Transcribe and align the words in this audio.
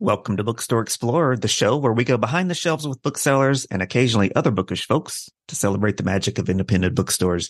Welcome 0.00 0.38
to 0.38 0.44
Bookstore 0.44 0.82
Explorer, 0.82 1.36
the 1.36 1.46
show 1.46 1.76
where 1.76 1.92
we 1.92 2.02
go 2.02 2.16
behind 2.16 2.50
the 2.50 2.54
shelves 2.54 2.86
with 2.86 3.00
booksellers 3.00 3.64
and 3.66 3.80
occasionally 3.80 4.34
other 4.34 4.50
bookish 4.50 4.88
folks 4.88 5.30
to 5.46 5.54
celebrate 5.54 5.98
the 5.98 6.02
magic 6.02 6.40
of 6.40 6.50
independent 6.50 6.96
bookstores. 6.96 7.48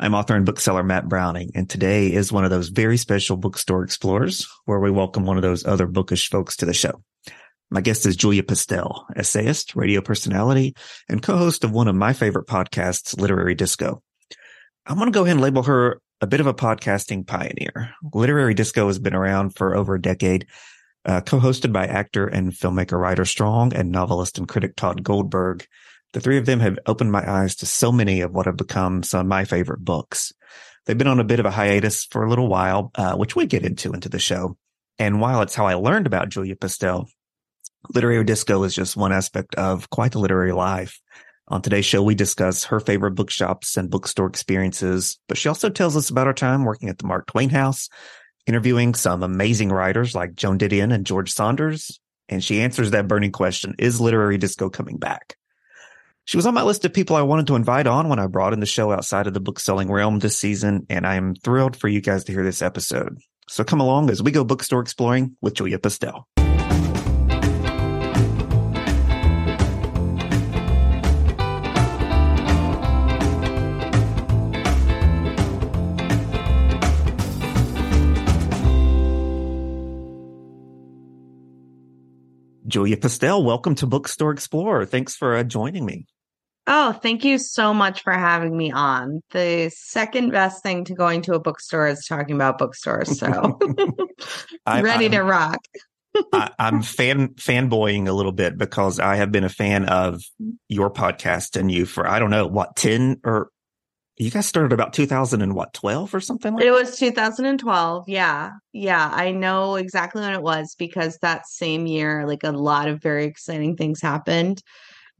I'm 0.00 0.14
author 0.14 0.34
and 0.34 0.46
bookseller 0.46 0.82
Matt 0.82 1.06
Browning, 1.06 1.50
and 1.54 1.68
today 1.68 2.10
is 2.10 2.32
one 2.32 2.44
of 2.44 2.50
those 2.50 2.70
very 2.70 2.96
special 2.96 3.36
Bookstore 3.36 3.84
Explorers 3.84 4.48
where 4.64 4.80
we 4.80 4.90
welcome 4.90 5.26
one 5.26 5.36
of 5.36 5.42
those 5.42 5.66
other 5.66 5.86
bookish 5.86 6.30
folks 6.30 6.56
to 6.56 6.66
the 6.66 6.72
show. 6.72 7.02
My 7.70 7.82
guest 7.82 8.06
is 8.06 8.16
Julia 8.16 8.42
Pistell, 8.42 9.04
essayist, 9.14 9.76
radio 9.76 10.00
personality, 10.00 10.74
and 11.10 11.22
co-host 11.22 11.62
of 11.62 11.72
one 11.72 11.88
of 11.88 11.94
my 11.94 12.14
favorite 12.14 12.46
podcasts, 12.46 13.20
Literary 13.20 13.54
Disco. 13.54 14.02
I'm 14.86 14.96
going 14.96 15.12
to 15.12 15.14
go 15.14 15.24
ahead 15.24 15.36
and 15.36 15.42
label 15.42 15.64
her 15.64 16.00
a 16.22 16.26
bit 16.26 16.40
of 16.40 16.46
a 16.46 16.54
podcasting 16.54 17.26
pioneer. 17.26 17.90
Literary 18.14 18.54
Disco 18.54 18.86
has 18.86 18.98
been 18.98 19.14
around 19.14 19.56
for 19.56 19.76
over 19.76 19.96
a 19.96 20.00
decade 20.00 20.46
uh, 21.04 21.20
co-hosted 21.20 21.72
by 21.72 21.86
actor 21.86 22.26
and 22.26 22.52
filmmaker 22.52 22.98
Rider 22.98 23.24
Strong 23.24 23.74
and 23.74 23.90
novelist 23.90 24.38
and 24.38 24.48
critic 24.48 24.76
Tod 24.76 25.02
Goldberg. 25.02 25.66
The 26.12 26.20
three 26.20 26.38
of 26.38 26.46
them 26.46 26.60
have 26.60 26.78
opened 26.86 27.10
my 27.10 27.28
eyes 27.28 27.56
to 27.56 27.66
so 27.66 27.90
many 27.90 28.20
of 28.20 28.32
what 28.32 28.46
have 28.46 28.56
become 28.56 29.02
some 29.02 29.20
of 29.20 29.26
my 29.26 29.44
favorite 29.44 29.84
books. 29.84 30.32
They've 30.84 30.98
been 30.98 31.06
on 31.06 31.20
a 31.20 31.24
bit 31.24 31.40
of 31.40 31.46
a 31.46 31.50
hiatus 31.50 32.04
for 32.04 32.24
a 32.24 32.28
little 32.28 32.48
while, 32.48 32.90
uh, 32.94 33.14
which 33.14 33.36
we 33.36 33.46
get 33.46 33.64
into 33.64 33.92
into 33.92 34.08
the 34.08 34.18
show. 34.18 34.56
And 34.98 35.20
while 35.20 35.42
it's 35.42 35.54
how 35.54 35.66
I 35.66 35.74
learned 35.74 36.06
about 36.06 36.28
Julia 36.28 36.54
Pistell, 36.56 37.08
literary 37.94 38.24
disco 38.24 38.62
is 38.64 38.74
just 38.74 38.96
one 38.96 39.12
aspect 39.12 39.54
of 39.54 39.90
quite 39.90 40.12
the 40.12 40.18
literary 40.18 40.52
life. 40.52 41.00
On 41.48 41.60
today's 41.60 41.84
show, 41.84 42.02
we 42.02 42.14
discuss 42.14 42.64
her 42.64 42.80
favorite 42.80 43.14
bookshops 43.14 43.76
and 43.76 43.90
bookstore 43.90 44.26
experiences, 44.26 45.18
but 45.28 45.36
she 45.36 45.48
also 45.48 45.68
tells 45.68 45.96
us 45.96 46.08
about 46.08 46.26
her 46.26 46.32
time 46.32 46.64
working 46.64 46.88
at 46.88 46.98
the 46.98 47.06
Mark 47.06 47.26
Twain 47.26 47.50
House, 47.50 47.88
interviewing 48.46 48.94
some 48.94 49.22
amazing 49.22 49.70
writers 49.70 50.14
like 50.14 50.34
Joan 50.34 50.58
Didion 50.58 50.92
and 50.92 51.06
George 51.06 51.32
Saunders. 51.32 52.00
And 52.28 52.42
she 52.42 52.60
answers 52.60 52.90
that 52.90 53.08
burning 53.08 53.32
question 53.32 53.74
Is 53.78 54.00
literary 54.00 54.38
disco 54.38 54.70
coming 54.70 54.96
back? 54.96 55.36
She 56.24 56.36
was 56.36 56.46
on 56.46 56.54
my 56.54 56.62
list 56.62 56.84
of 56.84 56.94
people 56.94 57.16
I 57.16 57.22
wanted 57.22 57.48
to 57.48 57.56
invite 57.56 57.86
on 57.86 58.08
when 58.08 58.20
I 58.20 58.26
brought 58.26 58.52
in 58.52 58.60
the 58.60 58.66
show 58.66 58.92
outside 58.92 59.26
of 59.26 59.34
the 59.34 59.40
book 59.40 59.58
selling 59.58 59.90
realm 59.90 60.20
this 60.20 60.38
season. 60.38 60.86
And 60.88 61.06
I 61.06 61.16
am 61.16 61.34
thrilled 61.34 61.76
for 61.76 61.88
you 61.88 62.00
guys 62.00 62.24
to 62.24 62.32
hear 62.32 62.44
this 62.44 62.62
episode. 62.62 63.18
So 63.48 63.64
come 63.64 63.80
along 63.80 64.08
as 64.08 64.22
we 64.22 64.30
go 64.30 64.44
bookstore 64.44 64.80
exploring 64.80 65.36
with 65.40 65.54
Julia 65.54 65.78
Pistell. 65.78 66.24
Julia 82.72 82.96
Pistell, 82.96 83.44
welcome 83.44 83.74
to 83.74 83.86
Bookstore 83.86 84.32
Explorer. 84.32 84.86
Thanks 84.86 85.14
for 85.14 85.36
uh, 85.36 85.42
joining 85.42 85.84
me. 85.84 86.06
Oh, 86.66 86.92
thank 86.92 87.22
you 87.22 87.36
so 87.36 87.74
much 87.74 88.02
for 88.02 88.14
having 88.14 88.56
me 88.56 88.72
on. 88.72 89.20
The 89.32 89.70
second 89.76 90.30
best 90.30 90.62
thing 90.62 90.86
to 90.86 90.94
going 90.94 91.20
to 91.22 91.34
a 91.34 91.38
bookstore 91.38 91.86
is 91.88 92.06
talking 92.06 92.34
about 92.34 92.56
bookstores. 92.56 93.18
So 93.18 93.26
ready 94.66 95.04
I'm, 95.04 95.10
to 95.10 95.20
rock. 95.20 95.58
I, 96.32 96.50
am 96.58 96.80
fan 96.80 97.34
fanboying 97.34 98.08
a 98.08 98.12
little 98.12 98.32
bit 98.32 98.56
because 98.56 98.98
I 98.98 99.16
have 99.16 99.30
been 99.30 99.44
a 99.44 99.50
fan 99.50 99.84
of 99.84 100.22
your 100.70 100.90
podcast 100.90 101.60
and 101.60 101.70
you 101.70 101.84
for 101.84 102.08
I 102.08 102.18
don't 102.18 102.30
know 102.30 102.46
what 102.46 102.74
ten 102.74 103.20
or 103.22 103.50
you 104.22 104.30
guys 104.30 104.46
started 104.46 104.72
about 104.72 104.92
2000 104.92 105.42
and 105.42 105.54
what 105.54 105.72
12 105.74 106.14
or 106.14 106.20
something 106.20 106.54
like 106.54 106.62
that. 106.62 106.68
it 106.68 106.70
that? 106.70 106.80
was 106.80 106.98
2012 106.98 108.08
yeah 108.08 108.50
yeah 108.72 109.10
i 109.12 109.30
know 109.30 109.76
exactly 109.76 110.22
when 110.22 110.32
it 110.32 110.42
was 110.42 110.74
because 110.78 111.18
that 111.18 111.46
same 111.46 111.86
year 111.86 112.26
like 112.26 112.44
a 112.44 112.52
lot 112.52 112.88
of 112.88 113.02
very 113.02 113.24
exciting 113.24 113.76
things 113.76 114.00
happened 114.00 114.62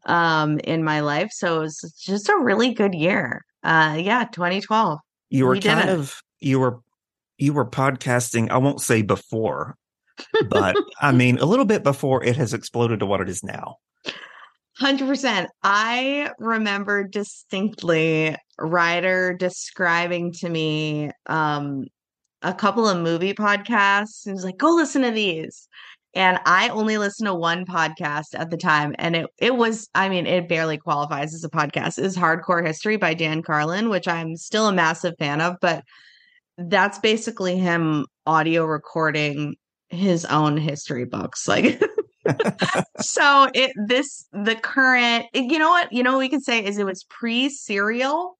um 0.07 0.59
in 0.61 0.85
my 0.85 1.01
life 1.01 1.31
so 1.33 1.59
it 1.59 1.61
was 1.61 1.95
just 2.01 2.29
a 2.29 2.39
really 2.39 2.73
good 2.73 2.95
year 2.95 3.45
uh 3.65 3.97
yeah 3.99 4.25
2012 4.33 4.99
you 5.31 5.47
were 5.47 5.53
we 5.53 5.61
kind 5.61 5.89
of 5.89 6.21
you 6.41 6.61
were 6.61 6.81
you 7.39 7.53
were 7.53 7.67
podcasting 7.67 8.51
i 8.51 8.59
won't 8.59 8.81
say 8.81 9.03
before 9.03 9.77
but 10.49 10.77
i 11.01 11.13
mean 11.13 11.39
a 11.39 11.45
little 11.45 11.65
bit 11.65 11.83
before 11.83 12.23
it 12.23 12.37
has 12.37 12.55
exploded 12.55 13.01
to 13.01 13.07
what 13.07 13.21
it 13.21 13.29
is 13.29 13.43
now 13.43 13.77
100%. 14.81 15.47
I 15.63 16.31
remember 16.39 17.05
distinctly 17.05 18.37
Rider 18.63 19.35
describing 19.35 20.33
to 20.35 20.49
me 20.49 21.11
um, 21.27 21.87
a 22.43 22.55
couple 22.55 22.89
of 22.89 22.99
movie 22.99 23.35
podcasts. 23.35 24.25
He 24.25 24.33
was 24.33 24.45
like, 24.45 24.57
go 24.57 24.75
listen 24.75 25.03
to 25.03 25.11
these. 25.11 25.69
And 26.15 26.39
I 26.45 26.69
only 26.69 26.99
listened 26.99 27.27
to 27.27 27.35
one 27.35 27.65
podcast 27.65 28.35
at 28.35 28.51
the 28.51 28.57
time. 28.59 28.95
And 28.99 29.17
it, 29.17 29.27
it 29.39 29.57
was, 29.57 29.89
I 29.95 30.09
mean, 30.09 30.27
it 30.27 30.49
barely 30.49 30.77
qualifies 30.77 31.35
as 31.35 31.43
a 31.43 31.49
podcast. 31.49 31.99
Is 31.99 32.17
Hardcore 32.17 32.67
History 32.67 32.97
by 32.97 33.15
Dan 33.15 33.43
Carlin, 33.43 33.89
which 33.89 34.07
I'm 34.07 34.37
still 34.37 34.69
a 34.69 34.73
massive 34.73 35.15
fan 35.19 35.41
of. 35.41 35.57
But 35.61 35.85
that's 36.59 36.99
basically 36.99 37.57
him 37.57 38.07
audio 38.27 38.65
recording 38.65 39.57
his 39.89 40.27
own 40.27 40.59
history 40.59 41.07
books. 41.07 41.49
Like, 41.49 41.81
so 43.01 43.49
it 43.55 43.73
this 43.87 44.27
the 44.33 44.55
current 44.55 45.27
you 45.35 45.59
know 45.59 45.71
what 45.71 45.93
you 45.93 46.03
know 46.03 46.13
what 46.13 46.21
we 46.21 46.29
can 46.29 46.41
say 46.41 46.65
is 46.65 46.79
it 46.79 46.87
was 46.87 47.05
pre 47.05 47.49
serial 47.49 48.37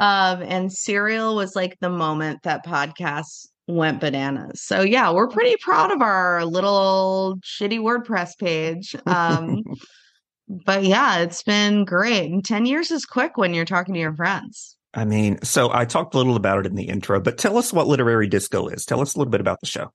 um 0.00 0.42
and 0.42 0.72
serial 0.72 1.36
was 1.36 1.54
like 1.54 1.78
the 1.80 1.90
moment 1.90 2.42
that 2.42 2.66
podcasts 2.66 3.46
went 3.68 4.00
bananas. 4.00 4.62
So 4.62 4.80
yeah 4.82 5.12
we're 5.12 5.28
pretty 5.28 5.56
proud 5.60 5.92
of 5.92 6.02
our 6.02 6.44
little 6.44 7.38
shitty 7.42 7.78
wordpress 7.78 8.36
page. 8.38 8.96
Um 9.06 9.62
but 10.48 10.82
yeah 10.82 11.18
it's 11.18 11.44
been 11.44 11.84
great. 11.84 12.30
And 12.32 12.44
10 12.44 12.66
years 12.66 12.90
is 12.90 13.04
quick 13.04 13.36
when 13.36 13.54
you're 13.54 13.64
talking 13.64 13.94
to 13.94 14.00
your 14.00 14.16
friends. 14.16 14.76
I 14.92 15.04
mean 15.04 15.38
so 15.44 15.70
i 15.72 15.84
talked 15.84 16.14
a 16.14 16.18
little 16.18 16.34
about 16.34 16.60
it 16.60 16.66
in 16.66 16.74
the 16.74 16.88
intro 16.88 17.20
but 17.20 17.38
tell 17.38 17.56
us 17.58 17.72
what 17.72 17.86
literary 17.86 18.26
disco 18.26 18.66
is. 18.66 18.84
Tell 18.84 19.00
us 19.00 19.14
a 19.14 19.18
little 19.18 19.30
bit 19.30 19.40
about 19.40 19.60
the 19.60 19.68
show. 19.68 19.92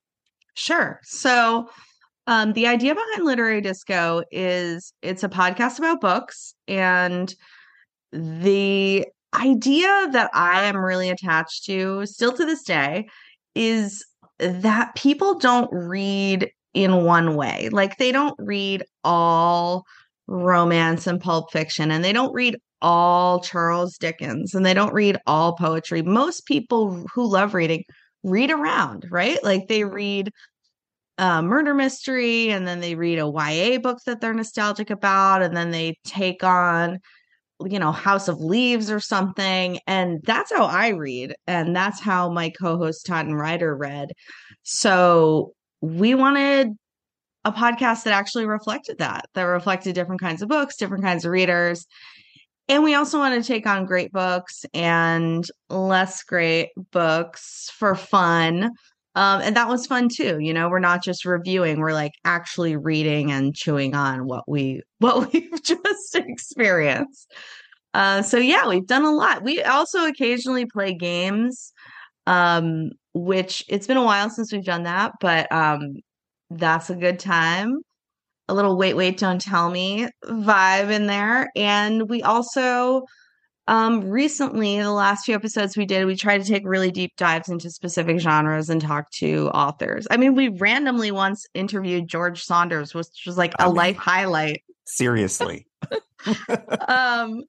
Sure. 0.53 1.01
So 1.03 1.69
um, 2.27 2.53
the 2.53 2.67
idea 2.67 2.95
behind 2.95 3.23
Literary 3.23 3.61
Disco 3.61 4.23
is 4.31 4.93
it's 5.01 5.23
a 5.23 5.29
podcast 5.29 5.77
about 5.77 6.01
books. 6.01 6.55
And 6.67 7.33
the 8.11 9.05
idea 9.39 10.09
that 10.11 10.29
I 10.33 10.63
am 10.65 10.77
really 10.77 11.09
attached 11.09 11.65
to, 11.65 12.05
still 12.05 12.33
to 12.33 12.45
this 12.45 12.63
day, 12.63 13.07
is 13.53 14.05
that 14.39 14.95
people 14.95 15.39
don't 15.39 15.69
read 15.71 16.49
in 16.73 17.03
one 17.03 17.35
way. 17.35 17.69
Like 17.71 17.97
they 17.97 18.11
don't 18.11 18.35
read 18.37 18.83
all 19.03 19.85
romance 20.27 21.07
and 21.07 21.21
pulp 21.21 21.51
fiction, 21.51 21.91
and 21.91 22.03
they 22.03 22.13
don't 22.13 22.33
read 22.33 22.57
all 22.81 23.39
Charles 23.39 23.97
Dickens, 23.97 24.53
and 24.53 24.65
they 24.65 24.73
don't 24.73 24.93
read 24.93 25.17
all 25.25 25.55
poetry. 25.55 26.01
Most 26.01 26.45
people 26.45 27.05
who 27.13 27.25
love 27.27 27.53
reading 27.53 27.83
read 28.23 28.51
around, 28.51 29.05
right? 29.09 29.41
Like 29.43 29.67
they 29.67 29.83
read 29.83 30.31
a 31.17 31.41
murder 31.41 31.73
mystery 31.73 32.49
and 32.49 32.67
then 32.67 32.81
they 32.81 32.95
read 32.95 33.19
a 33.19 33.31
YA 33.31 33.77
book 33.79 33.99
that 34.05 34.19
they're 34.19 34.33
nostalgic 34.33 34.89
about 34.89 35.41
and 35.41 35.55
then 35.55 35.71
they 35.71 35.95
take 36.03 36.43
on 36.43 36.99
you 37.61 37.79
know 37.79 37.91
House 37.91 38.27
of 38.27 38.39
Leaves 38.39 38.91
or 38.91 38.99
something 38.99 39.79
and 39.87 40.21
that's 40.23 40.51
how 40.51 40.65
I 40.65 40.89
read 40.89 41.35
and 41.47 41.75
that's 41.75 42.01
how 42.01 42.29
my 42.29 42.49
co-host 42.49 43.05
Tod 43.05 43.25
and 43.25 43.37
Rider 43.37 43.75
read. 43.75 44.09
So 44.63 45.53
we 45.81 46.15
wanted 46.15 46.71
a 47.45 47.51
podcast 47.51 48.03
that 48.03 48.13
actually 48.13 48.45
reflected 48.45 48.97
that 48.97 49.25
that 49.35 49.43
reflected 49.43 49.95
different 49.95 50.21
kinds 50.21 50.41
of 50.41 50.49
books, 50.49 50.75
different 50.75 51.03
kinds 51.03 51.25
of 51.25 51.31
readers. 51.31 51.85
And 52.67 52.83
we 52.83 52.95
also 52.95 53.19
want 53.19 53.41
to 53.41 53.47
take 53.47 53.67
on 53.67 53.85
great 53.85 54.11
books 54.11 54.65
and 54.73 55.45
less 55.69 56.23
great 56.23 56.69
books 56.91 57.71
for 57.77 57.93
fun 57.93 58.71
um, 59.15 59.41
and 59.41 59.55
that 59.55 59.69
was 59.69 59.87
fun 59.87 60.09
too. 60.09 60.39
You 60.39 60.53
know, 60.53 60.69
we're 60.69 60.79
not 60.79 61.03
just 61.03 61.25
reviewing, 61.25 61.79
we're 61.79 61.93
like 61.93 62.13
actually 62.25 62.75
reading 62.75 63.31
and 63.31 63.55
chewing 63.55 63.95
on 63.95 64.25
what 64.25 64.43
we 64.47 64.81
what 64.99 65.31
we've 65.31 65.63
just 65.63 66.15
experienced. 66.15 67.33
Uh, 67.93 68.21
so 68.21 68.37
yeah, 68.37 68.67
we've 68.67 68.87
done 68.87 69.05
a 69.05 69.11
lot. 69.11 69.43
We 69.43 69.63
also 69.63 70.05
occasionally 70.05 70.65
play 70.65 70.93
games, 70.93 71.71
um, 72.27 72.91
which 73.13 73.63
it's 73.69 73.87
been 73.87 73.97
a 73.97 74.03
while 74.03 74.29
since 74.29 74.51
we've 74.51 74.65
done 74.65 74.83
that, 74.83 75.13
but 75.21 75.49
um, 75.51 75.95
that's 76.49 76.89
a 76.89 76.95
good 76.95 77.19
time. 77.19 77.77
A 78.49 78.53
little 78.53 78.77
wait, 78.77 78.95
wait, 78.95 79.17
don't 79.17 79.41
tell 79.41 79.71
me 79.71 80.09
vibe 80.25 80.91
in 80.91 81.07
there. 81.07 81.49
And 81.55 82.09
we 82.09 82.21
also 82.21 83.05
um, 83.67 84.09
recently, 84.09 84.79
the 84.79 84.91
last 84.91 85.25
few 85.25 85.33
episodes 85.33 85.75
we 85.75 85.85
did, 85.85 86.05
we 86.05 86.15
tried 86.15 86.43
to 86.43 86.47
take 86.47 86.63
really 86.65 86.91
deep 86.91 87.15
dives 87.17 87.49
into 87.49 87.71
specific 87.71 88.19
genres 88.19 88.69
and 88.69 88.79
talk 88.79 89.09
to 89.11 89.49
authors. 89.49 90.07
I 90.11 90.17
mean, 90.17 90.35
we 90.35 90.49
randomly 90.49 91.11
once 91.11 91.45
interviewed 91.53 92.07
George 92.07 92.43
Saunders, 92.43 92.93
which 92.93 93.07
was 93.25 93.37
like 93.37 93.53
a 93.59 93.69
life 93.69 93.97
highlight. 93.97 94.63
Seriously. 94.85 95.65
um, 96.87 97.43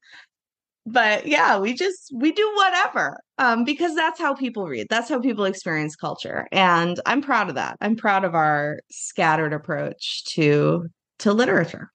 but 0.87 1.27
yeah, 1.27 1.59
we 1.59 1.73
just 1.73 2.11
we 2.15 2.31
do 2.31 2.51
whatever. 2.55 3.17
Um, 3.37 3.63
because 3.63 3.93
that's 3.93 4.19
how 4.19 4.33
people 4.33 4.65
read. 4.65 4.87
That's 4.89 5.09
how 5.09 5.19
people 5.19 5.45
experience 5.45 5.95
culture. 5.95 6.47
And 6.51 6.99
I'm 7.05 7.21
proud 7.21 7.49
of 7.49 7.55
that. 7.55 7.77
I'm 7.81 7.95
proud 7.95 8.23
of 8.23 8.33
our 8.33 8.79
scattered 8.89 9.53
approach 9.53 10.23
to 10.33 10.87
to 11.19 11.33
literature. 11.33 11.91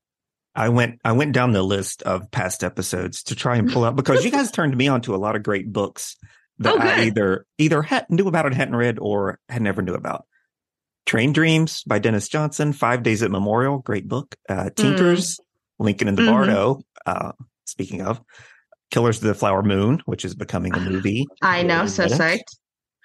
I 0.54 0.68
went 0.68 1.00
I 1.04 1.12
went 1.12 1.32
down 1.32 1.52
the 1.52 1.62
list 1.62 2.02
of 2.02 2.30
past 2.30 2.62
episodes 2.62 3.22
to 3.24 3.34
try 3.34 3.56
and 3.56 3.72
pull 3.72 3.84
out 3.84 3.96
because 3.96 4.24
you 4.24 4.30
guys 4.30 4.50
turned 4.52 4.76
me 4.76 4.88
on 4.88 5.00
to 5.02 5.14
a 5.14 5.16
lot 5.16 5.34
of 5.36 5.42
great 5.42 5.72
books 5.72 6.16
that 6.58 6.74
Oh, 6.74 6.78
I 6.78 7.04
either 7.04 7.46
either 7.58 7.80
had 7.82 8.06
knew 8.10 8.28
about 8.28 8.46
and 8.46 8.54
hadn't 8.54 8.76
read 8.76 8.98
or 8.98 9.38
had 9.48 9.62
never 9.62 9.80
knew 9.82 9.94
about. 9.94 10.26
Train 11.06 11.32
Dreams 11.32 11.82
by 11.84 11.98
Denis 11.98 12.28
Johnson, 12.28 12.72
Five 12.72 13.02
Days 13.02 13.22
at 13.22 13.30
Memorial, 13.30 13.78
great 13.78 14.06
book. 14.06 14.36
Uh, 14.48 14.70
Tinkers, 14.76 15.40
Lincoln 15.78 16.06
and 16.08 16.16
the 16.18 16.22
Mhm. 16.22 16.26
Bardo. 16.30 16.80
Uh, 17.06 17.32
speaking 17.64 18.02
of 18.02 18.20
Killers 18.92 19.16
of 19.16 19.24
the 19.24 19.34
Flower 19.34 19.62
Moon, 19.62 20.02
which 20.04 20.24
is 20.24 20.34
becoming 20.34 20.74
a 20.74 20.80
movie. 20.80 21.26
I 21.40 21.62
know, 21.62 21.86
so 21.86 22.06
psyched. 22.06 22.44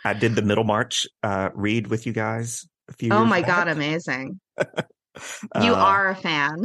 I 0.03 0.13
did 0.13 0.35
the 0.35 0.41
Middlemarch 0.43 1.07
uh, 1.23 1.50
read 1.55 1.88
with 1.88 2.05
you 2.05 2.13
guys 2.13 2.67
a 2.89 2.93
few. 2.93 3.11
Oh 3.11 3.25
my 3.25 3.41
back. 3.41 3.47
god, 3.47 3.67
amazing. 3.69 4.39
You 5.59 5.73
Uh, 5.73 5.77
are 5.77 6.09
a 6.09 6.15
fan. 6.15 6.57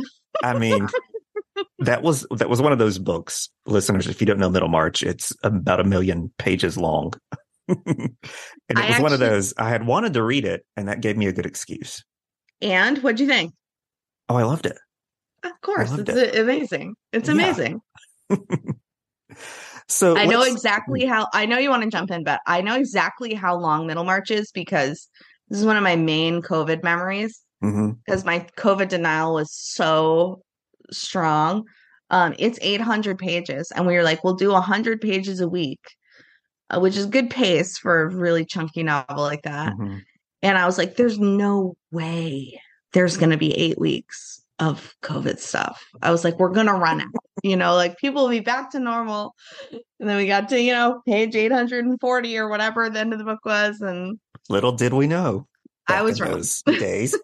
I 0.43 0.58
mean, 0.58 0.88
that 1.81 2.02
was 2.02 2.26
that 2.31 2.49
was 2.49 2.62
one 2.62 2.73
of 2.73 2.79
those 2.79 2.99
books, 2.99 3.49
listeners. 3.67 4.06
If 4.06 4.20
you 4.20 4.26
don't 4.26 4.38
know 4.38 4.50
Middlemarch, 4.50 5.02
it's 5.02 5.32
about 5.43 5.81
a 5.81 5.84
million 5.84 6.32
pages 6.38 6.76
long, 6.76 7.12
and 7.69 7.79
it 8.69 8.76
I 8.76 8.88
was 8.90 9.00
one 9.00 9.12
of 9.12 9.20
those. 9.20 9.55
I 9.56 9.69
had 9.69 9.87
wanted 9.87 10.14
to 10.14 10.23
read 10.23 10.44
it, 10.44 10.64
and 10.76 10.88
that 10.88 11.00
gave 11.00 11.17
me 11.17 11.26
a 11.26 11.32
good 11.32 11.46
excuse. 11.46 12.05
And 12.61 12.99
what'd 12.99 13.20
you 13.20 13.26
think? 13.26 13.52
Oh, 14.29 14.37
I 14.37 14.44
loved 14.44 14.67
it. 14.67 14.79
Of 15.43 15.61
course, 15.61 15.90
it's 15.93 16.37
amazing. 16.37 16.94
It's 17.12 17.28
Yeah. 17.28 17.35
amazing. 17.35 17.81
So 19.88 20.17
I 20.17 20.26
know 20.26 20.43
exactly 20.43 21.05
hmm. 21.05 21.11
how 21.11 21.28
I 21.32 21.46
know 21.46 21.58
you 21.58 21.70
want 21.70 21.82
to 21.82 21.90
jump 21.90 22.11
in, 22.11 22.25
but 22.25 22.40
I 22.46 22.62
know 22.62 22.76
exactly 22.76 23.35
how 23.35 23.56
long 23.56 23.87
Middlemarch 23.87 24.31
is 24.31 24.50
because 24.50 25.08
this 25.49 25.61
is 25.61 25.67
one 25.67 25.76
of 25.76 25.82
my 25.82 25.96
main 25.96 26.40
COVID 26.40 26.82
memories 26.82 27.40
Mhm. 27.62 27.97
because 28.05 28.25
my 28.25 28.47
COVID 28.56 28.88
denial 28.88 29.35
was 29.35 29.53
so 29.53 30.43
strong. 30.91 31.64
Um, 32.11 32.35
it's 32.38 32.59
800 32.62 33.19
pages, 33.19 33.70
and 33.75 33.87
we 33.87 33.94
were 33.94 34.03
like, 34.03 34.23
we'll 34.25 34.35
do 34.35 34.53
100 34.53 35.00
pages 35.00 35.41
a 35.41 35.49
week, 35.49 35.81
uh, 36.70 36.81
which 36.81 36.97
is 36.97 37.06
good 37.06 37.31
pace 37.31 37.79
for 37.79 38.03
a 38.03 38.14
really 38.14 38.44
chunky 38.44 38.82
novel 38.82 39.23
like 39.23 39.43
that. 39.43 39.73
Mhm. 39.75 40.03
And 40.43 40.59
I 40.59 40.67
was 40.67 40.76
like, 40.79 40.97
there's 40.97 41.19
no 41.19 41.75
way 41.93 42.61
there's 42.93 43.17
going 43.17 43.31
to 43.31 43.38
be 43.38 43.53
eight 43.56 43.79
weeks 43.79 44.43
of 44.59 44.94
COVID 45.03 45.38
stuff. 45.38 45.82
I 46.03 46.11
was 46.11 46.25
like, 46.25 46.38
we're 46.38 46.50
going 46.50 46.67
to 46.67 46.75
run 46.75 47.00
out, 47.00 47.09
you 47.43 47.56
know, 47.56 47.75
like 47.75 47.97
people 47.97 48.23
will 48.25 48.29
be 48.31 48.41
back 48.41 48.70
to 48.73 48.81
normal. 48.81 49.35
And 49.73 50.09
then 50.09 50.17
we 50.19 50.26
got 50.26 50.49
to, 50.50 50.61
you 50.61 50.73
know, 50.73 51.00
page 51.06 51.35
840 51.35 52.37
or 52.38 52.49
whatever 52.49 52.91
the 52.91 52.99
end 53.00 53.12
of 53.12 53.19
the 53.19 53.25
book 53.25 53.44
was. 53.47 53.81
And 53.81 54.19
Little 54.50 54.73
did 54.73 54.93
we 54.93 55.06
know. 55.06 55.47
I 55.88 56.02
was 56.02 56.20
wrong. 56.20 56.32
those 56.32 56.62
days. 56.67 57.19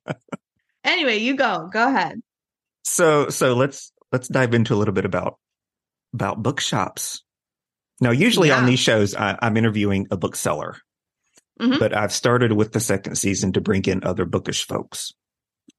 anyway, 0.84 1.18
you 1.18 1.36
go, 1.36 1.68
go 1.72 1.86
ahead. 1.88 2.20
so 2.84 3.28
so 3.28 3.54
let's 3.54 3.92
let's 4.12 4.28
dive 4.28 4.54
into 4.54 4.74
a 4.74 4.76
little 4.76 4.94
bit 4.94 5.04
about 5.04 5.38
about 6.14 6.42
bookshops. 6.42 7.22
Now, 8.00 8.10
usually 8.12 8.50
on 8.50 8.64
these 8.66 8.80
shows, 8.80 9.14
I, 9.14 9.38
I'm 9.42 9.56
interviewing 9.58 10.06
a 10.10 10.16
bookseller, 10.16 10.78
Mhm. 11.60 11.78
but 11.78 11.94
I've 11.94 12.12
started 12.12 12.52
with 12.52 12.72
the 12.72 12.80
second 12.80 13.16
season 13.16 13.52
to 13.52 13.60
bring 13.60 13.84
in 13.84 14.02
other 14.04 14.24
bookish 14.24 14.66
folks 14.66 15.12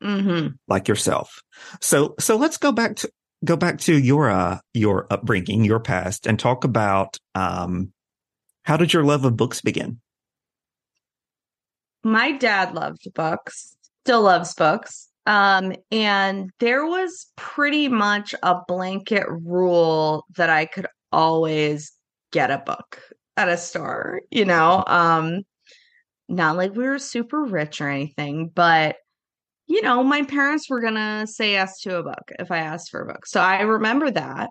hmm 0.01 0.47
like 0.67 0.87
yourself. 0.87 1.41
So 1.81 2.15
so 2.19 2.35
let's 2.37 2.57
go 2.57 2.71
back 2.71 2.95
to 2.97 3.11
go 3.43 3.55
back 3.57 3.79
to 3.79 3.97
your 3.97 4.29
uh 4.29 4.59
your 4.73 5.07
upbringing, 5.11 5.65
your 5.65 5.79
past, 5.79 6.27
and 6.27 6.39
talk 6.39 6.63
about 6.63 7.17
um 7.35 7.91
how 8.63 8.77
did 8.77 8.93
your 8.93 9.03
love 9.03 9.25
of 9.25 9.35
books 9.35 9.61
begin? 9.61 9.99
My 12.03 12.31
dad 12.31 12.73
loved 12.73 13.07
books, 13.13 13.75
still 14.03 14.23
loves 14.23 14.53
books. 14.53 15.09
Um, 15.27 15.75
and 15.91 16.49
there 16.59 16.85
was 16.85 17.27
pretty 17.35 17.87
much 17.87 18.33
a 18.41 18.55
blanket 18.67 19.25
rule 19.29 20.25
that 20.35 20.49
I 20.49 20.65
could 20.65 20.87
always 21.11 21.91
get 22.31 22.49
a 22.49 22.57
book 22.57 22.99
at 23.37 23.49
a 23.49 23.57
store, 23.57 24.21
you 24.31 24.45
know. 24.45 24.83
Um, 24.87 25.41
not 26.27 26.57
like 26.57 26.73
we 26.75 26.85
were 26.85 26.99
super 26.99 27.43
rich 27.43 27.81
or 27.81 27.89
anything, 27.89 28.49
but 28.53 28.95
you 29.67 29.81
know, 29.81 30.03
my 30.03 30.23
parents 30.23 30.69
were 30.69 30.81
gonna 30.81 31.25
say 31.27 31.51
yes 31.51 31.79
to 31.81 31.97
a 31.97 32.03
book 32.03 32.31
if 32.39 32.51
I 32.51 32.59
asked 32.59 32.89
for 32.91 33.01
a 33.01 33.05
book. 33.05 33.25
So 33.25 33.39
I 33.39 33.61
remember 33.61 34.11
that. 34.11 34.49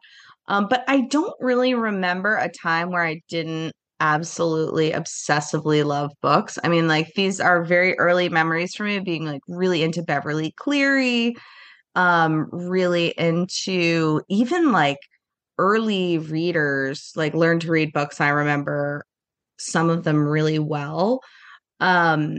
Um, 0.48 0.66
but 0.68 0.84
I 0.88 1.02
don't 1.02 1.34
really 1.40 1.74
remember 1.74 2.36
a 2.36 2.48
time 2.50 2.90
where 2.90 3.04
I 3.04 3.20
didn't 3.28 3.72
absolutely 4.00 4.92
obsessively 4.92 5.84
love 5.84 6.10
books. 6.22 6.58
I 6.64 6.68
mean, 6.68 6.88
like 6.88 7.12
these 7.14 7.40
are 7.40 7.64
very 7.64 7.98
early 7.98 8.28
memories 8.28 8.74
for 8.74 8.84
me 8.84 8.98
being 9.00 9.24
like 9.26 9.42
really 9.48 9.82
into 9.82 10.02
Beverly 10.02 10.52
Cleary, 10.56 11.36
um, 11.94 12.48
really 12.52 13.08
into 13.18 14.22
even 14.28 14.72
like 14.72 14.98
early 15.58 16.18
readers, 16.18 17.12
like 17.16 17.34
learn 17.34 17.60
to 17.60 17.70
read 17.70 17.92
books. 17.92 18.20
I 18.20 18.30
remember 18.30 19.04
some 19.58 19.90
of 19.90 20.04
them 20.04 20.26
really 20.26 20.58
well. 20.58 21.20
Um, 21.80 22.38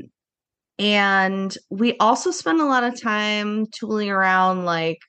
and 0.80 1.56
we 1.70 1.98
also 2.00 2.32
spent 2.32 2.60
a 2.62 2.66
lot 2.66 2.84
of 2.84 3.00
time 3.00 3.68
tooling 3.68 4.10
around 4.10 4.66
like 4.66 5.00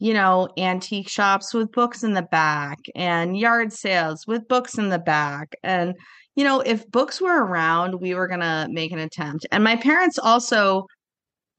you 0.00 0.14
know, 0.14 0.48
antique 0.56 1.08
shops 1.08 1.52
with 1.52 1.70
books 1.72 2.02
in 2.02 2.14
the 2.14 2.22
back 2.22 2.78
and 2.94 3.36
yard 3.36 3.70
sales 3.70 4.26
with 4.26 4.48
books 4.48 4.78
in 4.78 4.88
the 4.88 4.98
back. 4.98 5.54
And, 5.62 5.94
you 6.34 6.42
know, 6.42 6.60
if 6.60 6.90
books 6.90 7.20
were 7.20 7.44
around, 7.44 8.00
we 8.00 8.14
were 8.14 8.26
going 8.26 8.40
to 8.40 8.66
make 8.70 8.92
an 8.92 8.98
attempt. 8.98 9.46
And 9.52 9.62
my 9.62 9.76
parents 9.76 10.18
also, 10.18 10.86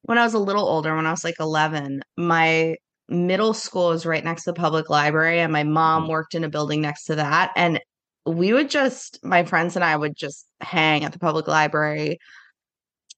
when 0.01 0.17
I 0.17 0.23
was 0.23 0.33
a 0.33 0.39
little 0.39 0.67
older, 0.67 0.95
when 0.95 1.05
I 1.05 1.11
was 1.11 1.23
like 1.23 1.39
11, 1.39 2.01
my 2.17 2.75
middle 3.07 3.53
school 3.53 3.89
was 3.89 4.07
right 4.07 4.23
next 4.23 4.45
to 4.45 4.51
the 4.51 4.59
public 4.59 4.89
library, 4.89 5.39
and 5.39 5.53
my 5.53 5.63
mom 5.63 6.03
mm-hmm. 6.03 6.11
worked 6.11 6.33
in 6.33 6.43
a 6.43 6.49
building 6.49 6.81
next 6.81 7.05
to 7.05 7.15
that. 7.15 7.51
And 7.55 7.79
we 8.25 8.53
would 8.53 8.71
just, 8.71 9.19
my 9.23 9.43
friends 9.43 9.75
and 9.75 9.85
I 9.85 9.95
would 9.95 10.15
just 10.15 10.47
hang 10.61 11.03
at 11.03 11.13
the 11.13 11.19
public 11.19 11.47
library, 11.47 12.17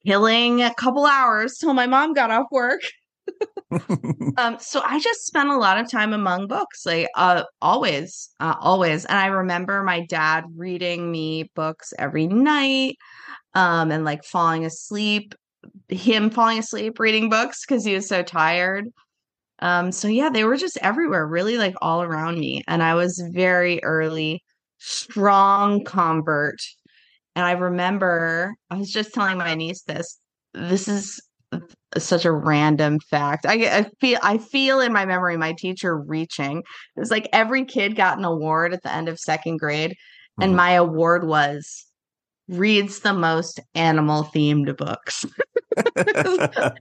killing 0.05 0.61
a 0.61 0.73
couple 0.73 1.05
hours 1.05 1.57
till 1.59 1.73
my 1.73 1.87
mom 1.87 2.13
got 2.13 2.29
off 2.29 2.47
work. 2.51 2.81
Um, 4.37 4.57
so 4.59 4.81
I 4.83 4.99
just 4.99 5.25
spent 5.25 5.49
a 5.49 5.57
lot 5.57 5.79
of 5.79 5.89
time 5.89 6.13
among 6.13 6.47
books, 6.47 6.85
like 6.85 7.07
uh, 7.15 7.43
always, 7.61 8.29
uh, 8.39 8.55
always. 8.59 9.05
And 9.05 9.17
I 9.17 9.27
remember 9.27 9.83
my 9.83 10.05
dad 10.07 10.45
reading 10.55 11.11
me 11.11 11.49
books 11.55 11.93
every 11.99 12.27
night, 12.27 12.97
um, 13.53 13.91
and 13.91 14.05
like 14.05 14.23
falling 14.23 14.65
asleep, 14.65 15.35
him 15.89 16.29
falling 16.29 16.59
asleep 16.59 16.99
reading 16.99 17.29
books 17.29 17.65
because 17.65 17.85
he 17.85 17.95
was 17.95 18.07
so 18.07 18.23
tired. 18.23 18.85
Um, 19.59 19.91
so 19.91 20.07
yeah, 20.07 20.29
they 20.29 20.43
were 20.43 20.57
just 20.57 20.77
everywhere, 20.81 21.25
really 21.27 21.57
like 21.57 21.75
all 21.81 22.01
around 22.03 22.39
me. 22.39 22.63
And 22.67 22.83
I 22.83 22.95
was 22.95 23.23
very 23.33 23.83
early, 23.83 24.43
strong 24.79 25.83
convert. 25.83 26.59
And 27.35 27.45
I 27.45 27.53
remember 27.53 28.55
I 28.69 28.77
was 28.77 28.91
just 28.91 29.13
telling 29.13 29.37
my 29.37 29.55
niece 29.55 29.83
this. 29.83 30.19
This 30.53 30.87
is 30.87 31.21
such 31.97 32.25
a 32.25 32.31
random 32.31 32.99
fact. 32.99 33.45
I, 33.45 33.79
I 33.79 33.85
feel 33.99 34.19
I 34.23 34.37
feel 34.37 34.79
in 34.79 34.93
my 34.93 35.05
memory 35.05 35.37
my 35.37 35.53
teacher 35.53 35.97
reaching. 35.97 36.59
It 36.59 36.99
was 36.99 37.11
like 37.11 37.29
every 37.33 37.65
kid 37.65 37.95
got 37.95 38.17
an 38.17 38.25
award 38.25 38.73
at 38.73 38.83
the 38.83 38.91
end 38.93 39.09
of 39.09 39.19
second 39.19 39.57
grade, 39.57 39.95
and 40.41 40.53
Mhm. 40.53 40.57
my 40.57 40.71
award 40.71 41.25
was 41.27 41.85
reads 42.47 42.99
the 42.99 43.13
most 43.13 43.59
animal 43.75 44.23
themed 44.33 44.75
books. 44.77 45.25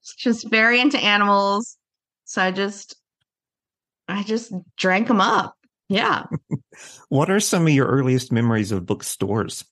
just 0.18 0.48
very 0.50 0.80
into 0.80 0.98
animals, 0.98 1.76
so 2.24 2.42
I 2.42 2.50
just 2.50 2.96
I 4.08 4.22
just 4.22 4.52
drank 4.76 5.08
them 5.08 5.20
up. 5.20 5.54
Yeah. 5.88 6.24
what 7.08 7.30
are 7.30 7.40
some 7.40 7.66
of 7.66 7.72
your 7.72 7.86
earliest 7.86 8.32
memories 8.32 8.72
of 8.72 8.86
bookstores? 8.86 9.64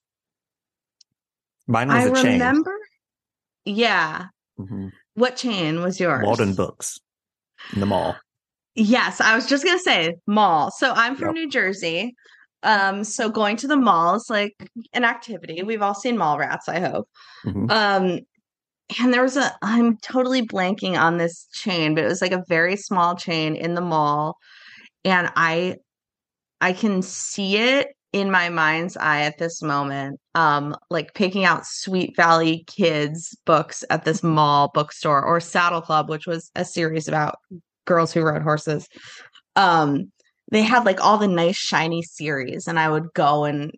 Mine 1.66 1.88
was 1.88 1.96
I 1.96 2.08
a 2.08 2.22
chain. 2.22 2.32
remember. 2.34 2.74
Yeah. 3.64 4.26
Mhm. 4.58 4.90
What 5.14 5.36
chain 5.36 5.82
was 5.82 6.00
yours? 6.00 6.24
Walden 6.24 6.54
Books 6.54 6.98
in 7.72 7.80
the 7.80 7.86
mall. 7.86 8.16
Yes, 8.74 9.20
I 9.20 9.34
was 9.34 9.46
just 9.46 9.64
gonna 9.64 9.78
say 9.78 10.16
mall. 10.26 10.70
So 10.70 10.92
I'm 10.92 11.16
from 11.16 11.28
Yep. 11.28 11.34
New 11.34 11.50
Jersey. 11.50 12.14
Um, 12.62 13.04
so 13.04 13.28
going 13.30 13.56
to 13.58 13.66
the 13.68 13.76
mall 13.76 14.16
is 14.16 14.26
like 14.28 14.54
an 14.92 15.04
activity. 15.04 15.62
We've 15.62 15.82
all 15.82 15.94
seen 15.94 16.16
mall 16.18 16.38
rats, 16.38 16.68
I 16.68 16.80
hope. 16.80 17.08
Mhm. 17.44 17.70
Um, 17.70 18.20
and 19.00 19.12
there 19.12 19.22
was 19.22 19.36
a 19.36 19.52
I'm 19.62 19.96
totally 19.98 20.42
blanking 20.46 20.98
on 20.98 21.16
this 21.18 21.46
chain, 21.52 21.94
but 21.94 22.04
it 22.04 22.08
was 22.08 22.22
like 22.22 22.32
a 22.32 22.44
very 22.48 22.76
small 22.76 23.16
chain 23.16 23.56
in 23.56 23.74
the 23.74 23.80
mall. 23.80 24.36
And 25.04 25.30
I 25.36 25.76
I 26.60 26.72
can 26.72 27.02
see 27.02 27.56
it 27.58 27.95
in 28.20 28.30
my 28.30 28.48
mind's 28.48 28.96
eye 28.96 29.22
at 29.22 29.38
this 29.38 29.62
moment. 29.62 30.18
Um, 30.34 30.74
like 30.90 31.14
picking 31.14 31.44
out 31.44 31.66
Sweet 31.66 32.16
Valley 32.16 32.64
Kids 32.66 33.36
books 33.44 33.84
at 33.90 34.04
this 34.04 34.22
mall 34.22 34.70
bookstore 34.72 35.22
or 35.22 35.40
Saddle 35.40 35.82
Club, 35.82 36.08
which 36.08 36.26
was 36.26 36.50
a 36.54 36.64
series 36.64 37.08
about 37.08 37.38
girls 37.84 38.12
who 38.12 38.22
rode 38.22 38.42
horses. 38.42 38.88
Um, 39.54 40.10
they 40.50 40.62
had 40.62 40.84
like 40.84 41.02
all 41.04 41.18
the 41.18 41.28
nice 41.28 41.56
shiny 41.56 42.02
series 42.02 42.66
and 42.66 42.78
I 42.78 42.88
would 42.88 43.12
go 43.14 43.44
and 43.44 43.72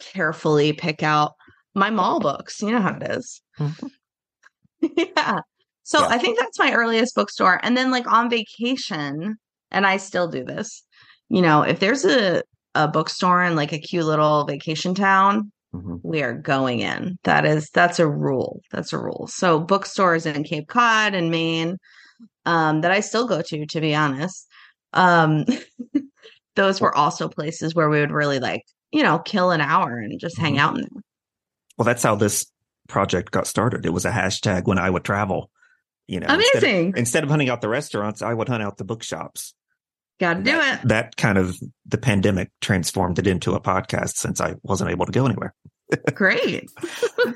carefully 0.00 0.72
pick 0.72 1.02
out 1.02 1.32
my 1.74 1.90
mall 1.90 2.20
books. 2.20 2.60
You 2.60 2.72
know 2.72 2.80
how 2.80 2.96
it 2.96 3.10
is. 3.10 3.40
Mhm. 3.58 3.90
yeah. 5.16 5.40
So 5.82 6.00
Yeah. 6.00 6.08
I 6.08 6.18
think 6.18 6.38
that's 6.38 6.58
my 6.58 6.72
earliest 6.72 7.14
bookstore. 7.14 7.60
And 7.62 7.76
then 7.76 7.90
like 7.90 8.06
on 8.10 8.28
vacation, 8.30 9.36
and 9.70 9.86
I 9.86 9.96
still 9.98 10.28
do 10.28 10.44
this, 10.44 10.82
you 11.28 11.42
know, 11.42 11.62
if 11.62 11.78
there's 11.80 12.04
a, 12.04 12.42
a 12.78 12.88
bookstore 12.88 13.42
in 13.42 13.56
like 13.56 13.72
a 13.72 13.78
cute 13.78 14.06
little 14.06 14.44
vacation 14.44 14.94
town, 14.94 15.50
Mhm. 15.74 16.00
we 16.02 16.22
are 16.22 16.32
going 16.32 16.80
in. 16.80 17.18
That 17.24 17.44
is 17.44 17.68
that's 17.70 17.98
a 17.98 18.08
rule. 18.08 18.60
That's 18.70 18.92
a 18.92 18.98
rule. 18.98 19.26
So 19.30 19.58
bookstores 19.60 20.24
in 20.26 20.44
Cape 20.44 20.68
Cod 20.68 21.12
and 21.14 21.30
Maine, 21.30 21.76
um, 22.46 22.80
that 22.82 22.92
I 22.92 23.00
still 23.00 23.26
go 23.26 23.42
to, 23.42 23.66
to 23.66 23.80
be 23.80 23.94
honest. 23.94 24.46
Um, 24.92 25.44
those 26.56 26.80
were 26.80 26.94
also 26.96 27.28
places 27.28 27.74
where 27.74 27.88
we 27.90 28.00
would 28.00 28.10
really 28.12 28.38
like, 28.38 28.62
you 28.92 29.02
know, 29.02 29.18
kill 29.18 29.50
an 29.50 29.60
hour 29.60 29.98
and 29.98 30.18
just 30.18 30.38
hang 30.38 30.54
Mhm. 30.54 30.58
out 30.60 30.74
in 30.76 30.80
there. 30.82 31.02
Well, 31.76 31.84
that's 31.84 32.02
how 32.02 32.14
this 32.16 32.46
project 32.88 33.30
got 33.30 33.46
started. 33.46 33.84
It 33.84 33.92
was 33.92 34.04
a 34.04 34.10
hashtag 34.10 34.64
when 34.64 34.78
I 34.78 34.88
would 34.90 35.04
travel. 35.04 35.50
You 36.06 36.20
know, 36.20 36.26
instead 36.28 36.56
of- 36.56 36.62
Amazing. 36.64 36.94
Instead 36.96 37.22
of 37.24 37.28
hunting 37.30 37.50
out 37.50 37.60
the 37.60 37.68
restaurants, 37.68 38.22
I 38.22 38.32
would 38.32 38.48
hunt 38.48 38.62
out 38.62 38.78
the 38.78 38.84
bookshops. 38.84 39.52
Gotta 40.18 40.42
do 40.42 40.52
that, 40.52 40.84
it. 40.84 40.88
That 40.88 41.16
kind 41.16 41.38
of 41.38 41.56
the 41.86 41.98
pandemic 41.98 42.50
transformed 42.60 43.18
it 43.18 43.26
into 43.26 43.54
a 43.54 43.60
podcast 43.60 44.16
since 44.16 44.40
I 44.40 44.56
wasn't 44.62 44.90
able 44.90 45.06
to 45.06 45.12
go 45.12 45.24
anywhere. 45.26 45.54
Great. 46.14 46.68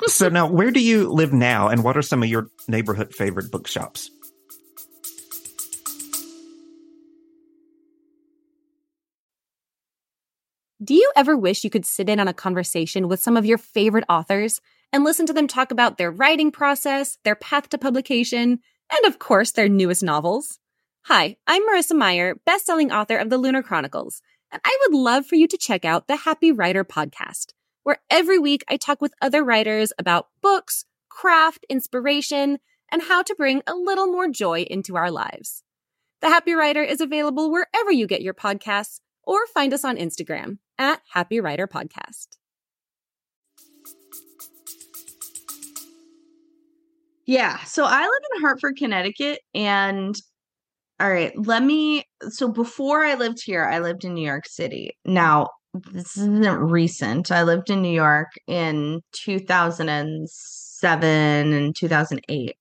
so 0.06 0.28
now, 0.28 0.46
where 0.50 0.70
do 0.70 0.80
you 0.80 1.08
live 1.08 1.32
now, 1.32 1.68
and 1.68 1.84
what 1.84 1.96
are 1.96 2.02
some 2.02 2.22
of 2.22 2.28
your 2.28 2.48
neighborhood 2.68 3.14
favorite 3.14 3.50
bookshops? 3.50 4.10
Do 10.82 10.94
you 10.94 11.12
ever 11.14 11.36
wish 11.36 11.62
you 11.62 11.70
could 11.70 11.86
sit 11.86 12.08
in 12.08 12.18
on 12.18 12.26
a 12.26 12.34
conversation 12.34 13.06
with 13.06 13.20
some 13.20 13.36
of 13.36 13.46
your 13.46 13.58
favorite 13.58 14.04
authors 14.08 14.60
and 14.92 15.04
listen 15.04 15.26
to 15.26 15.32
them 15.32 15.46
talk 15.46 15.70
about 15.70 15.96
their 15.96 16.10
writing 16.10 16.50
process, 16.50 17.18
their 17.22 17.36
path 17.36 17.68
to 17.68 17.78
publication, 17.78 18.58
and 18.90 19.04
of 19.06 19.20
course, 19.20 19.52
their 19.52 19.68
newest 19.68 20.02
novels? 20.02 20.58
Hi, 21.06 21.36
I'm 21.48 21.62
Marissa 21.66 21.96
Meyer, 21.96 22.36
best-selling 22.46 22.92
author 22.92 23.16
of 23.16 23.28
The 23.28 23.36
Lunar 23.36 23.60
Chronicles, 23.60 24.22
and 24.52 24.60
I 24.64 24.78
would 24.82 24.96
love 24.96 25.26
for 25.26 25.34
you 25.34 25.48
to 25.48 25.58
check 25.58 25.84
out 25.84 26.06
the 26.06 26.14
Happy 26.14 26.52
Writer 26.52 26.84
podcast, 26.84 27.54
where 27.82 27.98
every 28.08 28.38
week 28.38 28.62
I 28.68 28.76
talk 28.76 29.02
with 29.02 29.12
other 29.20 29.42
writers 29.42 29.92
about 29.98 30.28
books, 30.42 30.84
craft, 31.08 31.66
inspiration, 31.68 32.60
and 32.92 33.02
how 33.02 33.24
to 33.24 33.34
bring 33.34 33.62
a 33.66 33.74
little 33.74 34.06
more 34.06 34.28
joy 34.28 34.62
into 34.62 34.94
our 34.94 35.10
lives. 35.10 35.64
The 36.20 36.28
Happy 36.28 36.52
Writer 36.52 36.84
is 36.84 37.00
available 37.00 37.50
wherever 37.50 37.90
you 37.90 38.06
get 38.06 38.22
your 38.22 38.32
podcasts 38.32 39.00
or 39.24 39.44
find 39.48 39.74
us 39.74 39.84
on 39.84 39.96
Instagram 39.96 40.58
at 40.78 41.02
Happy 41.14 41.40
Writer 41.40 41.66
Podcast. 41.66 42.28
Yeah. 47.26 47.58
So 47.64 47.84
I 47.84 48.02
live 48.02 48.22
in 48.36 48.40
Hartford, 48.40 48.76
Connecticut. 48.76 49.40
And 49.52 50.14
all 51.02 51.10
right, 51.10 51.32
let 51.36 51.62
me. 51.64 52.04
So 52.28 52.48
before 52.48 53.04
I 53.04 53.14
lived 53.14 53.42
here, 53.44 53.64
I 53.64 53.80
lived 53.80 54.04
in 54.04 54.14
New 54.14 54.24
York 54.24 54.46
City. 54.46 54.96
Now, 55.04 55.48
this 55.74 56.16
isn't 56.16 56.60
recent. 56.60 57.32
I 57.32 57.42
lived 57.42 57.70
in 57.70 57.82
New 57.82 57.90
York 57.90 58.28
in 58.46 59.00
2007 59.10 61.52
and 61.52 61.74
2008. 61.74 62.54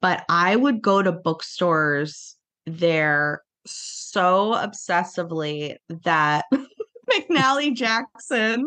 But 0.00 0.24
I 0.28 0.56
would 0.56 0.82
go 0.82 1.02
to 1.02 1.12
bookstores 1.12 2.34
there 2.66 3.42
so 3.64 4.54
obsessively 4.54 5.76
that 6.02 6.46
McNally 7.10 7.76
Jackson, 7.76 8.66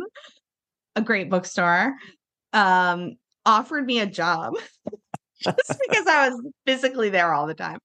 a 0.95 1.01
great 1.01 1.29
bookstore, 1.29 1.95
um, 2.53 3.15
offered 3.45 3.85
me 3.85 3.99
a 3.99 4.05
job 4.05 4.53
just 5.41 5.75
because 5.85 6.07
I 6.07 6.29
was 6.29 6.41
physically 6.65 7.09
there 7.09 7.33
all 7.33 7.45
the 7.45 7.53
time. 7.53 7.79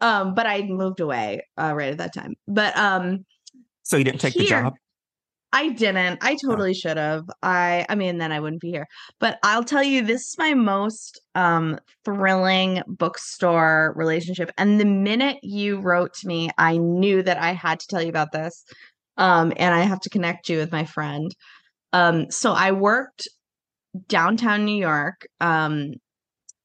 Um, 0.00 0.34
but 0.34 0.46
I 0.46 0.62
moved 0.62 1.00
away 1.00 1.42
uh, 1.58 1.74
right 1.74 1.92
at 1.92 1.98
that 1.98 2.14
time. 2.14 2.34
But 2.48 2.76
um, 2.76 3.24
So 3.82 3.96
you 3.96 4.04
didn't 4.04 4.20
take 4.20 4.34
the 4.34 4.44
job? 4.44 4.74
I 5.52 5.70
didn't. 5.70 6.18
I 6.22 6.36
totally 6.36 6.74
should 6.74 6.96
have. 6.96 7.24
I 7.42 7.84
I 7.88 7.96
mean 7.96 8.18
then 8.18 8.30
I 8.30 8.38
wouldn't 8.40 8.60
be 8.60 8.70
here. 8.70 8.86
But 9.18 9.38
I'll 9.42 9.64
tell 9.64 9.82
you 9.82 10.02
this 10.02 10.28
is 10.28 10.36
my 10.38 10.54
most 10.54 11.20
um 11.34 11.78
thrilling 12.04 12.82
bookstore 12.86 13.92
relationship. 13.96 14.50
And 14.56 14.78
the 14.78 14.84
minute 14.84 15.38
you 15.42 15.80
wrote 15.80 16.14
to 16.14 16.28
me, 16.28 16.50
I 16.56 16.76
knew 16.76 17.22
that 17.24 17.38
I 17.38 17.52
had 17.52 17.80
to 17.80 17.86
tell 17.88 18.02
you 18.02 18.08
about 18.08 18.32
this. 18.32 18.64
Um 19.16 19.52
and 19.56 19.74
I 19.74 19.80
have 19.80 20.00
to 20.00 20.10
connect 20.10 20.48
you 20.48 20.58
with 20.58 20.70
my 20.70 20.84
friend. 20.84 21.34
Um 21.92 22.30
so 22.30 22.52
I 22.52 22.70
worked 22.72 23.26
downtown 24.08 24.64
New 24.64 24.76
York 24.76 25.26
um 25.40 25.94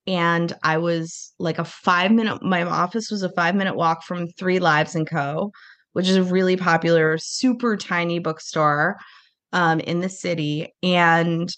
and 0.07 0.53
I 0.63 0.77
was 0.77 1.33
like 1.39 1.59
a 1.59 1.65
5 1.65 2.11
minute 2.11 2.43
my 2.43 2.63
office 2.63 3.09
was 3.09 3.23
a 3.23 3.31
5 3.31 3.55
minute 3.55 3.75
walk 3.75 4.03
from 4.03 4.27
3 4.27 4.59
Lives 4.59 4.95
and 4.95 5.09
Co 5.09 5.51
which 5.95 6.09
is 6.09 6.17
a 6.17 6.23
really 6.23 6.57
popular, 6.57 7.17
super 7.17 7.77
tiny 7.77 8.19
bookstore 8.19 8.97
um, 9.53 9.79
in 9.79 10.01
the 10.01 10.09
city. 10.09 10.75
And 10.83 11.49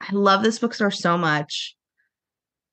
I 0.00 0.12
love 0.12 0.42
this 0.42 0.58
bookstore 0.58 0.90
so 0.90 1.16
much. 1.16 1.76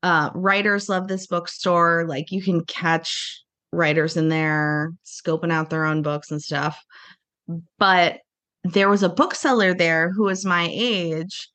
Uh, 0.01 0.31
writers 0.33 0.89
love 0.89 1.07
this 1.07 1.27
bookstore. 1.27 2.05
Like 2.07 2.31
you 2.31 2.41
can 2.41 2.65
catch 2.65 3.43
writers 3.71 4.17
in 4.17 4.29
there 4.29 4.91
scoping 5.05 5.51
out 5.51 5.69
their 5.69 5.85
own 5.85 6.01
books 6.01 6.31
and 6.31 6.41
stuff. 6.41 6.83
But 7.77 8.21
there 8.63 8.89
was 8.89 9.03
a 9.03 9.09
bookseller 9.09 9.75
there 9.75 10.09
who 10.09 10.23
was 10.23 10.45
my 10.45 10.67
age. 10.71 11.47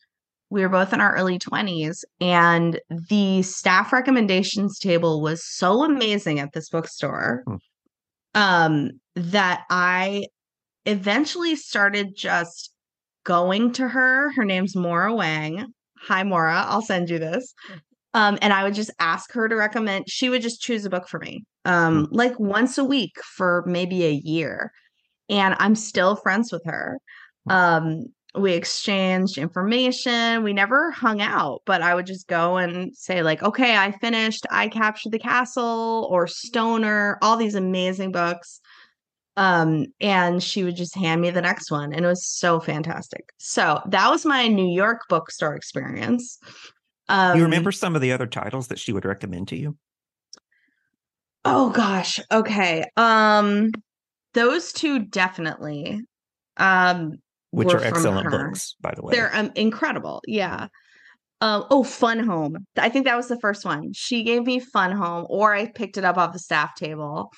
We 0.52 0.60
were 0.62 0.68
both 0.68 0.92
in 0.92 1.00
our 1.00 1.16
early 1.16 1.38
20s, 1.38 2.04
and 2.20 2.78
the 3.08 3.42
staff 3.42 3.92
recommendations 3.92 4.78
table 4.78 5.22
was 5.22 5.42
so 5.44 5.82
amazing 5.82 6.40
at 6.40 6.52
this 6.52 6.68
bookstore 6.68 7.42
Hmm. 7.46 7.56
um 8.34 8.90
that 9.16 9.62
I 9.70 10.26
eventually 10.84 11.56
started 11.56 12.14
just 12.16 12.72
going 13.24 13.72
to 13.74 13.88
her. 13.88 14.30
Her 14.36 14.44
name's 14.44 14.76
Maura 14.76 15.14
Wang. 15.14 15.72
Hi 16.08 16.22
Maura 16.24 16.64
I'll 16.68 16.82
send 16.82 17.08
you 17.08 17.18
this. 17.18 17.54
Um 18.14 18.38
and 18.42 18.52
I 18.52 18.64
would 18.64 18.74
just 18.74 18.90
ask 18.98 19.32
her 19.32 19.48
to 19.48 19.56
recommend 19.56 20.04
she 20.08 20.28
would 20.28 20.42
just 20.42 20.60
choose 20.60 20.84
a 20.84 20.90
book 20.90 21.08
for 21.08 21.18
me. 21.20 21.44
Um 21.64 22.08
like 22.10 22.38
once 22.38 22.76
a 22.78 22.84
week 22.84 23.12
for 23.36 23.64
maybe 23.66 24.04
a 24.04 24.10
year. 24.12 24.72
And 25.30 25.54
I'm 25.58 25.76
still 25.76 26.16
friends 26.16 26.52
with 26.52 26.62
her. 26.66 26.98
Um 27.48 28.06
we 28.34 28.52
exchanged 28.54 29.36
information. 29.36 30.42
We 30.42 30.52
never 30.52 30.90
hung 30.90 31.20
out, 31.20 31.62
but 31.66 31.82
I 31.82 31.94
would 31.94 32.06
just 32.06 32.28
go 32.28 32.56
and 32.56 32.96
say, 32.96 33.22
like, 33.22 33.42
okay, 33.42 33.76
I 33.76 33.92
finished 33.92 34.46
I 34.50 34.68
Captured 34.68 35.12
the 35.12 35.18
Castle 35.18 36.08
or 36.10 36.26
Stoner, 36.26 37.18
all 37.20 37.36
these 37.36 37.54
amazing 37.54 38.12
books. 38.12 38.60
Um, 39.36 39.86
and 40.00 40.42
she 40.42 40.62
would 40.62 40.76
just 40.76 40.94
hand 40.94 41.20
me 41.20 41.30
the 41.30 41.40
next 41.40 41.70
one, 41.70 41.92
and 41.92 42.04
it 42.04 42.08
was 42.08 42.26
so 42.26 42.60
fantastic. 42.60 43.30
So 43.38 43.80
that 43.86 44.10
was 44.10 44.26
my 44.26 44.46
New 44.48 44.70
York 44.74 45.00
bookstore 45.08 45.54
experience. 45.54 46.38
Um, 47.08 47.38
you 47.38 47.44
remember 47.44 47.72
some 47.72 47.94
of 47.94 48.02
the 48.02 48.12
other 48.12 48.26
titles 48.26 48.68
that 48.68 48.78
she 48.78 48.92
would 48.92 49.04
recommend 49.04 49.48
to 49.48 49.56
you? 49.56 49.76
Oh 51.44 51.70
gosh. 51.70 52.20
Okay. 52.30 52.84
Um, 52.96 53.70
those 54.34 54.72
two 54.72 55.00
definitely. 55.00 56.00
Um, 56.56 57.16
Which 57.52 57.72
are 57.72 57.82
excellent 57.82 58.24
her. 58.24 58.48
books, 58.48 58.74
by 58.80 58.92
the 58.94 59.02
way. 59.02 59.12
They're 59.14 59.34
um, 59.34 59.52
incredible. 59.54 60.20
Yeah. 60.26 60.68
Um, 61.40 61.64
oh, 61.70 61.84
Fun 61.84 62.18
Home. 62.20 62.66
I 62.76 62.88
think 62.88 63.04
that 63.04 63.16
was 63.16 63.28
the 63.28 63.38
first 63.40 63.64
one. 63.64 63.92
She 63.92 64.22
gave 64.24 64.44
me 64.44 64.58
Fun 64.58 64.92
Home, 64.92 65.26
or 65.28 65.54
I 65.54 65.66
picked 65.66 65.96
it 65.98 66.04
up 66.04 66.16
off 66.16 66.32
the 66.32 66.38
staff 66.38 66.74
table. 66.76 67.32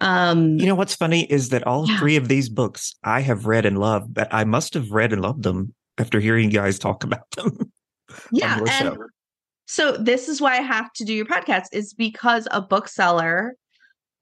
Um, 0.00 0.58
You 0.58 0.66
know 0.66 0.74
what's 0.74 0.94
funny 0.94 1.24
is 1.30 1.50
that 1.50 1.66
all 1.66 1.88
Yeah. 1.88 1.98
three 1.98 2.16
of 2.16 2.28
these 2.28 2.48
books 2.48 2.94
I 3.04 3.20
have 3.20 3.46
read 3.46 3.66
and 3.66 3.78
loved, 3.78 4.12
but 4.14 4.28
I 4.32 4.44
must 4.44 4.74
have 4.74 4.90
read 4.90 5.12
and 5.12 5.22
loved 5.22 5.42
them 5.42 5.74
after 5.98 6.18
hearing 6.20 6.50
you 6.50 6.58
guys 6.58 6.78
talk 6.78 7.04
about 7.04 7.30
them. 7.32 7.72
yeah. 8.32 8.58
And 8.58 8.68
show. 8.68 8.96
so 9.66 9.92
this 9.96 10.28
is 10.28 10.40
why 10.40 10.52
I 10.56 10.62
have 10.62 10.92
to 10.94 11.04
do 11.04 11.12
your 11.12 11.26
podcast, 11.26 11.64
is 11.72 11.94
because 11.94 12.48
a 12.50 12.62
bookseller 12.62 13.54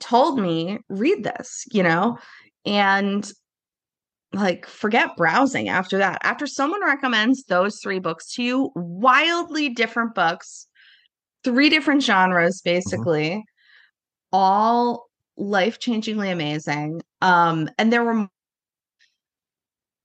told 0.00 0.38
me, 0.40 0.78
read 0.88 1.23
this, 1.25 1.64
you 1.73 1.83
know, 1.83 2.19
and 2.66 3.31
like 4.35 4.67
forget 4.67 5.17
browsing 5.17 5.69
after 5.69 5.99
that. 5.99 6.19
After 6.23 6.47
someone 6.47 6.85
recommends 6.85 7.45
those 7.45 7.79
three 7.83 7.99
books 7.99 8.35
to 8.35 8.43
you, 8.43 8.71
wildly 8.75 9.69
different 9.71 10.14
books, 10.14 10.67
three 11.43 11.69
different 11.69 12.03
genres, 12.03 12.61
basically, 12.62 13.45
all 14.33 15.07
life 15.37 15.79
changingly 15.81 16.33
amazing. 16.33 17.00
Um, 17.21 17.71
and 17.79 17.93
there 17.93 18.05
were 18.05 18.29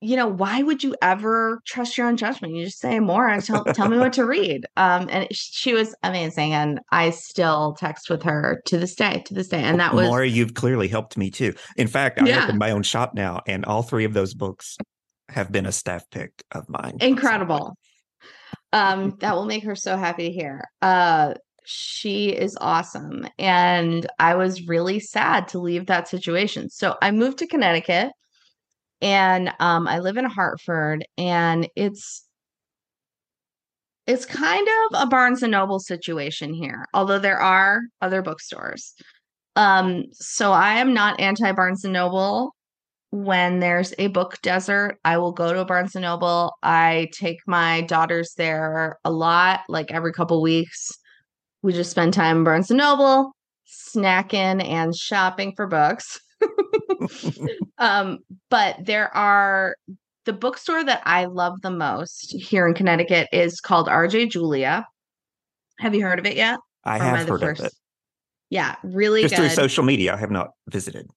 you 0.01 0.15
know, 0.15 0.27
why 0.27 0.63
would 0.63 0.81
you 0.81 0.95
ever 1.01 1.61
trust 1.65 1.97
your 1.97 2.07
own 2.07 2.15
judgment? 2.15 2.55
You 2.55 2.65
just 2.65 2.79
say 2.79 2.99
more 2.99 3.27
and 3.27 3.43
tell, 3.43 3.65
tell 3.65 3.89
me 3.89 3.97
what 3.97 4.13
to 4.13 4.25
read. 4.25 4.65
Um, 4.77 5.07
and 5.11 5.27
she 5.31 5.73
was 5.73 5.93
amazing. 6.03 6.53
And 6.53 6.79
I 6.91 7.09
still 7.09 7.75
text 7.77 8.09
with 8.09 8.23
her 8.23 8.61
to 8.65 8.77
this 8.77 8.95
day, 8.95 9.23
to 9.25 9.33
this 9.33 9.49
day. 9.49 9.61
And 9.61 9.79
that 9.79 9.93
was 9.93 10.07
Maura, 10.07 10.27
you've 10.27 10.53
clearly 10.53 10.87
helped 10.87 11.17
me 11.17 11.29
too. 11.29 11.53
In 11.75 11.87
fact, 11.87 12.21
I 12.21 12.27
yeah. 12.27 12.43
opened 12.43 12.59
my 12.59 12.71
own 12.71 12.83
shop 12.83 13.13
now, 13.13 13.41
and 13.45 13.65
all 13.65 13.83
three 13.83 14.05
of 14.05 14.13
those 14.13 14.33
books 14.33 14.77
have 15.27 15.51
been 15.51 15.65
a 15.65 15.71
staff 15.71 16.09
pick 16.09 16.43
of 16.51 16.69
mine. 16.69 16.97
Incredible. 17.01 17.77
Um, 18.71 19.17
that 19.19 19.35
will 19.35 19.45
make 19.45 19.63
her 19.63 19.75
so 19.75 19.97
happy 19.97 20.27
to 20.27 20.31
hear. 20.31 20.63
Uh, 20.81 21.33
she 21.65 22.29
is 22.29 22.57
awesome. 22.61 23.27
And 23.37 24.07
I 24.17 24.35
was 24.35 24.67
really 24.67 24.99
sad 24.99 25.47
to 25.49 25.59
leave 25.59 25.85
that 25.87 26.07
situation. 26.07 26.69
So 26.69 26.95
I 27.01 27.11
moved 27.11 27.39
to 27.39 27.47
Connecticut 27.47 28.11
and 29.01 29.51
um, 29.59 29.87
I 29.87 29.99
live 29.99 30.17
in 30.17 30.25
Hartford, 30.25 31.05
and 31.17 31.67
it's 31.75 32.25
it's 34.07 34.25
kind 34.25 34.67
of 34.67 35.03
a 35.03 35.07
Barnes 35.07 35.43
and 35.43 35.51
Noble 35.51 35.79
situation 35.79 36.51
here, 36.53 36.85
although 36.95 37.19
there 37.19 37.39
are 37.39 37.81
other 38.01 38.23
bookstores. 38.23 38.95
Um, 39.55 40.05
so 40.13 40.51
I 40.51 40.79
am 40.79 40.93
not 40.93 41.19
anti 41.19 41.51
Barnes 41.51 41.83
and 41.83 41.93
Noble. 41.93 42.55
When 43.11 43.59
there's 43.59 43.93
a 43.97 44.07
book 44.07 44.39
desert, 44.41 44.97
I 45.03 45.17
will 45.17 45.31
go 45.31 45.53
to 45.53 45.65
Barnes 45.65 45.95
and 45.95 46.03
Noble. 46.03 46.53
I 46.63 47.09
take 47.13 47.39
my 47.47 47.81
daughters 47.81 48.33
there 48.35 48.97
a 49.03 49.11
lot, 49.11 49.61
like 49.67 49.91
every 49.91 50.13
couple 50.13 50.41
weeks. 50.41 50.91
We 51.61 51.73
just 51.73 51.91
spend 51.91 52.13
time 52.13 52.37
in 52.37 52.43
Barnes 52.43 52.71
and 52.71 52.77
Noble, 52.77 53.31
snacking 53.67 54.63
and 54.67 54.95
shopping 54.95 55.53
for 55.55 55.67
books. 55.67 56.19
um, 57.77 58.19
but 58.49 58.77
there 58.83 59.15
are 59.15 59.75
the 60.25 60.33
bookstore 60.33 60.83
that 60.83 61.01
I 61.05 61.25
love 61.25 61.61
the 61.61 61.71
most 61.71 62.31
here 62.31 62.67
in 62.67 62.73
Connecticut 62.73 63.27
is 63.31 63.59
called 63.59 63.87
RJ 63.87 64.31
Julia. 64.31 64.85
Have 65.79 65.95
you 65.95 66.01
heard 66.01 66.19
of 66.19 66.25
it 66.25 66.35
yet? 66.35 66.59
I 66.83 66.97
or 66.97 67.03
have 67.03 67.27
heard 67.27 67.39
first? 67.39 67.59
of 67.61 67.65
it. 67.67 67.73
Yeah, 68.49 68.75
really 68.83 69.21
Just 69.21 69.35
good. 69.35 69.41
through 69.41 69.55
social 69.55 69.83
media. 69.83 70.13
I 70.13 70.17
have 70.17 70.31
not 70.31 70.49
visited. 70.69 71.07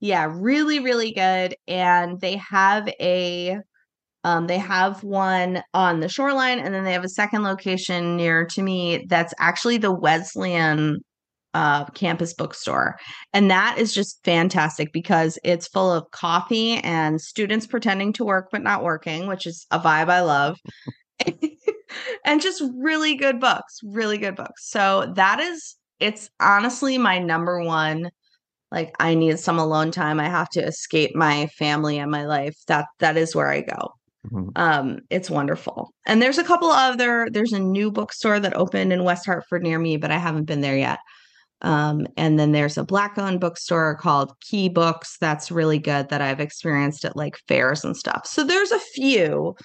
Yeah, 0.00 0.30
really, 0.30 0.78
really 0.80 1.12
good. 1.12 1.56
And 1.66 2.20
they 2.20 2.36
have 2.36 2.88
a 3.00 3.58
um, 4.24 4.46
they 4.46 4.58
have 4.58 5.02
one 5.04 5.62
on 5.74 6.00
the 6.00 6.08
shoreline, 6.08 6.58
and 6.58 6.74
then 6.74 6.84
they 6.84 6.92
have 6.92 7.04
a 7.04 7.08
second 7.08 7.44
location 7.44 8.16
near 8.16 8.44
to 8.46 8.62
me 8.62 9.06
that's 9.08 9.32
actually 9.38 9.78
the 9.78 9.92
Wesleyan 9.92 10.98
uh, 11.54 11.84
campus 11.86 12.34
bookstore. 12.34 12.98
And 13.32 13.50
that 13.50 13.78
is 13.78 13.94
just 13.94 14.22
fantastic 14.24 14.92
because 14.92 15.38
it's 15.44 15.68
full 15.68 15.92
of 15.92 16.10
coffee 16.10 16.74
and 16.78 17.20
students 17.20 17.66
pretending 17.66 18.12
to 18.14 18.24
work 18.24 18.48
but 18.52 18.62
not 18.62 18.82
working, 18.82 19.26
which 19.26 19.46
is 19.46 19.66
a 19.70 19.78
vibe 19.78 20.10
I 20.10 20.20
love. 20.20 20.58
and 22.24 22.40
just 22.40 22.62
really 22.76 23.16
good 23.16 23.40
books, 23.40 23.80
really 23.82 24.18
good 24.18 24.36
books. 24.36 24.68
So 24.68 25.12
that 25.16 25.40
is, 25.40 25.76
it's 26.00 26.30
honestly 26.40 26.98
my 26.98 27.18
number 27.18 27.62
one. 27.62 28.10
Like 28.70 28.94
I 29.00 29.14
need 29.14 29.38
some 29.38 29.58
alone 29.58 29.90
time. 29.90 30.20
I 30.20 30.28
have 30.28 30.50
to 30.50 30.62
escape 30.62 31.14
my 31.14 31.46
family 31.58 31.98
and 31.98 32.10
my 32.10 32.26
life. 32.26 32.54
That 32.66 32.84
that 32.98 33.16
is 33.16 33.34
where 33.34 33.48
I 33.48 33.62
go. 33.62 33.94
Mm-hmm. 34.26 34.48
Um, 34.56 35.00
it's 35.08 35.30
wonderful. 35.30 35.90
And 36.06 36.20
there's 36.20 36.36
a 36.36 36.44
couple 36.44 36.68
other. 36.68 37.28
There's 37.32 37.54
a 37.54 37.58
new 37.58 37.90
bookstore 37.90 38.38
that 38.40 38.54
opened 38.54 38.92
in 38.92 39.04
West 39.04 39.24
Hartford 39.24 39.62
near 39.62 39.78
me, 39.78 39.96
but 39.96 40.10
I 40.10 40.18
haven't 40.18 40.44
been 40.44 40.60
there 40.60 40.76
yet. 40.76 40.98
Um, 41.62 42.06
and 42.16 42.38
then 42.38 42.52
there's 42.52 42.78
a 42.78 42.84
black 42.84 43.18
owned 43.18 43.40
bookstore 43.40 43.96
called 43.96 44.32
Key 44.40 44.68
Books 44.68 45.16
that's 45.20 45.50
really 45.50 45.78
good 45.78 46.08
that 46.08 46.20
I've 46.20 46.40
experienced 46.40 47.04
at 47.04 47.16
like 47.16 47.36
fairs 47.48 47.84
and 47.84 47.96
stuff. 47.96 48.26
So 48.26 48.44
there's 48.44 48.70
a 48.70 48.78
few. 48.78 49.56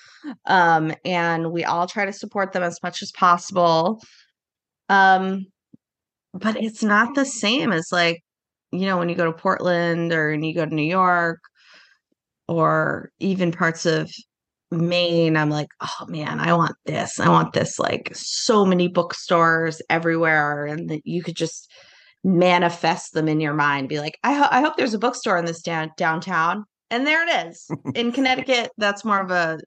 Um, 0.45 0.93
and 1.05 1.51
we 1.51 1.63
all 1.63 1.85
try 1.87 2.05
to 2.05 2.13
support 2.13 2.51
them 2.51 2.63
as 2.63 2.79
much 2.81 3.03
as 3.03 3.11
possible. 3.11 4.01
Um, 4.89 5.45
but 6.33 6.57
it's 6.57 6.83
not 6.83 7.13
the 7.13 7.25
same 7.25 7.71
as 7.71 7.89
like, 7.91 8.23
you 8.71 8.87
know, 8.87 8.97
when 8.97 9.09
you 9.09 9.15
go 9.15 9.25
to 9.25 9.33
Portland 9.33 10.11
or 10.13 10.31
when 10.31 10.43
you 10.43 10.55
go 10.55 10.65
to 10.65 10.73
New 10.73 10.81
York 10.81 11.39
or 12.47 13.11
even 13.19 13.51
parts 13.51 13.85
of 13.85 14.11
Maine, 14.73 15.37
I'm 15.37 15.49
like, 15.49 15.69
oh 15.81 16.05
man, 16.07 16.39
I 16.39 16.53
want 16.53 16.75
this. 16.85 17.19
I 17.19 17.29
want 17.29 17.53
this. 17.53 17.79
Like 17.79 18.11
so 18.13 18.65
many 18.65 18.87
bookstores 18.87 19.81
everywhere, 19.89 20.65
and 20.65 20.89
that 20.89 21.01
you 21.05 21.23
could 21.23 21.35
just 21.35 21.71
manifest 22.23 23.13
them 23.13 23.27
in 23.27 23.39
your 23.39 23.53
mind. 23.53 23.89
Be 23.89 23.99
like, 23.99 24.17
I, 24.23 24.33
ho- 24.33 24.47
I 24.49 24.61
hope 24.61 24.75
there's 24.77 24.93
a 24.93 24.99
bookstore 24.99 25.37
in 25.37 25.45
this 25.45 25.61
down- 25.61 25.91
downtown, 25.97 26.65
and 26.89 27.05
there 27.05 27.27
it 27.27 27.47
is. 27.47 27.69
in 27.95 28.11
Connecticut, 28.11 28.71
that's 28.77 29.05
more 29.05 29.19
of 29.21 29.31
a 29.31 29.59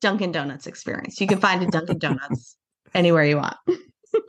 Dunkin' 0.00 0.32
Donuts 0.32 0.66
experience. 0.66 1.20
You 1.20 1.26
can 1.26 1.38
find 1.38 1.62
a 1.62 1.66
Dunkin' 1.66 1.98
Donuts 1.98 2.56
anywhere 2.94 3.24
you 3.24 3.36
want. 3.36 3.56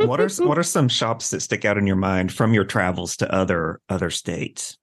what 0.06 0.20
are 0.20 0.30
what 0.46 0.58
are 0.60 0.64
some 0.64 0.88
shops 0.88 1.30
that 1.32 1.42
stick 1.42 1.66
out 1.66 1.78
in 1.78 1.88
your 1.88 1.96
mind 1.96 2.32
from 2.32 2.54
your 2.54 2.64
travels 2.66 3.18
to 3.18 3.34
other 3.34 3.82
other 3.90 4.10
states? 4.10 4.78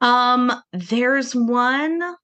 Um, 0.00 0.52
there's 0.72 1.34
one 1.34 2.16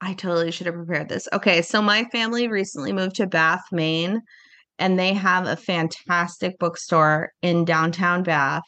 I 0.00 0.14
totally 0.14 0.50
should 0.50 0.66
have 0.66 0.76
prepared 0.76 1.08
this. 1.08 1.28
Okay, 1.32 1.62
so 1.62 1.82
my 1.82 2.04
family 2.04 2.48
recently 2.48 2.92
moved 2.92 3.16
to 3.16 3.26
Bath, 3.26 3.64
Maine, 3.70 4.22
and 4.78 4.98
they 4.98 5.12
have 5.12 5.46
a 5.46 5.56
fantastic 5.56 6.58
bookstore 6.58 7.32
in 7.42 7.64
downtown 7.64 8.22
Bath. 8.22 8.62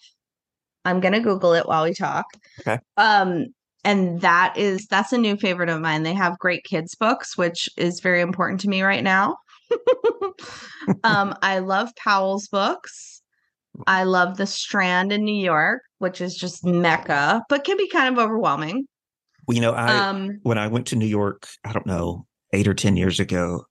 I'm 0.84 1.00
gonna 1.00 1.20
Google 1.20 1.54
it 1.54 1.66
while 1.66 1.84
we 1.84 1.94
talk. 1.94 2.26
Okay. 2.60 2.78
Um, 2.96 3.46
and 3.84 4.20
that 4.20 4.54
is 4.56 4.86
that's 4.86 5.12
a 5.12 5.18
new 5.18 5.36
favorite 5.36 5.68
of 5.68 5.80
mine. 5.80 6.02
They 6.02 6.14
have 6.14 6.38
great 6.38 6.64
kids 6.64 6.94
books, 6.94 7.36
which 7.36 7.68
is 7.76 8.00
very 8.00 8.20
important 8.20 8.60
to 8.60 8.68
me 8.68 8.82
right 8.82 9.02
now. 9.02 9.36
um, 11.04 11.34
I 11.42 11.58
love 11.58 11.90
Powell's 11.96 12.48
books. 12.48 13.22
I 13.86 14.04
love 14.04 14.36
the 14.36 14.46
Strand 14.46 15.12
in 15.12 15.24
New 15.24 15.42
York, 15.42 15.82
which 15.98 16.20
is 16.20 16.34
just 16.34 16.64
mecca, 16.64 17.42
but 17.48 17.64
can 17.64 17.76
be 17.76 17.88
kind 17.88 18.12
of 18.12 18.22
overwhelming. 18.22 18.86
Well, 19.46 19.54
you 19.54 19.60
know, 19.60 19.72
I 19.72 20.08
um, 20.08 20.38
when 20.42 20.58
I 20.58 20.68
went 20.68 20.86
to 20.88 20.96
New 20.96 21.06
York, 21.06 21.48
I 21.64 21.72
don't 21.72 21.86
know, 21.86 22.26
eight 22.52 22.68
or 22.68 22.74
ten 22.74 22.96
years 22.96 23.20
ago, 23.20 23.66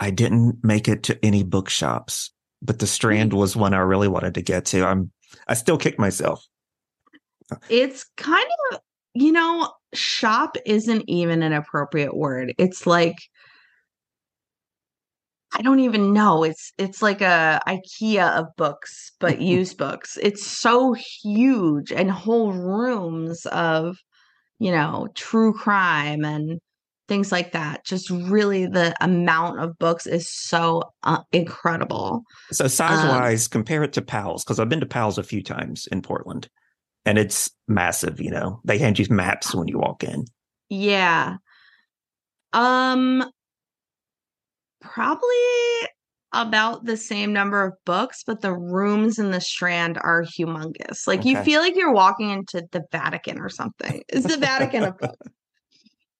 I 0.00 0.10
didn't 0.10 0.58
make 0.62 0.88
it 0.88 1.02
to 1.04 1.24
any 1.24 1.42
bookshops, 1.42 2.32
but 2.62 2.78
the 2.78 2.86
Strand 2.86 3.32
was 3.32 3.56
one 3.56 3.74
I 3.74 3.78
really 3.78 4.08
wanted 4.08 4.34
to 4.34 4.42
get 4.42 4.64
to. 4.66 4.84
I'm 4.84 5.10
I 5.46 5.54
still 5.54 5.78
kick 5.78 5.98
myself. 5.98 6.44
It's 7.68 8.04
kind 8.16 8.46
of 8.72 8.80
you 9.14 9.32
know, 9.32 9.72
shop 9.94 10.56
isn't 10.64 11.04
even 11.08 11.42
an 11.42 11.52
appropriate 11.52 12.16
word. 12.16 12.54
It's 12.58 12.86
like 12.86 13.16
I 15.54 15.62
don't 15.62 15.80
even 15.80 16.12
know. 16.12 16.44
It's 16.44 16.72
it's 16.78 17.00
like 17.02 17.20
a 17.20 17.60
IKEA 17.66 18.30
of 18.38 18.46
books, 18.56 19.12
but 19.18 19.40
used 19.40 19.78
books. 19.78 20.18
It's 20.22 20.46
so 20.46 20.92
huge 20.92 21.90
and 21.90 22.10
whole 22.10 22.52
rooms 22.52 23.46
of 23.46 23.98
you 24.58 24.70
know, 24.70 25.08
true 25.14 25.52
crime 25.52 26.24
and 26.24 26.58
things 27.08 27.32
like 27.32 27.52
that. 27.52 27.84
Just 27.84 28.10
really 28.10 28.66
the 28.66 28.94
amount 29.00 29.60
of 29.60 29.78
books 29.78 30.06
is 30.06 30.30
so 30.30 30.82
uh, 31.02 31.20
incredible. 31.32 32.22
So 32.52 32.68
size 32.68 33.04
wise, 33.08 33.46
um, 33.46 33.50
compare 33.50 33.82
it 33.82 33.92
to 33.94 34.02
Powell's 34.02 34.44
because 34.44 34.60
I've 34.60 34.68
been 34.68 34.80
to 34.80 34.86
Powell's 34.86 35.18
a 35.18 35.22
few 35.22 35.42
times 35.42 35.88
in 35.90 36.02
Portland, 36.02 36.48
and 37.04 37.18
it's 37.18 37.50
massive. 37.66 38.20
You 38.20 38.30
know, 38.30 38.60
they 38.64 38.78
hand 38.78 38.98
you 38.98 39.06
maps 39.10 39.54
when 39.54 39.68
you 39.68 39.78
walk 39.78 40.04
in. 40.04 40.24
Yeah. 40.68 41.36
Um. 42.52 43.24
Probably 44.80 45.36
about 46.32 46.84
the 46.84 46.96
same 46.96 47.32
number 47.32 47.64
of 47.64 47.72
books, 47.84 48.22
but 48.26 48.40
the 48.40 48.54
rooms 48.54 49.18
in 49.18 49.30
the 49.30 49.40
Strand 49.40 49.98
are 50.02 50.22
humongous. 50.22 51.06
Like 51.06 51.20
okay. 51.20 51.30
you 51.30 51.42
feel 51.42 51.60
like 51.60 51.76
you're 51.76 51.92
walking 51.92 52.30
into 52.30 52.66
the 52.70 52.82
Vatican 52.92 53.40
or 53.40 53.48
something. 53.48 54.02
It's 54.08 54.26
the 54.26 54.36
Vatican 54.36 54.84
of 54.84 54.98
books. 54.98 55.16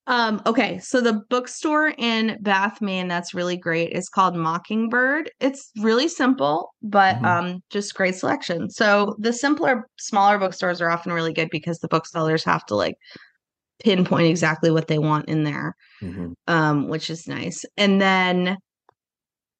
Um, 0.08 0.40
okay, 0.46 0.78
so 0.78 1.02
the 1.02 1.20
bookstore 1.28 1.92
in 1.98 2.38
Bath, 2.40 2.80
Maine, 2.80 3.08
that's 3.08 3.34
really 3.34 3.58
great 3.58 3.92
is 3.92 4.08
called 4.08 4.34
Mockingbird. 4.34 5.30
It's 5.38 5.70
really 5.80 6.08
simple, 6.08 6.72
but 6.80 7.16
mm-hmm. 7.16 7.24
um, 7.26 7.62
just 7.68 7.94
great 7.94 8.14
selection. 8.14 8.70
So 8.70 9.16
the 9.18 9.34
simpler, 9.34 9.86
smaller 9.98 10.38
bookstores 10.38 10.80
are 10.80 10.88
often 10.88 11.12
really 11.12 11.34
good 11.34 11.50
because 11.50 11.80
the 11.80 11.88
booksellers 11.88 12.42
have 12.44 12.64
to 12.66 12.74
like 12.74 12.94
pinpoint 13.80 14.26
exactly 14.28 14.70
what 14.70 14.88
they 14.88 14.98
want 14.98 15.28
in 15.28 15.44
there, 15.44 15.76
mm-hmm. 16.02 16.32
um, 16.46 16.88
which 16.88 17.10
is 17.10 17.28
nice. 17.28 17.66
And 17.76 18.00
then 18.00 18.56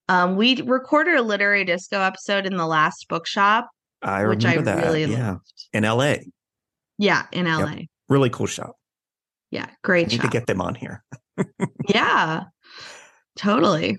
um, 0.09 0.35
we 0.35 0.61
recorded 0.63 1.15
a 1.15 1.21
literary 1.21 1.63
disco 1.63 2.01
episode 2.01 2.45
in 2.45 2.57
the 2.57 2.65
last 2.65 3.07
bookshop, 3.07 3.69
I 4.01 4.25
which 4.25 4.43
I 4.43 4.57
that. 4.57 4.83
really 4.83 5.05
yeah. 5.05 5.29
loved. 5.31 5.67
In 5.71 5.83
LA. 5.83 6.15
Yeah, 6.97 7.27
in 7.31 7.45
LA. 7.45 7.71
Yep. 7.71 7.85
Really 8.09 8.29
cool 8.31 8.47
shop. 8.47 8.75
Yeah, 9.51 9.67
great 9.83 10.07
I 10.07 10.09
need 10.09 10.15
shop. 10.17 10.25
to 10.25 10.31
get 10.31 10.47
them 10.47 10.61
on 10.61 10.75
here. 10.75 11.03
yeah, 11.87 12.45
totally. 13.37 13.97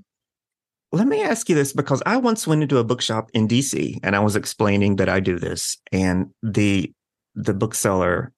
Let 0.93 1.07
me 1.07 1.23
ask 1.23 1.49
you 1.49 1.55
this 1.55 1.73
because 1.73 2.03
I 2.05 2.17
once 2.17 2.47
went 2.47 2.63
into 2.63 2.79
a 2.79 2.85
bookshop 2.85 3.31
in 3.33 3.47
DC 3.47 4.01
and 4.03 4.17
I 4.17 4.19
was 4.21 4.35
explaining 4.35 4.97
that 4.97 5.09
I 5.09 5.21
do 5.21 5.39
this, 5.39 5.79
and 5.93 6.31
the 6.43 6.93
the 7.37 7.55
bookseller 7.55 8.33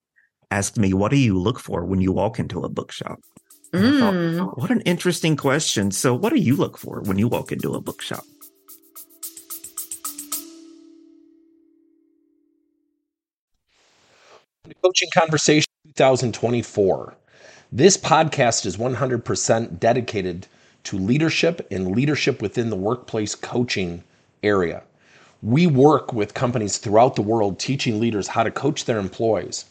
asked 0.50 0.78
me, 0.78 0.92
What 0.92 1.10
do 1.10 1.16
you 1.16 1.38
look 1.38 1.58
for 1.58 1.84
when 1.86 2.00
you 2.02 2.12
walk 2.12 2.38
into 2.38 2.60
a 2.60 2.68
bookshop? 2.68 3.18
Mm. 3.74 4.36
Thought, 4.38 4.58
what 4.58 4.70
an 4.70 4.82
interesting 4.82 5.36
question. 5.36 5.90
So, 5.90 6.14
what 6.14 6.32
do 6.32 6.40
you 6.40 6.56
look 6.56 6.76
for 6.78 7.00
when 7.02 7.18
you 7.18 7.28
walk 7.28 7.52
into 7.52 7.74
a 7.74 7.80
bookshop? 7.80 8.24
Coaching 14.82 15.08
Conversation 15.14 15.66
2024. 15.94 17.14
This 17.72 17.96
podcast 17.96 18.66
is 18.66 18.76
100% 18.76 19.80
dedicated 19.80 20.46
to 20.84 20.98
leadership 20.98 21.66
and 21.70 21.92
leadership 21.96 22.42
within 22.42 22.70
the 22.70 22.76
workplace 22.76 23.34
coaching 23.34 24.02
area. 24.42 24.82
We 25.42 25.66
work 25.66 26.12
with 26.12 26.34
companies 26.34 26.78
throughout 26.78 27.16
the 27.16 27.22
world 27.22 27.58
teaching 27.58 28.00
leaders 28.00 28.28
how 28.28 28.42
to 28.42 28.50
coach 28.50 28.84
their 28.84 28.98
employees. 28.98 29.64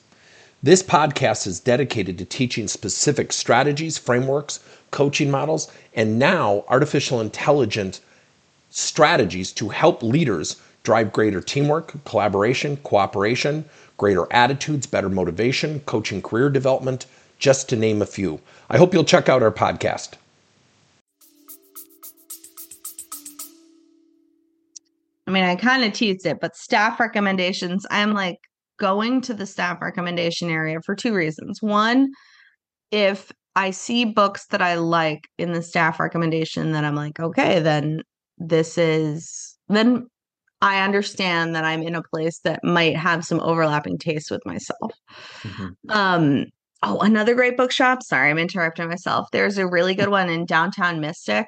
This 0.63 0.84
podcast 0.84 1.47
is 1.47 1.60
dedicated 1.60 2.19
to 2.19 2.26
teaching 2.26 2.67
specific 2.67 3.34
strategies, 3.34 3.97
frameworks, 3.97 4.60
coaching 4.91 5.32
models, 5.32 5.71
and 5.95 6.19
now 6.19 6.65
artificial 6.67 7.19
intelligence 7.19 8.00
strategies 8.69 9.52
to 9.54 9.69
help 9.69 10.04
leaders 10.04 10.62
drive 10.84 11.12
greater 11.12 11.41
teamwork, 11.41 11.95
collaboration, 12.06 12.78
cooperation, 12.78 13.65
greater 13.97 14.32
attitudes, 14.32 14.86
better 14.86 15.10
motivation, 15.10 15.80
coaching 15.88 16.21
career 16.21 16.47
development, 16.47 17.08
just 17.39 17.67
to 17.69 17.76
name 17.76 18.00
a 18.00 18.06
few. 18.06 18.39
I 18.69 18.78
hope 18.78 18.93
you'll 18.93 19.04
check 19.04 19.30
out 19.30 19.41
our 19.41 19.52
podcast. 19.52 20.12
I 25.26 25.32
mean, 25.32 25.43
I 25.43 25.56
kind 25.56 25.84
of 25.84 25.93
teased 25.93 26.28
it, 26.28 26.39
but 26.39 26.56
staff 26.56 27.00
recommendations, 27.00 27.88
I'm 27.89 28.13
like 28.13 28.38
going 28.82 29.22
to 29.22 29.34
the 29.36 29.46
staff 29.46 29.80
recommendation 29.80 30.50
area 30.50 30.80
for 30.84 30.96
two 30.96 31.13
reasons. 31.13 31.62
One, 31.62 32.10
if 32.89 33.32
I 33.56 33.70
see 33.70 34.06
books 34.06 34.48
that 34.48 34.62
I 34.62 34.76
like 34.76 35.28
in 35.38 35.54
the 35.54 35.62
staff 35.62 36.00
recommendation 36.00 36.72
that 36.72 36.84
I'm 36.84 36.96
like, 36.96 37.20
okay, 37.20 37.60
then 37.60 38.02
this 38.39 38.80
is, 38.80 39.56
then 39.70 40.08
I 40.62 40.84
understand 40.84 41.56
that 41.56 41.63
I'm 41.63 41.84
in 41.84 41.94
a 41.94 42.02
place 42.02 42.39
that 42.39 42.63
might 42.63 42.98
have 42.98 43.24
some 43.24 43.39
overlapping 43.41 44.00
tastes 44.00 44.32
with 44.32 44.41
myself. 44.46 44.91
Mm-hmm. 45.44 45.67
Um, 45.89 46.46
oh, 46.82 47.00
another 47.02 47.36
great 47.36 47.58
bookshop. 47.58 48.02
Sorry, 48.02 48.32
I'm 48.32 48.39
interrupting 48.39 48.89
myself. 48.89 49.28
There's 49.32 49.60
a 49.60 49.67
really 49.67 49.94
good 49.94 50.10
one 50.10 50.30
in 50.30 50.46
downtown 50.46 51.00
Mystic, 51.00 51.46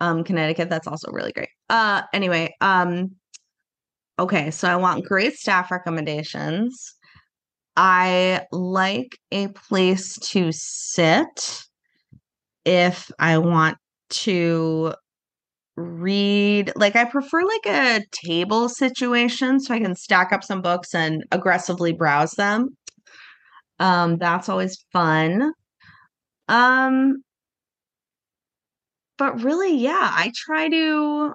um, 0.00 0.22
Connecticut. 0.22 0.68
That's 0.68 0.86
also 0.86 1.10
really 1.12 1.32
great. 1.32 1.50
Uh, 1.70 2.02
anyway, 2.12 2.54
um, 2.60 3.16
okay, 4.18 4.50
so 4.50 4.68
I 4.68 4.76
want 4.76 5.04
great 5.04 5.34
staff 5.34 5.70
recommendations. 5.70 6.94
I 7.76 8.46
like 8.50 9.18
a 9.30 9.48
place 9.48 10.18
to 10.30 10.50
sit 10.52 11.62
if 12.64 13.10
I 13.18 13.38
want 13.38 13.78
to 14.10 14.94
read 15.78 16.72
like 16.74 16.96
i 16.96 17.04
prefer 17.04 17.42
like 17.44 17.66
a 17.66 18.02
table 18.10 18.68
situation 18.68 19.60
so 19.60 19.72
i 19.72 19.78
can 19.78 19.94
stack 19.94 20.32
up 20.32 20.42
some 20.42 20.60
books 20.60 20.92
and 20.92 21.22
aggressively 21.30 21.92
browse 21.92 22.32
them 22.32 22.68
um 23.78 24.16
that's 24.16 24.48
always 24.48 24.84
fun 24.92 25.52
um 26.48 27.22
but 29.18 29.40
really 29.44 29.76
yeah 29.76 30.10
i 30.14 30.32
try 30.34 30.68
to 30.68 31.32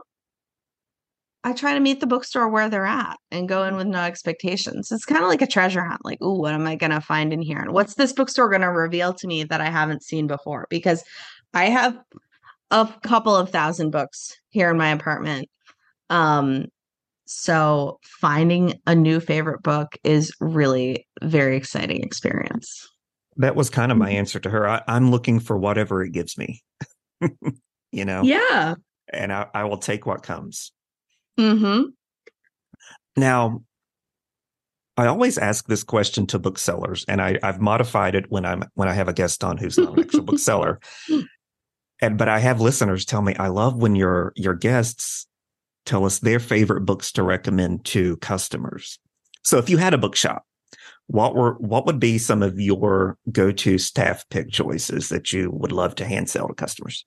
i 1.44 1.54
try 1.54 1.74
to 1.74 1.80
meet 1.80 2.00
the 2.00 2.08
bookstore 2.08 2.48
where 2.50 2.70
they're 2.70 2.86
at 2.86 3.18
and 3.32 3.50
go 3.50 3.64
in 3.64 3.76
with 3.76 3.88
no 3.88 4.00
expectations 4.00 4.92
it's 4.92 5.06
kind 5.06 5.24
of 5.24 5.30
like 5.30 5.42
a 5.42 5.48
treasure 5.48 5.84
hunt 5.84 6.04
like 6.04 6.18
oh 6.22 6.34
what 6.34 6.54
am 6.54 6.68
i 6.68 6.76
going 6.76 6.92
to 6.92 7.02
find 7.02 7.34
in 7.34 7.42
here 7.42 7.60
and 7.60 7.74
what's 7.74 7.96
this 7.96 8.14
bookstore 8.14 8.50
going 8.50 8.62
to 8.62 8.68
reveal 8.68 9.14
to 9.14 9.28
me 9.28 9.44
that 9.44 9.62
i 9.62 9.70
haven't 9.70 10.04
seen 10.04 10.28
before 10.28 10.68
because 10.70 11.04
i 11.54 11.66
have 11.66 11.98
a 12.74 12.92
couple 13.04 13.36
of 13.36 13.52
thousand 13.52 13.92
books 13.92 14.36
here 14.50 14.72
in 14.72 14.78
my 14.78 14.90
apartment. 14.90 15.48
Um, 16.10 16.66
so 17.26 18.00
finding 18.04 18.74
a 18.88 18.96
new 18.96 19.20
favorite 19.20 19.62
book 19.62 19.96
is 20.04 20.34
really 20.42 21.08
very 21.22 21.56
exciting 21.56 22.04
experience. 22.04 22.90
That 23.38 23.56
was 23.56 23.70
kind 23.70 23.92
of 23.92 23.98
my 23.98 24.10
answer 24.10 24.40
to 24.40 24.50
her. 24.50 24.68
I, 24.68 24.82
am 24.88 25.12
looking 25.12 25.40
for 25.40 25.58
whatever 25.58 26.04
it 26.04 26.12
gives 26.12 26.38
me, 26.38 26.64
you 27.92 28.06
know? 28.06 28.24
Yeah. 28.24 28.76
And 29.10 29.32
I, 29.32 29.48
I 29.54 29.64
will 29.66 29.78
take 29.78 30.06
what 30.06 30.24
comes. 30.24 30.72
Mm-hmm. 31.40 31.90
Now, 33.16 33.64
I 34.96 35.08
always 35.08 35.38
ask 35.38 35.68
this 35.68 35.84
question 35.84 36.28
to 36.28 36.40
booksellers, 36.40 37.04
and 37.08 37.22
I, 37.22 37.40
I've 37.42 37.60
modified 37.60 38.16
it 38.16 38.26
when 38.30 38.46
I'm 38.46 38.64
when 38.76 38.88
I 38.88 38.94
have 38.94 39.08
a 39.08 39.14
guest 39.14 39.44
on 39.44 39.58
who's 39.58 39.78
not 39.78 39.98
an 39.98 40.04
actual 40.04 40.24
bookseller. 40.24 40.80
And 42.02 42.18
but 42.18 42.28
I 42.28 42.40
have 42.40 42.60
listeners 42.60 43.06
tell 43.06 43.22
me 43.22 43.34
I 43.36 43.48
love 43.48 43.78
when 43.78 43.96
your 43.96 44.34
your 44.36 44.56
guests 44.56 45.26
tell 45.86 46.04
us 46.04 46.20
their 46.20 46.40
favorite 46.40 46.82
books 46.82 47.14
to 47.14 47.24
recommend 47.24 47.86
to 47.86 48.18
customers. 48.18 49.00
So 49.42 49.58
if 49.58 49.70
you 49.70 49.78
had 49.78 49.94
a 49.94 49.98
bookshop, 49.98 50.44
what 51.08 51.34
were 51.34 51.54
what 51.60 51.86
would 51.86 52.02
be 52.02 52.18
some 52.18 52.44
of 52.44 52.60
your 52.60 53.18
go-to 53.32 53.78
staff 53.78 54.26
pick 54.30 54.52
choices 54.52 55.08
that 55.10 55.32
you 55.32 55.50
would 55.52 55.72
love 55.72 55.96
to 55.96 56.06
hand 56.06 56.30
sell 56.30 56.50
to 56.50 56.54
customers? 56.54 57.06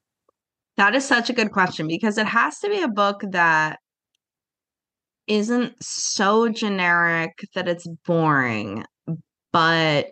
That 0.78 0.94
is 0.94 1.06
such 1.06 1.28
a 1.28 1.34
good 1.34 1.52
question 1.52 1.88
because 1.88 2.16
it 2.16 2.26
has 2.26 2.58
to 2.60 2.68
be 2.70 2.80
a 2.80 2.88
book 2.88 3.22
that 3.30 3.80
isn't 5.26 5.74
so 5.82 6.48
generic 6.48 7.32
that 7.54 7.68
it's 7.68 7.86
boring, 8.04 8.84
but 9.52 10.08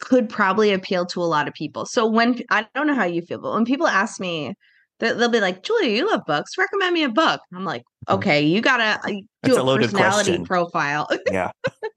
could 0.00 0.28
probably 0.28 0.72
appeal 0.72 1.04
to 1.06 1.22
a 1.22 1.24
lot 1.24 1.46
of 1.46 1.54
people. 1.54 1.86
So 1.86 2.06
when 2.06 2.40
I 2.50 2.66
don't 2.74 2.86
know 2.86 2.94
how 2.94 3.04
you 3.04 3.22
feel, 3.22 3.38
but 3.40 3.52
when 3.52 3.64
people 3.64 3.86
ask 3.86 4.18
me, 4.18 4.54
they'll 4.98 5.28
be 5.28 5.40
like, 5.40 5.62
"Julia, 5.62 5.90
you 5.90 6.10
love 6.10 6.22
books. 6.26 6.56
Recommend 6.58 6.94
me 6.94 7.04
a 7.04 7.08
book." 7.08 7.40
I'm 7.54 7.64
like, 7.64 7.82
mm-hmm. 7.82 8.14
"Okay, 8.14 8.42
you 8.42 8.60
gotta 8.60 9.00
uh, 9.04 9.12
do 9.42 9.56
a, 9.56 9.62
a 9.62 9.78
personality 9.78 10.30
question. 10.30 10.44
profile." 10.44 11.08
yeah. 11.30 11.50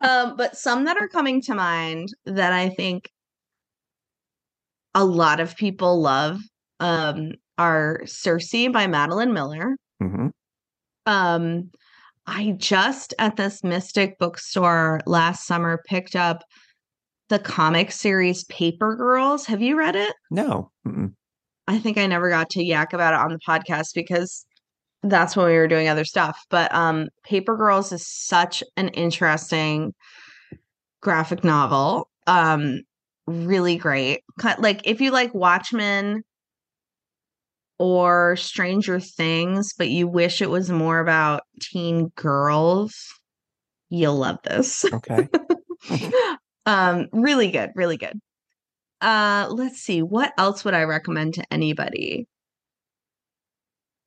um, 0.00 0.36
but 0.36 0.56
some 0.56 0.84
that 0.84 0.96
are 1.00 1.08
coming 1.08 1.42
to 1.42 1.54
mind 1.54 2.08
that 2.24 2.52
I 2.52 2.68
think 2.70 3.10
a 4.94 5.04
lot 5.04 5.40
of 5.40 5.56
people 5.56 6.00
love 6.00 6.40
um, 6.80 7.32
are 7.56 8.02
Circe 8.04 8.68
by 8.72 8.86
Madeline 8.86 9.32
Miller. 9.32 9.76
Mm-hmm. 10.02 10.28
Um, 11.08 11.70
I 12.26 12.54
just 12.58 13.14
at 13.18 13.36
this 13.36 13.64
Mystic 13.64 14.18
bookstore 14.18 15.00
last 15.06 15.46
summer 15.46 15.82
picked 15.86 16.14
up 16.14 16.44
the 17.30 17.38
comic 17.38 17.90
series 17.90 18.44
Paper 18.44 18.94
Girls. 18.94 19.46
Have 19.46 19.62
you 19.62 19.78
read 19.78 19.96
it? 19.96 20.14
No. 20.30 20.70
Mm-mm. 20.86 21.14
I 21.66 21.78
think 21.78 21.96
I 21.96 22.06
never 22.06 22.28
got 22.28 22.50
to 22.50 22.62
yak 22.62 22.92
about 22.92 23.14
it 23.14 23.20
on 23.20 23.30
the 23.30 23.38
podcast 23.38 23.94
because 23.94 24.44
that's 25.02 25.34
when 25.34 25.46
we 25.46 25.54
were 25.54 25.66
doing 25.66 25.88
other 25.88 26.04
stuff. 26.04 26.38
But 26.50 26.74
um 26.74 27.08
Paper 27.24 27.56
Girls 27.56 27.90
is 27.90 28.06
such 28.06 28.62
an 28.76 28.88
interesting 28.88 29.94
graphic 31.00 31.42
novel. 31.42 32.10
Um 32.26 32.82
really 33.26 33.76
great. 33.76 34.20
Like 34.58 34.82
if 34.84 35.00
you 35.00 35.10
like 35.10 35.32
Watchmen 35.32 36.22
or 37.78 38.36
Stranger 38.36 39.00
Things, 39.00 39.72
but 39.76 39.88
you 39.88 40.06
wish 40.08 40.42
it 40.42 40.50
was 40.50 40.70
more 40.70 40.98
about 40.98 41.42
teen 41.60 42.10
girls, 42.16 42.96
you'll 43.88 44.16
love 44.16 44.38
this. 44.44 44.84
Okay. 44.84 45.28
Um, 46.68 47.06
really 47.14 47.50
good, 47.50 47.70
really 47.76 47.96
good. 47.96 48.20
Uh, 49.00 49.46
let's 49.50 49.78
see, 49.78 50.02
what 50.02 50.34
else 50.36 50.66
would 50.66 50.74
I 50.74 50.82
recommend 50.82 51.32
to 51.34 51.44
anybody? 51.50 52.26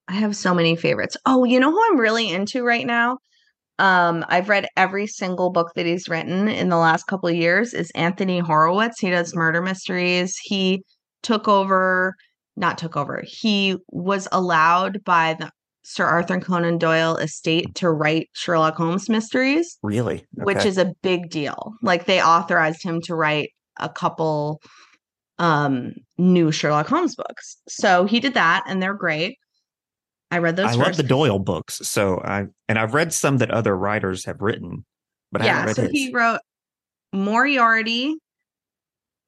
I 0.07 0.13
have 0.13 0.35
so 0.35 0.53
many 0.53 0.75
favorites. 0.75 1.17
Oh, 1.25 1.43
you 1.43 1.59
know 1.59 1.71
who 1.71 1.83
I'm 1.89 1.99
really 1.99 2.29
into 2.29 2.63
right 2.63 2.85
now? 2.85 3.17
Um, 3.79 4.23
I've 4.27 4.47
read 4.47 4.67
every 4.77 5.07
single 5.07 5.49
book 5.49 5.71
that 5.75 5.87
he's 5.87 6.07
written 6.07 6.47
in 6.47 6.69
the 6.69 6.77
last 6.77 7.07
couple 7.07 7.29
of 7.29 7.35
years 7.35 7.73
is 7.73 7.89
Anthony 7.95 8.37
Horowitz. 8.37 8.99
He 8.99 9.09
does 9.09 9.33
murder 9.33 9.63
mysteries. 9.63 10.37
He 10.43 10.83
took 11.23 11.47
over, 11.47 12.13
not 12.55 12.77
took 12.77 12.97
over. 12.97 13.23
He 13.25 13.77
was 13.89 14.27
allowed 14.31 15.03
by 15.03 15.35
the 15.39 15.51
Sir 15.83 16.05
Arthur 16.05 16.39
Conan 16.39 16.77
Doyle 16.77 17.17
estate 17.17 17.73
to 17.75 17.89
write 17.89 18.29
Sherlock 18.33 18.75
Holmes 18.75 19.09
mysteries. 19.09 19.77
Really? 19.81 20.15
Okay. 20.15 20.43
Which 20.43 20.65
is 20.65 20.77
a 20.77 20.93
big 21.01 21.29
deal. 21.29 21.73
Like 21.81 22.05
they 22.05 22.21
authorized 22.21 22.83
him 22.83 23.01
to 23.03 23.15
write 23.15 23.51
a 23.79 23.89
couple 23.89 24.61
um 25.39 25.93
new 26.17 26.51
Sherlock 26.51 26.87
Holmes 26.87 27.15
books. 27.15 27.57
So 27.67 28.05
he 28.05 28.19
did 28.19 28.35
that 28.35 28.63
and 28.67 28.81
they're 28.81 28.93
great. 28.93 29.37
I 30.29 30.37
read 30.37 30.55
those. 30.55 30.67
I 30.67 30.69
first. 30.69 30.79
love 30.79 30.97
the 30.97 31.03
Doyle 31.03 31.39
books. 31.39 31.81
So 31.83 32.21
I 32.23 32.45
and 32.69 32.77
I've 32.77 32.93
read 32.93 33.11
some 33.11 33.37
that 33.37 33.51
other 33.51 33.75
writers 33.75 34.25
have 34.25 34.41
written, 34.41 34.85
but 35.31 35.43
yeah, 35.43 35.65
so 35.71 35.83
his. 35.83 35.91
he 35.91 36.11
wrote 36.13 36.39
Moriarty 37.11 38.15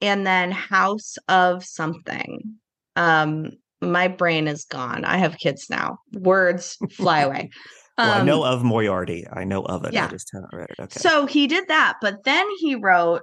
and 0.02 0.26
then 0.26 0.52
House 0.52 1.16
of 1.28 1.66
something. 1.66 2.56
Um 2.96 3.52
my 3.82 4.08
brain 4.08 4.48
is 4.48 4.64
gone. 4.66 5.04
I 5.04 5.18
have 5.18 5.38
kids 5.38 5.70
now. 5.70 5.98
Words 6.14 6.78
fly 6.92 7.22
away. 7.22 7.50
Well, 7.96 8.10
I 8.22 8.24
know 8.24 8.44
Um, 8.44 8.54
of 8.54 8.64
Moriarty. 8.64 9.28
I 9.32 9.44
know 9.44 9.62
of 9.62 9.86
it. 9.86 9.94
yeah. 9.94 10.06
I 10.06 10.08
just 10.08 10.32
haven't 10.34 10.50
read 10.52 10.68
it. 10.72 10.82
Okay. 10.82 11.00
So 11.00 11.28
he 11.28 11.46
did 11.46 11.68
that, 11.68 11.98
but 12.02 12.24
then 12.24 12.48
he 12.58 12.74
wrote 12.74 13.22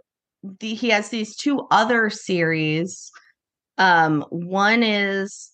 the 0.60 0.74
he 0.74 0.90
has 0.90 1.08
these 1.08 1.34
two 1.34 1.66
other 1.72 2.08
series. 2.08 3.10
Um, 3.78 4.24
one 4.30 4.84
is 4.84 5.50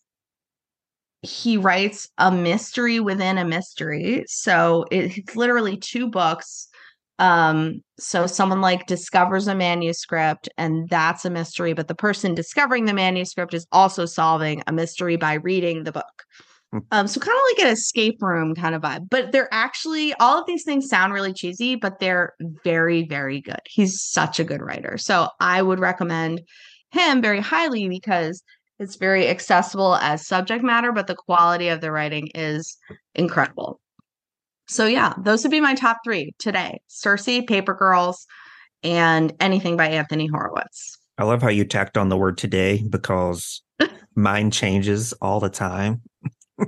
he 1.23 1.57
writes 1.57 2.11
a 2.19 2.31
mystery 2.31 3.01
within 3.01 3.39
a 3.39 3.45
mystery. 3.47 4.23
So 4.29 4.85
it, 4.91 5.17
it's 5.17 5.35
literally 5.35 5.79
two 5.79 6.11
books. 6.11 6.69
Um, 7.19 7.81
so 7.99 8.27
someone 8.27 8.61
like 8.61 8.87
discovers 8.87 9.49
a 9.49 9.55
manuscript 9.55 10.49
and 10.59 10.89
that's 10.89 11.25
a 11.25 11.31
mystery, 11.31 11.73
but 11.73 11.89
the 11.89 11.95
person 11.95 12.35
discovering 12.35 12.85
the 12.85 12.93
manuscript 12.93 13.55
is 13.55 13.67
also 13.73 14.05
solving 14.05 14.63
a 14.67 14.73
mystery 14.73 15.17
by 15.17 15.35
reading 15.35 15.85
the 15.85 15.93
book. 15.93 16.25
Hmm. 16.73 16.79
Um, 16.91 17.07
so 17.07 17.21
kind 17.21 17.37
of 17.37 17.43
like 17.53 17.67
an 17.67 17.73
escape 17.73 18.21
room 18.21 18.55
kind 18.55 18.75
of 18.75 18.83
vibe, 18.83 19.09
but 19.11 19.33
they're 19.33 19.53
actually 19.53 20.13
all 20.15 20.39
of 20.39 20.47
these 20.47 20.65
things 20.65 20.89
sound 20.89 21.13
really 21.13 21.33
cheesy, 21.33 21.75
but 21.75 22.01
they're 22.01 22.35
very, 22.65 23.05
very 23.05 23.41
good. 23.41 23.61
He's 23.67 24.03
such 24.03 24.39
a 24.39 24.45
good 24.45 24.61
writer. 24.61 24.99
So 24.99 25.29
I 25.41 25.63
would 25.63 25.81
recommend 25.81 26.43
him 26.91 27.23
very 27.23 27.41
highly 27.41 27.89
because 27.89 28.43
it's 28.79 28.97
very 28.97 29.29
accessible 29.29 29.97
as 29.97 30.27
subject 30.27 30.63
matter, 30.63 30.93
but 30.93 31.07
the 31.07 31.15
quality 31.15 31.69
of 31.69 31.81
the 31.81 31.91
writing 31.91 32.29
is 32.35 32.77
incredible. 33.15 33.81
So 34.69 34.87
yeah, 34.87 35.15
those 35.19 35.43
would 35.43 35.51
be 35.51 35.61
my 35.61 35.75
top 35.75 35.99
three 36.05 36.35
today: 36.39 36.81
Circe, 36.89 37.25
Paper 37.47 37.75
Girls, 37.75 38.27
and 38.83 39.33
anything 39.41 39.77
by 39.77 39.89
Anthony 39.89 40.27
Horowitz. 40.27 40.99
I 41.19 41.25
love 41.25 41.43
how 41.43 41.49
you 41.49 41.65
tacked 41.65 41.97
on 41.97 42.09
the 42.09 42.17
word 42.17 42.37
today 42.37 42.83
because 42.89 43.63
mine 44.15 44.51
changes 44.51 45.13
all 45.15 45.41
the 45.41 45.51
time. 45.51 46.03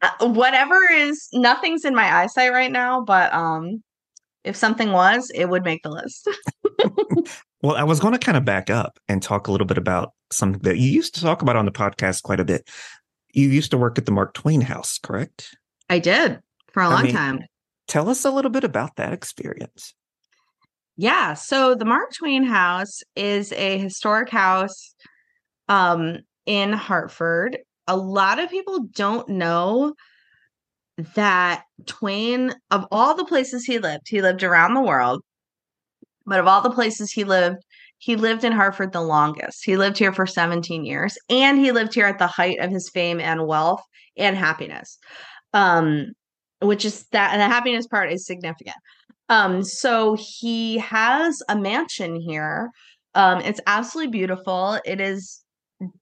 Uh, 0.00 0.28
whatever 0.28 0.78
is 0.92 1.26
nothing's 1.32 1.84
in 1.84 1.92
my 1.92 2.18
eyesight 2.18 2.52
right 2.52 2.70
now, 2.70 3.00
but 3.00 3.34
um, 3.34 3.82
if 4.44 4.54
something 4.54 4.92
was, 4.92 5.28
it 5.34 5.46
would 5.46 5.64
make 5.64 5.82
the 5.82 5.88
list. 5.88 6.28
Well, 7.62 7.76
I 7.76 7.82
was 7.82 7.98
going 7.98 8.12
to 8.12 8.18
kind 8.18 8.36
of 8.36 8.44
back 8.44 8.70
up 8.70 8.98
and 9.08 9.20
talk 9.20 9.48
a 9.48 9.52
little 9.52 9.66
bit 9.66 9.78
about 9.78 10.12
something 10.30 10.62
that 10.62 10.78
you 10.78 10.90
used 10.90 11.14
to 11.16 11.20
talk 11.20 11.42
about 11.42 11.56
on 11.56 11.64
the 11.64 11.72
podcast 11.72 12.22
quite 12.22 12.38
a 12.38 12.44
bit. 12.44 12.68
You 13.32 13.48
used 13.48 13.72
to 13.72 13.78
work 13.78 13.98
at 13.98 14.06
the 14.06 14.12
Mark 14.12 14.34
Twain 14.34 14.60
House, 14.60 14.98
correct? 14.98 15.56
I 15.90 15.98
did 15.98 16.40
for 16.72 16.82
a 16.82 16.88
I 16.88 16.92
long 16.92 17.02
mean- 17.04 17.14
time. 17.14 17.40
Tell 17.86 18.10
us 18.10 18.24
a 18.26 18.30
little 18.30 18.50
bit 18.50 18.64
about 18.64 18.96
that 18.96 19.14
experience. 19.14 19.94
Yeah. 20.98 21.32
So 21.34 21.74
the 21.74 21.86
Mark 21.86 22.12
Twain 22.12 22.44
House 22.44 23.00
is 23.16 23.50
a 23.52 23.78
historic 23.78 24.28
house 24.28 24.94
um, 25.68 26.18
in 26.44 26.72
Hartford. 26.74 27.58
A 27.86 27.96
lot 27.96 28.38
of 28.40 28.50
people 28.50 28.80
don't 28.94 29.26
know 29.28 29.94
that 31.14 31.62
Twain, 31.86 32.52
of 32.70 32.84
all 32.90 33.14
the 33.14 33.24
places 33.24 33.64
he 33.64 33.78
lived, 33.78 34.08
he 34.08 34.20
lived 34.20 34.42
around 34.42 34.74
the 34.74 34.82
world, 34.82 35.22
but 36.26 36.40
of 36.40 36.46
all 36.46 36.60
the 36.60 36.70
places 36.70 37.10
he 37.12 37.24
lived, 37.24 37.58
he 37.98 38.16
lived 38.16 38.44
in 38.44 38.52
Hartford 38.52 38.92
the 38.92 39.00
longest. 39.00 39.64
He 39.64 39.76
lived 39.76 39.96
here 39.96 40.12
for 40.12 40.26
17 40.26 40.84
years, 40.84 41.16
and 41.30 41.58
he 41.58 41.72
lived 41.72 41.94
here 41.94 42.06
at 42.06 42.18
the 42.18 42.26
height 42.26 42.58
of 42.60 42.70
his 42.70 42.90
fame 42.90 43.20
and 43.20 43.46
wealth 43.46 43.82
and 44.16 44.36
happiness. 44.36 44.98
Um, 45.54 46.12
which 46.60 46.84
is 46.84 47.06
that, 47.12 47.32
and 47.32 47.40
the 47.40 47.46
happiness 47.46 47.86
part 47.86 48.12
is 48.12 48.26
significant. 48.26 48.76
Um, 49.28 49.62
so 49.62 50.16
he 50.18 50.78
has 50.78 51.42
a 51.48 51.56
mansion 51.56 52.16
here. 52.20 52.70
Um, 53.14 53.40
it's 53.40 53.60
absolutely 53.66 54.12
beautiful. 54.12 54.78
It 54.84 55.00
is 55.00 55.42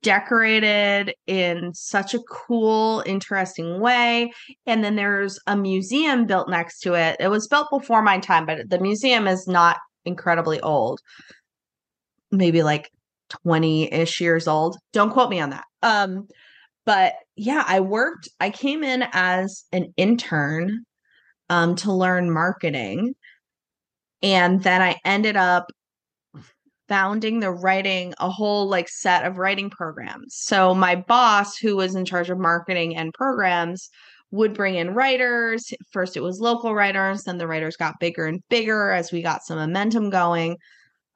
decorated 0.03 1.15
in 1.27 1.75
such 1.75 2.15
a 2.15 2.23
cool, 2.31 3.03
interesting 3.05 3.81
way. 3.81 4.33
And 4.67 4.83
then 4.83 4.97
there's 4.97 5.39
a 5.47 5.57
museum 5.57 6.27
built 6.27 6.49
next 6.49 6.81
to 6.81 6.95
it. 6.95 7.17
It 7.21 7.29
was 7.29 7.47
built 7.49 7.69
before 7.71 8.03
my 8.03 8.19
time, 8.19 8.47
but 8.47 8.71
the 8.71 8.81
museum 8.81 9.27
is 9.27 9.47
not 9.47 9.79
incredibly 10.05 10.61
old. 10.61 11.01
Maybe 12.31 12.63
like 12.63 12.91
20-ish 13.47 14.21
years 14.21 14.49
old. 14.49 14.79
Don't 14.93 15.11
quote 15.11 15.31
me 15.31 15.41
on 15.41 15.51
that. 15.51 15.65
Um, 15.83 16.29
but 16.87 17.15
yeah, 17.37 17.65
I 17.67 17.81
worked, 17.81 18.29
I 18.41 18.51
came 18.51 18.83
in 18.83 19.05
as 19.13 19.65
an 19.73 19.93
intern 19.97 20.85
um 21.51 21.77
to 21.77 21.93
learn 21.93 22.33
marketing. 22.33 23.15
And 24.23 24.63
then 24.63 24.83
I 24.83 24.97
ended 25.05 25.37
up 25.37 25.67
founding 26.89 27.41
the 27.41 27.51
writing 27.51 28.15
a 28.19 28.31
whole 28.31 28.69
like 28.69 28.89
set 28.89 29.25
of 29.25 29.39
writing 29.39 29.71
programs. 29.71 30.35
So 30.37 30.75
my 30.75 30.97
boss 30.97 31.59
who 31.59 31.77
was 31.77 31.95
in 31.95 32.05
charge 32.05 32.31
of 32.31 32.39
marketing 32.39 32.97
and 32.97 33.13
programs 33.13 33.91
would 34.31 34.55
bring 34.55 34.77
in 34.77 34.95
writers. 34.95 35.73
First 35.93 36.17
it 36.17 36.23
was 36.23 36.41
local 36.41 36.75
writers, 36.75 37.25
then 37.25 37.39
the 37.39 37.47
writers 37.47 37.77
got 37.77 38.01
bigger 38.01 38.27
and 38.27 38.43
bigger 38.49 38.91
as 38.91 39.13
we 39.13 39.23
got 39.23 39.45
some 39.45 39.59
momentum 39.59 40.11
going. 40.11 40.57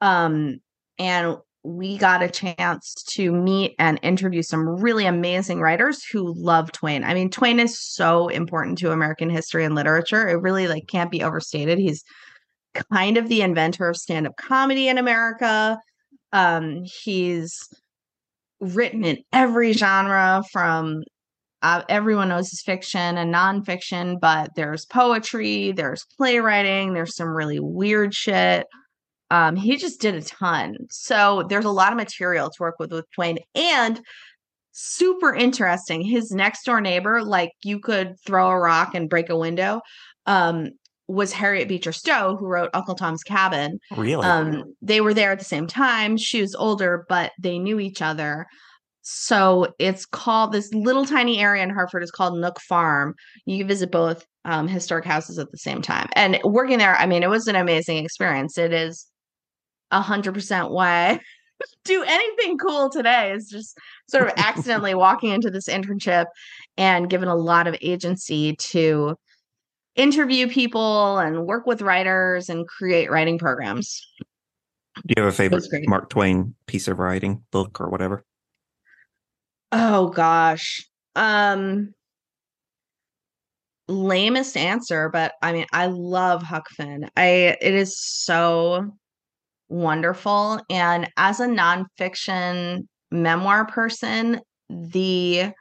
Um 0.01 0.57
and 0.99 1.37
we 1.63 1.97
got 1.97 2.23
a 2.23 2.29
chance 2.29 2.95
to 3.09 3.31
meet 3.31 3.75
and 3.77 3.99
interview 4.01 4.41
some 4.41 4.67
really 4.67 5.05
amazing 5.05 5.59
writers 5.61 6.03
who 6.03 6.33
love 6.35 6.71
Twain. 6.71 7.03
I 7.03 7.13
mean, 7.13 7.29
Twain 7.29 7.59
is 7.59 7.79
so 7.79 8.29
important 8.29 8.79
to 8.79 8.91
American 8.91 9.29
history 9.29 9.63
and 9.63 9.75
literature. 9.75 10.27
It 10.27 10.41
really 10.41 10.67
like 10.67 10.87
can't 10.87 11.11
be 11.11 11.23
overstated. 11.23 11.77
He's 11.77 12.03
kind 12.91 13.17
of 13.17 13.27
the 13.27 13.41
inventor 13.41 13.89
of 13.89 13.97
stand-up 13.97 14.37
comedy 14.37 14.87
in 14.87 14.97
America. 14.97 15.77
Um, 16.33 16.81
he's 16.83 17.55
written 18.59 19.03
in 19.03 19.17
every 19.31 19.73
genre 19.73 20.43
from 20.51 21.03
uh, 21.61 21.83
everyone 21.89 22.29
knows 22.29 22.49
his 22.49 22.61
fiction 22.61 23.17
and 23.17 23.31
nonfiction, 23.31 24.19
but 24.19 24.49
there's 24.55 24.85
poetry, 24.85 25.73
there's 25.73 26.05
playwriting, 26.17 26.93
there's 26.93 27.15
some 27.15 27.29
really 27.29 27.59
weird 27.59 28.15
shit. 28.15 28.65
Um, 29.31 29.55
he 29.55 29.77
just 29.77 30.01
did 30.01 30.13
a 30.13 30.21
ton. 30.21 30.75
So 30.89 31.45
there's 31.47 31.65
a 31.65 31.71
lot 31.71 31.93
of 31.93 31.97
material 31.97 32.49
to 32.49 32.57
work 32.59 32.75
with 32.79 32.91
with 32.91 33.09
Twain 33.15 33.39
and 33.55 34.01
super 34.73 35.33
interesting. 35.33 36.01
His 36.01 36.31
next 36.31 36.65
door 36.65 36.81
neighbor, 36.81 37.23
like 37.23 37.51
you 37.63 37.79
could 37.79 38.15
throw 38.25 38.49
a 38.49 38.59
rock 38.59 38.93
and 38.93 39.09
break 39.09 39.29
a 39.29 39.37
window, 39.37 39.81
um, 40.25 40.71
was 41.07 41.31
Harriet 41.31 41.69
Beecher 41.69 41.93
Stowe, 41.93 42.35
who 42.37 42.47
wrote 42.47 42.69
Uncle 42.73 42.95
Tom's 42.95 43.23
Cabin. 43.23 43.79
Really? 43.95 44.25
Um, 44.25 44.75
they 44.81 44.99
were 44.99 45.13
there 45.13 45.31
at 45.31 45.39
the 45.39 45.45
same 45.45 45.65
time. 45.65 46.17
She 46.17 46.41
was 46.41 46.53
older, 46.53 47.05
but 47.07 47.31
they 47.39 47.57
knew 47.57 47.79
each 47.79 48.01
other. 48.01 48.45
So 49.01 49.73
it's 49.79 50.05
called 50.05 50.51
this 50.51 50.73
little 50.73 51.05
tiny 51.05 51.39
area 51.39 51.63
in 51.63 51.69
Hartford 51.69 52.03
is 52.03 52.11
called 52.11 52.37
Nook 52.37 52.59
Farm. 52.59 53.15
You 53.45 53.59
can 53.59 53.67
visit 53.67 53.91
both 53.91 54.25
um, 54.45 54.67
historic 54.67 55.05
houses 55.05 55.39
at 55.39 55.51
the 55.51 55.57
same 55.57 55.81
time. 55.81 56.07
And 56.13 56.39
working 56.43 56.77
there, 56.77 56.95
I 56.95 57.05
mean, 57.05 57.23
it 57.23 57.29
was 57.29 57.47
an 57.47 57.55
amazing 57.55 58.03
experience. 58.03 58.57
It 58.57 58.73
is 58.73 59.07
a 59.91 60.01
hundred 60.01 60.33
percent 60.33 60.71
why 60.71 61.11
I 61.11 61.19
do 61.85 62.03
anything 62.03 62.57
cool 62.57 62.89
today 62.89 63.31
is 63.33 63.47
just 63.47 63.77
sort 64.09 64.27
of 64.27 64.33
accidentally 64.37 64.95
walking 64.95 65.31
into 65.31 65.49
this 65.49 65.67
internship 65.67 66.25
and 66.77 67.09
given 67.09 67.27
a 67.27 67.35
lot 67.35 67.67
of 67.67 67.75
agency 67.81 68.55
to 68.57 69.15
interview 69.95 70.47
people 70.47 71.19
and 71.19 71.45
work 71.45 71.65
with 71.65 71.81
writers 71.81 72.49
and 72.49 72.67
create 72.67 73.11
writing 73.11 73.37
programs. 73.37 74.05
Do 75.07 75.13
you 75.17 75.23
have 75.23 75.33
a 75.33 75.35
favorite. 75.35 75.65
Mark 75.87 76.09
Twain 76.09 76.55
piece 76.65 76.87
of 76.87 76.99
writing, 76.99 77.43
book, 77.51 77.79
or 77.79 77.89
whatever? 77.89 78.23
Oh 79.71 80.09
gosh. 80.09 80.85
Um 81.15 81.93
lamest 83.87 84.55
answer, 84.55 85.09
but 85.09 85.33
I 85.41 85.53
mean 85.53 85.65
I 85.71 85.87
love 85.87 86.43
Huck 86.43 86.69
Finn. 86.69 87.09
I 87.15 87.57
it 87.61 87.73
is 87.73 88.01
so 88.01 88.91
wonderful. 89.71 90.59
And 90.69 91.09
as 91.17 91.39
a 91.39 91.47
nonfiction 91.47 92.87
memoir 93.09 93.65
person, 93.65 94.41
the 94.69 95.51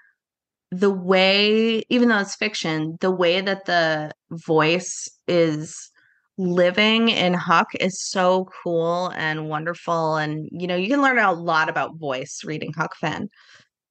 the 0.72 0.90
way, 0.90 1.82
even 1.88 2.08
though 2.08 2.18
it's 2.18 2.36
fiction, 2.36 2.96
the 3.00 3.10
way 3.10 3.40
that 3.40 3.64
the 3.64 4.12
voice 4.30 5.08
is 5.26 5.90
living 6.38 7.08
in 7.08 7.34
Huck 7.34 7.66
is 7.80 8.00
so 8.00 8.48
cool 8.62 9.12
and 9.16 9.48
wonderful. 9.48 10.16
And 10.16 10.48
you 10.52 10.66
know, 10.66 10.76
you 10.76 10.88
can 10.88 11.02
learn 11.02 11.18
a 11.18 11.32
lot 11.32 11.68
about 11.68 11.98
voice 11.98 12.40
reading 12.44 12.72
Huck 12.76 12.94
Finn. 12.96 13.28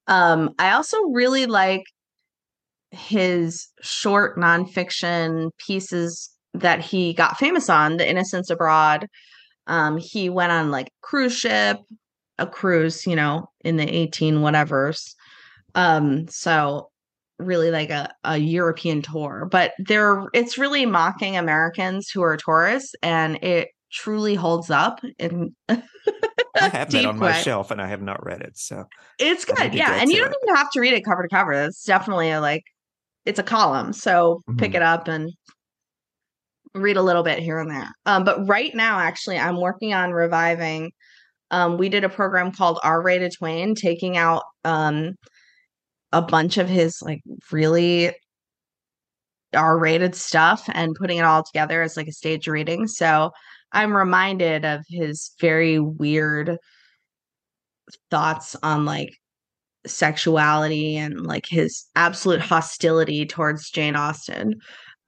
Um, 0.08 0.52
I 0.58 0.72
also 0.72 0.98
really 1.12 1.46
like 1.46 1.84
his 2.92 3.68
short 3.82 4.38
nonfiction 4.38 5.52
pieces 5.66 6.32
that 6.54 6.82
he 6.82 7.14
got 7.14 7.38
famous 7.38 7.70
on, 7.70 7.98
The 7.98 8.10
Innocents 8.10 8.50
Abroad. 8.50 9.08
Um, 9.70 9.98
he 9.98 10.30
went 10.30 10.54
on 10.54 10.72
like 10.72 10.92
cruise 11.02 11.38
ship, 11.38 11.80
a 12.40 12.48
cruise, 12.48 13.08
you 13.08 13.16
know, 13.16 13.48
in 13.62 13.78
the 13.78 13.88
18 13.90 14.38
whatevers. 14.38 15.14
Um, 15.76 16.28
so 16.30 16.90
really 17.40 17.72
like 17.72 17.90
a, 17.90 18.12
a 18.24 18.38
European 18.38 19.02
tour, 19.02 19.48
but 19.52 19.74
there 19.80 20.26
it's 20.34 20.58
really 20.58 20.86
mocking 20.86 21.38
Americans 21.38 22.10
who 22.10 22.22
are 22.22 22.38
tourists 22.38 22.96
and 23.04 23.44
it 23.44 23.70
truly 23.92 24.36
holds 24.36 24.70
up 24.70 25.02
in 25.20 25.56
I 26.60 26.68
have 26.70 26.92
that 26.92 27.06
on 27.06 27.18
my 27.18 27.32
way. 27.32 27.34
shelf 27.34 27.72
and 27.72 27.82
I 27.82 27.88
have 27.88 28.02
not 28.02 28.24
read 28.26 28.42
it. 28.42 28.58
So 28.58 28.86
It's 29.18 29.44
good, 29.46 29.74
yeah, 29.74 30.02
and 30.02 30.12
you 30.12 30.18
don't 30.18 30.34
even 30.44 30.56
have 30.56 30.72
to 30.72 30.80
read 30.80 30.94
it 30.94 31.04
cover 31.04 31.24
to 31.24 31.30
cover. 31.30 31.54
That's 31.56 31.84
definitely 31.84 32.32
a 32.32 32.40
like 32.40 32.64
it's 33.26 33.40
a 33.40 33.44
column. 33.44 33.94
So 33.94 34.42
pick 34.58 34.74
Mhm. 34.74 34.76
it 34.76 34.84
up 34.84 35.08
and 35.08 35.32
read 36.76 36.98
a 36.98 37.02
little 37.02 37.24
bit 37.24 37.40
here 37.40 37.60
and 37.60 37.70
there. 37.70 37.90
Um, 38.06 38.24
but 38.24 38.48
right 38.48 38.74
now, 38.74 39.00
actually, 39.00 39.38
I'm 39.38 39.60
working 39.60 39.94
on 39.94 40.12
reviving. 40.12 40.92
Um, 41.52 41.78
we 41.78 41.90
did 41.90 42.04
a 42.04 42.10
program 42.10 42.52
called 42.52 42.80
R 42.84 43.02
Rated 43.02 43.34
Twain, 43.38 43.76
taking 43.76 44.18
out 44.18 44.44
um, 44.64 45.16
a 46.12 46.22
bunch 46.22 46.58
of 46.58 46.70
his 46.70 47.02
like 47.02 47.22
really 47.52 48.12
R 49.54 49.80
rated 49.80 50.16
stuff 50.16 50.70
and 50.74 50.96
putting 50.96 51.18
it 51.18 51.26
all 51.26 51.44
together 51.44 51.82
as 51.82 51.98
like 51.98 52.08
a 52.08 52.12
stage 52.12 52.48
reading. 52.48 52.88
So 52.88 53.32
I'm 53.72 53.96
reminded 53.96 54.66
of 54.66 54.82
his 54.90 55.32
very 55.40 55.80
weird 55.80 56.58
thoughts 58.12 58.56
on 58.62 58.86
like 58.86 59.10
sexuality 59.88 60.98
and 60.98 61.26
like 61.26 61.46
his 61.48 61.86
absolute 61.96 62.42
hostility 62.42 63.26
towards 63.26 63.70
Jane 63.70 63.96
Austen, 63.96 64.56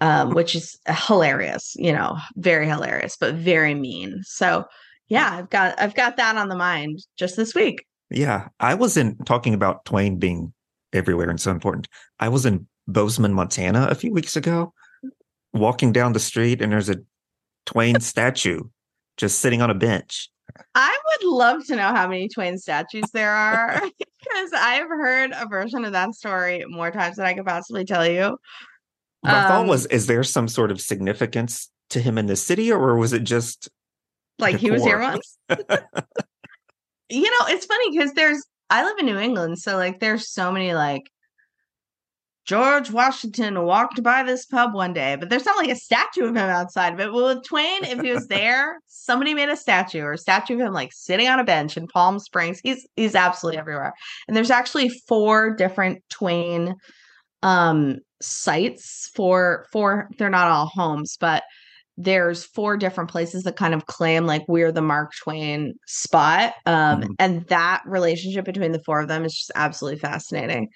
um, 0.02 0.32
which 0.32 0.56
is 0.56 0.78
hilarious, 0.88 1.76
you 1.76 1.94
know, 1.94 2.18
very 2.36 2.68
hilarious, 2.68 3.16
but 3.18 3.36
very 3.36 3.76
mean. 3.76 4.22
So 4.24 4.66
yeah, 5.08 5.38
I've 5.38 5.50
got 5.50 5.80
I've 5.80 5.96
got 5.96 6.18
that 6.18 6.36
on 6.36 6.50
the 6.50 6.56
mind 6.56 7.00
just 7.18 7.38
this 7.38 7.56
week. 7.56 7.86
Yeah, 8.10 8.50
I 8.60 8.74
was 8.74 8.98
in 8.98 9.16
talking 9.20 9.54
about 9.54 9.86
Twain 9.86 10.18
being 10.18 10.54
everywhere 10.92 11.30
and 11.30 11.40
so 11.40 11.52
important. 11.52 11.88
I 12.20 12.28
was 12.28 12.46
in 12.46 12.68
Bozeman, 12.88 13.34
Montana 13.34 13.88
a 13.90 13.96
few 13.96 14.12
weeks 14.12 14.36
ago, 14.36 14.74
walking 15.54 15.94
down 15.94 16.14
the 16.14 16.20
street, 16.20 16.62
and 16.62 16.72
there's 16.72 16.90
a 16.90 16.98
Twain 17.66 18.00
statue 18.02 18.62
just 19.18 19.40
sitting 19.40 19.62
on 19.62 19.70
a 19.70 19.76
bench. 19.76 20.30
I 20.76 20.98
would 21.06 21.30
love 21.30 21.66
to 21.68 21.76
know 21.76 21.94
how 21.94 22.08
many 22.08 22.28
Twain 22.28 22.58
statues 22.58 23.10
there 23.14 23.32
are 23.32 23.82
because 24.00 24.52
I've 24.54 24.88
heard 24.88 25.32
a 25.36 25.48
version 25.48 25.86
of 25.86 25.94
that 25.94 26.16
story 26.16 26.66
more 26.68 26.92
times 26.92 27.18
than 27.18 27.26
I 27.26 27.34
could 27.34 27.46
possibly 27.46 27.86
tell 27.86 28.06
you. 28.06 28.38
My 29.24 29.44
thought 29.48 29.62
Um, 29.62 29.68
was, 29.68 29.86
is 29.88 30.08
there 30.08 30.24
some 30.24 30.48
sort 30.48 30.72
of 30.72 30.82
significance 30.82 31.70
to 31.92 32.00
him 32.00 32.18
in 32.18 32.26
the 32.26 32.36
city, 32.36 32.72
or 32.72 32.98
was 32.98 33.14
it 33.14 33.24
just 33.24 33.70
like 34.40 34.58
he 34.58 34.72
was 34.72 34.84
here 34.84 35.00
once. 35.00 35.38
you 35.50 37.22
know, 37.22 37.46
it's 37.48 37.66
funny 37.66 37.92
because 37.92 38.14
there's 38.14 38.44
I 38.70 38.84
live 38.84 38.98
in 39.00 39.06
New 39.06 39.18
England, 39.18 39.60
so 39.60 39.78
like 39.78 40.00
there's 40.00 40.30
so 40.30 40.52
many 40.52 40.74
like 40.74 41.04
George 42.46 42.90
Washington 42.90 43.64
walked 43.64 44.02
by 44.02 44.24
this 44.24 44.46
pub 44.46 44.74
one 44.74 44.94
day, 44.94 45.16
but 45.16 45.30
there's 45.30 45.46
not 45.46 45.58
like 45.58 45.70
a 45.70 45.76
statue 45.76 46.26
of 46.26 46.36
him 46.36 46.38
outside 46.38 46.94
of 46.94 47.00
it. 47.00 47.14
Well, 47.14 47.36
with 47.36 47.46
Twain, 47.46 47.84
if 47.84 48.02
he 48.02 48.12
was 48.12 48.28
there, 48.30 48.80
somebody 48.88 49.34
made 49.34 49.50
a 49.50 49.56
statue 49.56 50.02
or 50.02 50.14
a 50.14 50.18
statue 50.18 50.56
of 50.56 50.62
him 50.62 50.74
like 50.74 50.92
sitting 50.92 51.28
on 51.28 51.40
a 51.40 51.44
bench 51.44 51.78
in 51.78 51.88
Palm 51.88 52.18
Springs. 52.18 52.60
He's 52.64 52.88
he's 52.96 53.16
absolutely 53.16 53.60
everywhere. 53.60 53.94
And 54.28 54.36
there's 54.36 54.52
actually 54.52 54.90
four 55.08 55.56
different 55.56 56.04
Twain 56.10 56.76
um 57.44 58.00
sites 58.22 59.10
for 59.16 59.66
for 59.72 60.10
they're 60.18 60.30
not 60.30 60.48
all 60.48 60.68
homes, 60.68 61.18
but 61.20 61.44
there's 61.98 62.46
four 62.46 62.78
different 62.78 63.10
places 63.10 63.44
that 63.44 63.58
kind 63.58 63.74
of 63.74 63.86
claim 63.86 64.26
like 64.26 64.44
we're 64.48 64.72
the 64.72 64.82
Mark 64.82 65.12
Twain 65.22 65.74
spot. 65.88 66.54
Um, 66.66 67.02
Mhm. 67.02 67.08
and 67.20 67.46
that 67.48 67.84
relationship 67.86 68.46
between 68.46 68.72
the 68.72 68.82
four 68.86 69.02
of 69.02 69.08
them 69.08 69.26
is 69.26 69.34
just 69.34 69.52
absolutely 69.56 70.00
fascinating. 70.00 70.70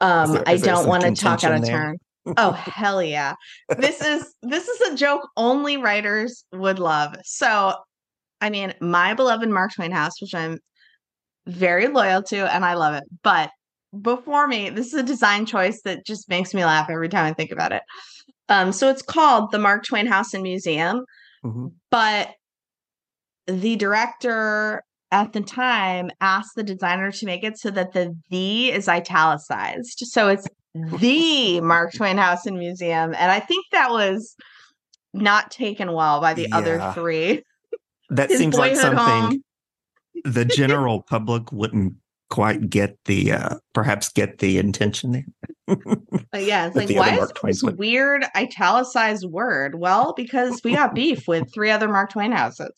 Um, 0.00 0.32
there- 0.32 0.42
I 0.46 0.56
don't 0.56 0.88
want 0.88 1.02
to 1.04 1.12
talk 1.14 1.44
out 1.44 1.52
of 1.52 1.66
turn. 1.68 1.96
Oh 2.38 2.52
hell 2.52 3.02
yeah. 3.02 3.34
This 3.78 4.00
is 4.00 4.34
this 4.42 4.66
is 4.66 4.80
a 4.92 4.96
joke 4.96 5.28
only 5.36 5.76
writers 5.76 6.44
would 6.52 6.78
love. 6.78 7.14
So 7.24 7.74
I 8.40 8.50
mean, 8.50 8.74
my 8.80 9.14
beloved 9.14 9.48
Mark 9.48 9.74
Twain 9.74 9.90
house, 9.92 10.20
which 10.20 10.34
I'm 10.34 10.58
very 11.46 11.88
loyal 11.88 12.22
to 12.24 12.52
and 12.52 12.64
I 12.64 12.74
love 12.74 12.94
it. 12.94 13.04
But 13.22 13.50
before 14.02 14.46
me, 14.46 14.70
this 14.70 14.88
is 14.88 14.94
a 14.94 15.02
design 15.02 15.46
choice 15.46 15.80
that 15.84 16.04
just 16.06 16.28
makes 16.28 16.54
me 16.54 16.64
laugh 16.64 16.88
every 16.90 17.08
time 17.08 17.24
I 17.26 17.32
think 17.32 17.50
about 17.52 17.72
it. 17.72 17.82
Um, 18.48 18.72
so 18.72 18.88
it's 18.90 19.02
called 19.02 19.50
the 19.52 19.58
Mark 19.58 19.84
Twain 19.86 20.06
House 20.06 20.34
and 20.34 20.42
Museum, 20.42 21.04
Mhm. 21.44 21.72
but 21.90 22.30
the 23.46 23.76
director 23.76 24.82
at 25.10 25.32
the 25.32 25.40
time 25.40 26.10
asked 26.20 26.56
the 26.56 26.62
designer 26.62 27.12
to 27.12 27.26
make 27.26 27.44
it 27.44 27.58
so 27.58 27.70
that 27.70 27.92
the 27.92 28.14
the 28.30 28.70
is 28.72 28.88
italicized. 28.88 29.98
So 30.06 30.28
it's 30.28 30.46
the 30.74 31.60
Mark 31.60 31.92
Twain 31.94 32.16
House 32.16 32.46
and 32.46 32.58
Museum. 32.58 33.14
And 33.16 33.30
I 33.30 33.38
think 33.40 33.64
that 33.72 33.90
was 33.90 34.34
not 35.12 35.50
taken 35.50 35.92
well 35.92 36.20
by 36.20 36.34
the 36.34 36.50
other 36.52 36.90
three. 36.94 37.42
That 38.10 38.30
seems 38.30 38.56
like 38.56 38.74
something 38.76 38.98
home. 38.98 39.44
the 40.24 40.44
general 40.56 41.02
public 41.02 41.52
wouldn't 41.52 41.94
quite 42.30 42.68
get 42.68 42.96
the 43.04 43.32
uh 43.32 43.56
perhaps 43.72 44.08
get 44.10 44.38
the 44.38 44.58
intention 44.58 45.12
there. 45.12 45.76
But 46.30 46.44
yeah, 46.44 46.66
it's 46.66 46.76
like, 46.76 46.90
why 46.90 47.18
is 47.48 47.60
this 47.60 47.62
weird 47.62 48.24
italicized 48.36 49.24
word? 49.24 49.76
Well, 49.76 50.12
because 50.16 50.60
we 50.64 50.74
got 50.74 50.94
beef 50.94 51.26
with 51.28 51.52
three 51.52 51.70
other 51.70 51.88
Mark 51.88 52.10
Twain 52.10 52.32
houses. 52.32 52.72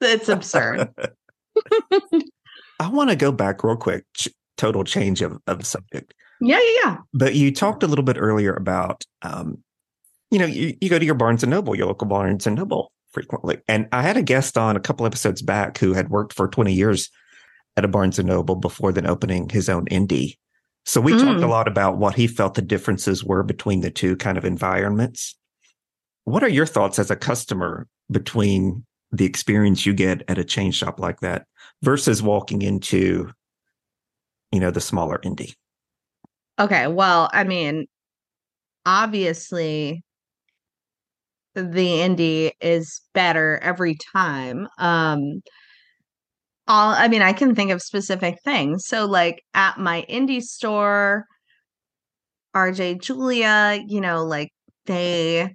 It's 0.00 0.28
absurd. 0.28 0.88
I 2.80 2.88
want 2.88 3.10
to 3.10 3.16
go 3.16 3.32
back 3.32 3.64
real 3.64 3.76
quick. 3.76 4.04
Ch- 4.14 4.28
total 4.56 4.84
change 4.84 5.22
of, 5.22 5.38
of 5.46 5.64
subject. 5.64 6.12
yeah, 6.40 6.58
yeah, 6.58 6.80
yeah. 6.84 6.96
But 7.14 7.34
you 7.34 7.54
talked 7.54 7.82
a 7.82 7.86
little 7.86 8.04
bit 8.04 8.16
earlier 8.18 8.54
about, 8.54 9.04
um, 9.22 9.62
you 10.30 10.38
know, 10.38 10.46
you, 10.46 10.76
you 10.80 10.90
go 10.90 10.98
to 10.98 11.04
your 11.04 11.14
Barnes 11.14 11.42
and 11.42 11.50
Noble, 11.50 11.76
your 11.76 11.86
local 11.86 12.08
Barnes 12.08 12.46
and 12.46 12.56
Noble 12.56 12.92
frequently. 13.12 13.58
And 13.68 13.88
I 13.92 14.02
had 14.02 14.16
a 14.16 14.22
guest 14.22 14.58
on 14.58 14.76
a 14.76 14.80
couple 14.80 15.06
episodes 15.06 15.42
back 15.42 15.78
who 15.78 15.94
had 15.94 16.10
worked 16.10 16.32
for 16.32 16.48
20 16.48 16.72
years 16.72 17.08
at 17.78 17.84
a 17.84 17.88
Barnes 17.88 18.18
and 18.18 18.28
Noble 18.28 18.56
before 18.56 18.92
then 18.92 19.06
opening 19.06 19.48
his 19.48 19.68
own 19.68 19.86
indie. 19.86 20.34
So 20.84 21.00
we 21.00 21.12
talked 21.12 21.42
a 21.42 21.46
Mm. 21.46 21.50
lot 21.50 21.68
about 21.68 21.98
what 21.98 22.14
he 22.16 22.26
felt 22.26 22.54
the 22.54 22.62
differences 22.62 23.24
were 23.24 23.42
between 23.42 23.80
the 23.80 23.90
two 23.90 24.16
kind 24.16 24.36
of 24.36 24.44
environments. 24.44 25.36
What 26.24 26.42
are 26.42 26.48
your 26.48 26.66
thoughts 26.66 26.98
as 26.98 27.10
a 27.10 27.16
customer 27.16 27.86
between 28.10 28.84
the 29.12 29.24
experience 29.24 29.86
you 29.86 29.94
get 29.94 30.22
at 30.28 30.38
a 30.38 30.44
chain 30.44 30.72
shop 30.72 30.98
like 30.98 31.20
that 31.20 31.46
versus 31.82 32.22
walking 32.22 32.62
into, 32.62 33.30
you 34.52 34.60
know, 34.60 34.70
the 34.70 34.80
smaller 34.80 35.18
indie? 35.24 35.54
Okay, 36.58 36.88
well, 36.88 37.30
I 37.32 37.44
mean, 37.44 37.86
obviously 38.84 40.02
the 41.54 41.62
indie 41.88 42.52
is 42.60 43.00
better 43.14 43.58
every 43.62 43.96
time. 44.12 44.68
Um 44.78 45.42
all 46.68 46.90
I 46.92 47.08
mean, 47.08 47.22
I 47.22 47.32
can 47.32 47.54
think 47.54 47.70
of 47.70 47.82
specific 47.82 48.36
things. 48.44 48.86
So 48.86 49.06
like 49.06 49.42
at 49.54 49.78
my 49.78 50.04
indie 50.08 50.42
store, 50.42 51.24
RJ 52.54 53.00
Julia, 53.02 53.80
you 53.86 54.00
know, 54.00 54.24
like 54.24 54.50
they 54.86 55.54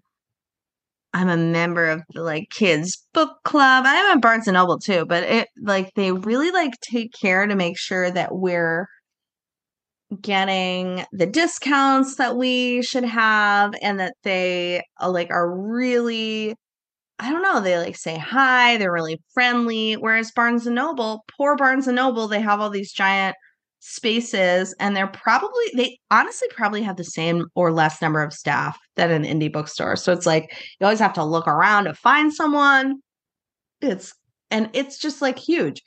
I'm 1.13 1.29
a 1.29 1.37
member 1.37 1.87
of 1.89 2.01
the 2.13 2.23
like 2.23 2.49
kids 2.49 3.05
book 3.13 3.37
club. 3.45 3.85
I'm 3.87 4.17
at 4.17 4.21
Barnes 4.21 4.47
and 4.47 4.55
Noble 4.55 4.79
too, 4.79 5.05
but 5.05 5.23
it 5.23 5.47
like 5.61 5.91
they 5.95 6.11
really 6.11 6.51
like 6.51 6.73
take 6.81 7.13
care 7.13 7.45
to 7.45 7.55
make 7.55 7.77
sure 7.77 8.09
that 8.09 8.29
we're 8.35 8.87
getting 10.21 11.05
the 11.11 11.25
discounts 11.25 12.15
that 12.15 12.35
we 12.35 12.81
should 12.81 13.05
have 13.05 13.73
and 13.81 13.99
that 13.99 14.15
they 14.23 14.81
uh, 15.01 15.09
like 15.09 15.29
are 15.31 15.49
really 15.55 16.55
I 17.23 17.31
don't 17.31 17.41
know, 17.41 17.61
they 17.61 17.77
like 17.77 17.95
say 17.95 18.17
hi, 18.17 18.75
they're 18.77 18.91
really 18.91 19.21
friendly. 19.33 19.93
Whereas 19.93 20.31
Barnes 20.31 20.67
and 20.67 20.75
Noble, 20.75 21.23
poor 21.37 21.55
Barnes 21.55 21.87
and 21.87 21.95
Noble, 21.95 22.27
they 22.27 22.41
have 22.41 22.59
all 22.59 22.69
these 22.69 22.91
giant 22.91 23.37
spaces 23.79 24.75
and 24.79 24.95
they're 24.95 25.07
probably 25.07 25.65
they 25.75 25.97
honestly 26.11 26.47
probably 26.51 26.81
have 26.81 26.97
the 26.97 27.03
same 27.03 27.45
or 27.55 27.71
less 27.71 28.01
number 28.01 28.21
of 28.21 28.33
staff 28.33 28.77
than 28.97 29.09
an 29.11 29.23
indie 29.23 29.51
bookstore. 29.51 29.95
So 29.95 30.11
it's 30.11 30.25
like 30.25 30.49
you 30.79 30.85
always 30.85 30.99
have 30.99 31.13
to 31.13 31.23
look 31.23 31.47
around 31.47 31.85
to 31.85 31.93
find 31.93 32.33
someone. 32.33 32.95
It's 33.81 34.13
and 34.51 34.69
it's 34.73 34.97
just 34.97 35.21
like 35.21 35.39
huge. 35.39 35.81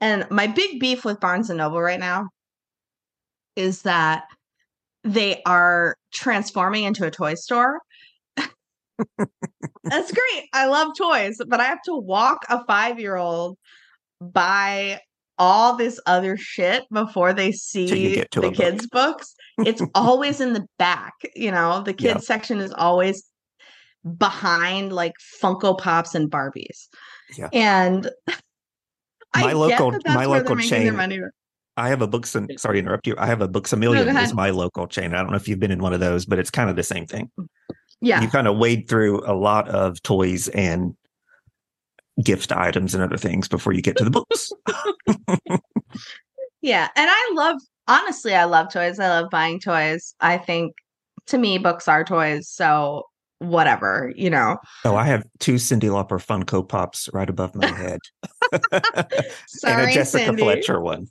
And 0.00 0.26
my 0.30 0.46
big 0.46 0.80
beef 0.80 1.04
with 1.04 1.20
Barnes 1.20 1.50
and 1.50 1.58
Noble 1.58 1.82
right 1.82 2.00
now 2.00 2.28
is 3.56 3.82
that 3.82 4.24
they 5.04 5.42
are 5.44 5.96
transforming 6.14 6.84
into 6.84 7.06
a 7.06 7.10
toy 7.10 7.34
store. 7.34 7.80
That's 9.84 10.12
great. 10.12 10.44
I 10.52 10.66
love 10.66 10.88
toys, 10.96 11.38
but 11.46 11.60
I 11.60 11.64
have 11.64 11.82
to 11.82 11.94
walk 11.94 12.44
a 12.48 12.64
five 12.66 12.98
year 13.00 13.16
old 13.16 13.56
buy 14.20 15.00
all 15.38 15.76
this 15.76 16.00
other 16.06 16.36
shit 16.36 16.84
before 16.92 17.32
they 17.32 17.52
see 17.52 18.24
to 18.32 18.40
the 18.40 18.46
a 18.48 18.50
book. 18.50 18.54
kids' 18.54 18.86
books. 18.88 19.34
It's 19.58 19.82
always 19.94 20.40
in 20.40 20.52
the 20.52 20.66
back. 20.78 21.14
You 21.36 21.52
know, 21.52 21.82
the 21.82 21.92
kids' 21.94 22.26
section 22.26 22.58
is 22.58 22.72
always 22.72 23.24
behind 24.16 24.92
like 24.92 25.12
Funko 25.42 25.78
Pops 25.78 26.14
and 26.14 26.30
Barbies. 26.30 26.88
Yeah. 27.36 27.48
And 27.52 28.10
I 29.34 29.42
My 29.42 29.46
get 29.50 29.56
local- 29.56 29.90
that 29.92 30.06
my 30.06 30.24
local 30.24 30.56
chain- 30.56 30.96
money. 30.96 31.20
I 31.76 31.90
have 31.90 32.02
a 32.02 32.08
books 32.08 32.34
and 32.34 32.50
sorry 32.58 32.76
to 32.76 32.80
interrupt 32.80 33.06
you. 33.06 33.14
I 33.18 33.26
have 33.26 33.40
a 33.40 33.46
books 33.46 33.72
a 33.72 33.76
million 33.76 34.08
ahead. 34.08 34.24
is 34.24 34.34
my 34.34 34.50
local 34.50 34.88
chain. 34.88 35.14
I 35.14 35.18
don't 35.18 35.30
know 35.30 35.36
if 35.36 35.46
you've 35.46 35.60
been 35.60 35.70
in 35.70 35.78
one 35.80 35.92
of 35.92 36.00
those, 36.00 36.26
but 36.26 36.40
it's 36.40 36.50
kind 36.50 36.68
of 36.68 36.74
the 36.74 36.82
same 36.82 37.06
thing. 37.06 37.30
Yeah. 38.00 38.20
You 38.20 38.28
kind 38.28 38.46
of 38.46 38.56
wade 38.58 38.88
through 38.88 39.22
a 39.26 39.34
lot 39.34 39.68
of 39.68 40.02
toys 40.02 40.48
and 40.48 40.94
gift 42.22 42.52
items 42.52 42.94
and 42.94 43.02
other 43.02 43.16
things 43.16 43.48
before 43.48 43.72
you 43.72 43.82
get 43.82 43.96
to 43.96 44.04
the 44.04 44.10
books. 44.10 44.52
Yeah, 46.60 46.88
and 46.96 47.08
I 47.10 47.30
love 47.34 47.60
honestly, 47.86 48.34
I 48.34 48.44
love 48.44 48.72
toys. 48.72 48.98
I 48.98 49.08
love 49.08 49.30
buying 49.30 49.60
toys. 49.60 50.14
I 50.20 50.38
think 50.38 50.74
to 51.26 51.38
me, 51.38 51.58
books 51.58 51.88
are 51.88 52.04
toys. 52.04 52.48
So 52.48 53.04
whatever, 53.38 54.12
you 54.16 54.30
know. 54.30 54.58
Oh, 54.84 54.96
I 54.96 55.04
have 55.04 55.24
two 55.38 55.54
Cyndi 55.54 55.88
Lauper 55.88 56.24
Funko 56.24 56.68
Pops 56.68 57.08
right 57.12 57.28
above 57.28 57.54
my 57.54 57.66
head. 57.74 58.00
Sorry, 59.46 59.82
and 59.82 59.90
a 59.90 59.94
Jessica 59.94 60.32
Cyndi. 60.32 60.40
Fletcher 60.40 60.80
one. 60.80 61.06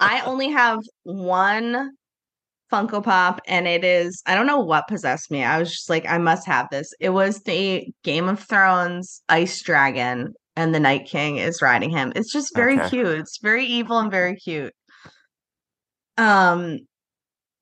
I 0.00 0.22
only 0.22 0.48
have 0.48 0.80
one 1.04 1.92
Funko 2.72 3.02
Pop, 3.04 3.40
and 3.46 3.68
it 3.68 3.84
is 3.84 4.22
I 4.26 4.34
don't 4.34 4.46
know 4.46 4.60
what 4.60 4.88
possessed 4.88 5.30
me. 5.30 5.44
I 5.44 5.58
was 5.58 5.70
just 5.70 5.90
like, 5.90 6.06
I 6.08 6.18
must 6.18 6.46
have 6.46 6.68
this. 6.70 6.92
It 7.00 7.10
was 7.10 7.40
the 7.42 7.86
Game 8.02 8.28
of 8.28 8.40
Thrones 8.40 9.22
Ice 9.28 9.60
Dragon, 9.62 10.32
and 10.56 10.74
the 10.74 10.80
Night 10.80 11.06
King 11.06 11.36
is 11.36 11.60
riding 11.62 11.90
him. 11.90 12.12
It's 12.16 12.32
just 12.32 12.54
very 12.56 12.78
Okay. 12.78 12.88
cute. 12.88 13.18
It's 13.18 13.38
very 13.42 13.66
evil 13.66 13.98
and 13.98 14.10
very 14.10 14.36
cute. 14.36 14.72
Um, 16.16 16.78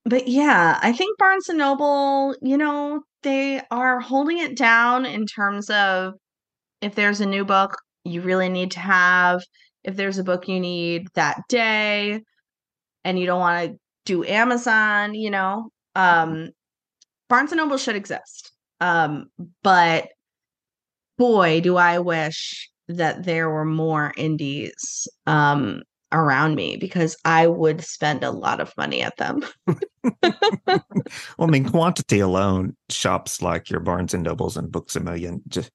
but 0.04 0.28
yeah, 0.28 0.78
I 0.82 0.92
think 0.92 1.18
Barnes 1.18 1.48
and 1.48 1.58
Noble, 1.58 2.34
you 2.42 2.56
know, 2.56 3.02
they 3.22 3.60
are 3.70 4.00
holding 4.00 4.38
it 4.38 4.56
down 4.56 5.06
in 5.06 5.26
terms 5.26 5.68
of 5.70 6.14
if 6.80 6.94
there's 6.94 7.20
a 7.20 7.26
new 7.26 7.44
book 7.44 7.76
you 8.04 8.22
really 8.22 8.48
need 8.48 8.70
to 8.72 8.80
have, 8.80 9.42
if 9.84 9.96
there's 9.96 10.18
a 10.18 10.24
book 10.24 10.48
you 10.48 10.58
need 10.60 11.08
that 11.14 11.42
day, 11.48 12.22
and 13.04 13.18
you 13.18 13.26
don't 13.26 13.40
want 13.40 13.70
to 13.72 13.78
do 14.10 14.24
Amazon, 14.24 15.14
you 15.14 15.30
know, 15.30 15.70
um, 15.94 16.50
Barnes 17.28 17.52
and 17.52 17.58
Noble 17.58 17.76
should 17.76 17.94
exist. 17.94 18.50
Um, 18.80 19.30
but 19.62 20.08
boy, 21.16 21.60
do 21.60 21.76
I 21.76 22.00
wish 22.00 22.68
that 22.88 23.22
there 23.22 23.48
were 23.48 23.64
more 23.64 24.12
indies 24.16 25.06
um, 25.28 25.82
around 26.10 26.56
me 26.56 26.76
because 26.76 27.16
I 27.24 27.46
would 27.46 27.84
spend 27.84 28.24
a 28.24 28.32
lot 28.32 28.60
of 28.60 28.72
money 28.76 29.00
at 29.02 29.16
them. 29.16 29.42
Well, 30.02 31.46
I 31.46 31.46
mean, 31.46 31.68
quantity 31.68 32.20
alone, 32.20 32.76
shops 32.88 33.42
like 33.42 33.70
your 33.70 33.80
Barnes 33.80 34.14
and 34.14 34.22
Nobles 34.22 34.56
and 34.56 34.72
Books 34.72 34.96
a 34.96 35.00
Million 35.00 35.42
just 35.46 35.70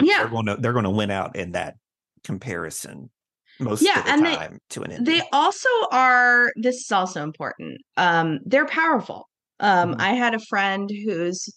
Yeah, 0.00 0.18
they're 0.18 0.28
going 0.28 0.46
to 0.46 0.56
they're 0.56 0.72
going 0.72 0.84
to 0.84 0.90
win 0.90 1.10
out 1.10 1.36
in 1.36 1.52
that 1.52 1.76
comparison 2.24 3.10
most 3.60 3.82
Yeah, 3.82 3.98
of 3.98 4.04
the 4.04 4.10
and 4.12 4.26
they- 4.26 4.58
to 4.70 4.82
an 4.82 5.04
they 5.04 5.22
also 5.32 5.68
are 5.92 6.52
this 6.56 6.76
is 6.76 6.92
also 6.92 7.22
important 7.22 7.80
um 7.96 8.38
they're 8.46 8.66
powerful 8.66 9.28
um 9.60 9.94
Mhm. 9.94 10.00
i 10.00 10.10
had 10.14 10.34
a 10.34 10.38
friend 10.40 10.90
whose 11.06 11.48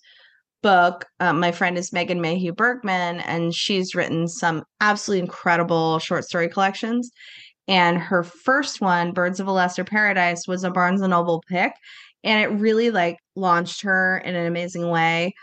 book 0.64 1.06
um, 1.20 1.40
my 1.40 1.52
friend 1.52 1.78
is 1.78 1.92
megan 1.94 2.22
mayhew 2.22 2.54
bergman 2.54 3.20
and 3.22 3.54
she's 3.56 3.96
written 3.96 4.28
some 4.28 4.64
absolutely 4.80 5.22
incredible 5.22 5.98
short 6.00 6.24
story 6.24 6.48
collections 6.50 7.10
and 7.68 7.98
her 8.00 8.24
first 8.24 8.82
one 8.82 9.12
birds 9.12 9.40
of 9.40 9.48
a 9.48 9.52
lesser 9.52 9.84
paradise 9.84 10.48
was 10.48 10.64
a 10.64 10.72
barnes 10.72 11.02
and 11.02 11.12
noble 11.12 11.44
pick 11.50 11.74
and 12.24 12.42
it 12.44 12.56
really 12.60 12.92
like 12.92 13.18
launched 13.36 13.82
her 13.82 14.20
in 14.20 14.36
an 14.36 14.46
amazing 14.46 14.90
way 14.90 15.34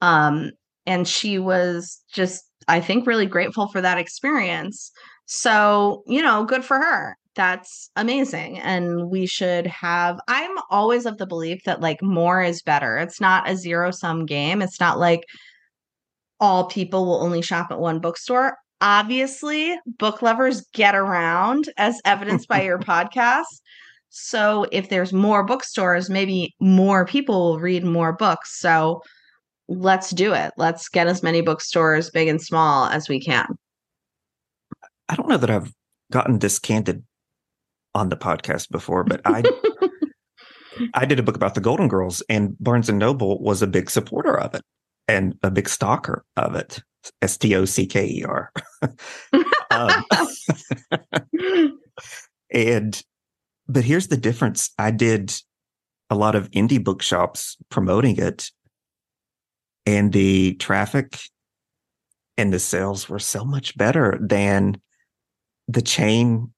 um 0.00 0.50
and 0.86 1.08
she 1.08 1.38
was 1.38 2.00
just 2.12 2.44
i 2.68 2.80
think 2.80 3.06
really 3.06 3.26
grateful 3.26 3.68
for 3.68 3.80
that 3.80 3.98
experience 3.98 4.90
so, 5.30 6.04
you 6.06 6.22
know, 6.22 6.44
good 6.44 6.64
for 6.64 6.78
her. 6.78 7.14
That's 7.34 7.90
amazing. 7.96 8.58
And 8.60 9.10
we 9.10 9.26
should 9.26 9.66
have, 9.66 10.18
I'm 10.26 10.56
always 10.70 11.04
of 11.04 11.18
the 11.18 11.26
belief 11.26 11.64
that 11.66 11.82
like 11.82 12.02
more 12.02 12.42
is 12.42 12.62
better. 12.62 12.96
It's 12.96 13.20
not 13.20 13.48
a 13.48 13.54
zero 13.54 13.90
sum 13.90 14.24
game. 14.24 14.62
It's 14.62 14.80
not 14.80 14.98
like 14.98 15.20
all 16.40 16.64
people 16.64 17.04
will 17.04 17.22
only 17.22 17.42
shop 17.42 17.66
at 17.70 17.78
one 17.78 18.00
bookstore. 18.00 18.56
Obviously, 18.80 19.78
book 19.98 20.22
lovers 20.22 20.64
get 20.72 20.94
around, 20.94 21.68
as 21.76 22.00
evidenced 22.06 22.48
by 22.48 22.62
your 22.62 22.78
podcast. 22.78 23.44
So, 24.08 24.66
if 24.72 24.88
there's 24.88 25.12
more 25.12 25.44
bookstores, 25.44 26.08
maybe 26.08 26.54
more 26.58 27.04
people 27.04 27.50
will 27.50 27.60
read 27.60 27.84
more 27.84 28.14
books. 28.14 28.58
So, 28.58 29.02
let's 29.68 30.10
do 30.10 30.32
it. 30.32 30.52
Let's 30.56 30.88
get 30.88 31.06
as 31.06 31.22
many 31.22 31.42
bookstores, 31.42 32.08
big 32.10 32.28
and 32.28 32.40
small, 32.40 32.86
as 32.86 33.08
we 33.10 33.20
can. 33.20 33.58
I 35.08 35.14
don't 35.14 35.28
know 35.28 35.36
that 35.36 35.50
I've 35.50 35.72
gotten 36.12 36.38
discanted 36.38 37.04
on 37.94 38.08
the 38.08 38.16
podcast 38.16 38.70
before, 38.70 39.04
but 39.04 39.20
I 39.24 39.42
I 40.94 41.06
did 41.06 41.18
a 41.18 41.22
book 41.22 41.36
about 41.36 41.54
the 41.54 41.60
Golden 41.60 41.88
Girls, 41.88 42.22
and 42.28 42.56
Barnes 42.60 42.88
and 42.88 42.98
Noble 42.98 43.42
was 43.42 43.62
a 43.62 43.66
big 43.66 43.90
supporter 43.90 44.38
of 44.38 44.54
it 44.54 44.62
and 45.08 45.36
a 45.42 45.50
big 45.50 45.68
stalker 45.68 46.24
of 46.36 46.54
it. 46.54 46.80
S 47.22 47.36
T 47.36 47.54
O 47.54 47.64
C 47.64 47.86
K 47.86 48.06
E 48.06 48.24
R. 48.24 48.52
Um, 49.70 50.04
and 52.52 53.02
but 53.68 53.84
here's 53.84 54.08
the 54.08 54.16
difference. 54.16 54.70
I 54.78 54.90
did 54.90 55.32
a 56.08 56.16
lot 56.16 56.34
of 56.34 56.50
indie 56.52 56.82
bookshops 56.82 57.56
promoting 57.68 58.16
it, 58.16 58.50
and 59.84 60.12
the 60.12 60.54
traffic 60.54 61.18
and 62.38 62.52
the 62.52 62.58
sales 62.58 63.08
were 63.08 63.18
so 63.18 63.44
much 63.44 63.76
better 63.76 64.18
than 64.20 64.80
the 65.68 65.82
chain 65.82 66.52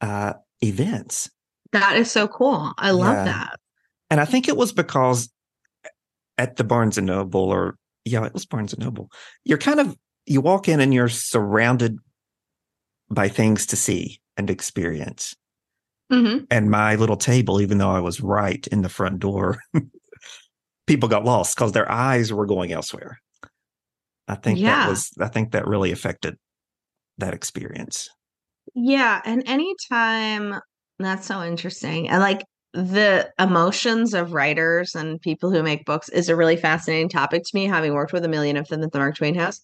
uh, 0.00 0.34
events. 0.60 1.30
That 1.72 1.96
is 1.96 2.10
so 2.10 2.28
cool. 2.28 2.72
I 2.78 2.90
love 2.90 3.14
Yeah. 3.16 3.24
that. 3.24 3.60
And 4.10 4.20
I 4.20 4.24
think 4.24 4.48
it 4.48 4.56
was 4.56 4.72
because 4.72 5.30
at 6.36 6.56
the 6.56 6.64
Barnes 6.64 6.98
and 6.98 7.06
Noble, 7.06 7.40
or 7.42 7.76
yeah, 8.04 8.24
it 8.24 8.34
was 8.34 8.46
Barnes 8.46 8.72
and 8.72 8.82
Noble, 8.84 9.10
you're 9.44 9.58
kind 9.58 9.80
of, 9.80 9.96
you 10.26 10.40
walk 10.40 10.68
in 10.68 10.80
and 10.80 10.92
you're 10.92 11.08
surrounded 11.08 11.98
by 13.08 13.28
things 13.28 13.66
to 13.66 13.76
see 13.76 14.20
and 14.36 14.50
experience. 14.50 15.34
hmm 16.10 16.38
And 16.50 16.70
my 16.70 16.96
little 16.96 17.16
table, 17.16 17.60
even 17.60 17.78
though 17.78 17.90
I 17.90 18.00
was 18.00 18.20
right 18.20 18.66
in 18.68 18.82
the 18.82 18.88
front 18.88 19.20
door, 19.20 19.60
people 20.86 21.08
got 21.08 21.24
lost 21.24 21.56
because 21.56 21.72
their 21.72 21.90
eyes 21.90 22.32
were 22.32 22.46
going 22.46 22.72
elsewhere. 22.72 23.20
I 24.28 24.34
think 24.34 24.58
Yeah. 24.58 24.80
that 24.84 24.90
was, 24.90 25.10
I 25.20 25.28
think 25.28 25.52
that 25.52 25.66
really 25.66 25.92
affected 25.92 26.36
that 27.18 27.34
experience. 27.34 28.08
Yeah. 28.74 29.20
And 29.24 29.42
anytime 29.46 30.60
that's 30.98 31.26
so 31.26 31.42
interesting. 31.42 32.08
And 32.08 32.20
like 32.20 32.44
the 32.72 33.30
emotions 33.38 34.14
of 34.14 34.32
writers 34.32 34.94
and 34.94 35.20
people 35.20 35.50
who 35.50 35.62
make 35.62 35.84
books 35.84 36.08
is 36.08 36.28
a 36.28 36.36
really 36.36 36.56
fascinating 36.56 37.08
topic 37.08 37.42
to 37.44 37.50
me, 37.54 37.66
having 37.66 37.94
worked 37.94 38.12
with 38.12 38.24
a 38.24 38.28
million 38.28 38.56
of 38.56 38.68
them 38.68 38.82
at 38.82 38.92
the 38.92 38.98
Mark 38.98 39.16
Twain 39.16 39.34
House. 39.34 39.60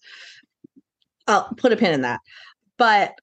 I'll 1.27 1.53
put 1.57 1.71
a 1.71 1.77
pin 1.77 1.93
in 1.93 2.01
that. 2.01 2.19
But 2.77 3.13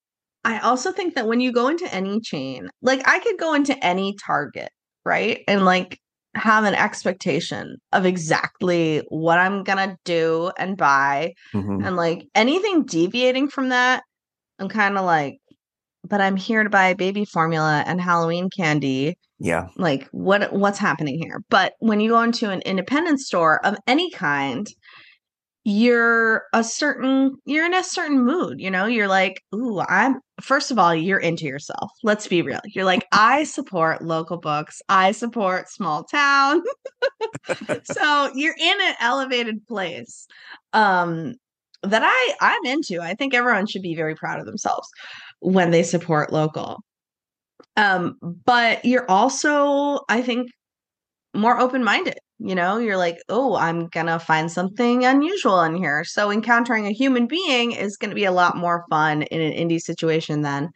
I 0.44 0.58
also 0.60 0.92
think 0.92 1.14
that 1.14 1.26
when 1.26 1.40
you 1.40 1.52
go 1.52 1.68
into 1.68 1.92
any 1.92 2.20
chain, 2.20 2.68
like 2.82 3.06
I 3.06 3.18
could 3.20 3.38
go 3.38 3.54
into 3.54 3.82
any 3.84 4.14
Target, 4.24 4.70
right? 5.04 5.42
And 5.48 5.64
like 5.64 5.98
have 6.34 6.64
an 6.64 6.74
expectation 6.74 7.76
of 7.92 8.04
exactly 8.04 9.02
what 9.08 9.38
I'm 9.38 9.62
going 9.64 9.90
to 9.90 9.96
do 10.04 10.50
and 10.58 10.76
buy 10.76 11.34
Mhm. 11.54 11.86
And 11.86 11.96
like 11.96 12.26
anything 12.34 12.84
deviating 12.84 13.48
from 13.48 13.68
that, 13.68 14.02
I'm 14.58 14.68
kind 14.68 14.98
of 14.98 15.04
like, 15.04 15.38
but 16.08 16.20
I'm 16.20 16.36
here 16.36 16.62
to 16.62 16.70
buy 16.70 16.94
baby 16.94 17.24
formula 17.24 17.82
and 17.86 18.00
Halloween 18.00 18.48
candy. 18.54 19.16
Yeah. 19.38 19.68
Like 19.76 20.08
what 20.12 20.52
what's 20.52 20.78
happening 20.78 21.18
here? 21.18 21.42
But 21.50 21.74
when 21.80 22.00
you 22.00 22.10
go 22.10 22.22
into 22.22 22.50
an 22.50 22.60
independent 22.62 23.20
store 23.20 23.64
of 23.64 23.76
any 23.86 24.10
kind, 24.10 24.66
you're 25.64 26.44
a 26.52 26.62
certain 26.62 27.36
you're 27.46 27.66
in 27.66 27.74
a 27.74 27.82
certain 27.82 28.24
mood, 28.24 28.60
you 28.60 28.70
know? 28.70 28.86
You're 28.86 29.08
like, 29.08 29.42
"Ooh, 29.54 29.80
I'm 29.80 30.20
first 30.40 30.70
of 30.70 30.78
all, 30.78 30.94
you're 30.94 31.18
into 31.18 31.46
yourself. 31.46 31.90
Let's 32.02 32.28
be 32.28 32.42
real. 32.42 32.60
You're 32.66 32.84
like, 32.84 33.06
I 33.12 33.44
support 33.44 34.02
local 34.02 34.38
books. 34.38 34.80
I 34.88 35.12
support 35.12 35.70
small 35.70 36.04
town." 36.04 36.62
so, 37.84 38.30
you're 38.34 38.56
in 38.58 38.80
an 38.82 38.94
elevated 39.00 39.66
place. 39.66 40.26
Um 40.72 41.34
that 41.82 42.02
I 42.04 42.34
I'm 42.40 42.64
into. 42.66 43.00
I 43.00 43.14
think 43.14 43.34
everyone 43.34 43.66
should 43.66 43.82
be 43.82 43.94
very 43.94 44.14
proud 44.14 44.40
of 44.40 44.46
themselves 44.46 44.88
when 45.44 45.70
they 45.70 45.82
support 45.82 46.32
local. 46.32 46.80
Um, 47.76 48.16
but 48.22 48.84
you're 48.84 49.08
also, 49.10 50.00
I 50.08 50.22
think, 50.22 50.50
more 51.34 51.58
open-minded. 51.58 52.18
You 52.38 52.54
know, 52.54 52.78
you're 52.78 52.96
like, 52.96 53.18
oh, 53.28 53.56
I'm 53.56 53.86
gonna 53.88 54.18
find 54.18 54.50
something 54.50 55.04
unusual 55.04 55.62
in 55.62 55.76
here. 55.76 56.04
So 56.04 56.30
encountering 56.30 56.86
a 56.86 56.92
human 56.92 57.26
being 57.26 57.72
is 57.72 57.96
gonna 57.96 58.14
be 58.14 58.24
a 58.24 58.32
lot 58.32 58.56
more 58.56 58.84
fun 58.90 59.22
in 59.22 59.40
an 59.40 59.52
indie 59.52 59.80
situation 59.80 60.42
than 60.42 60.70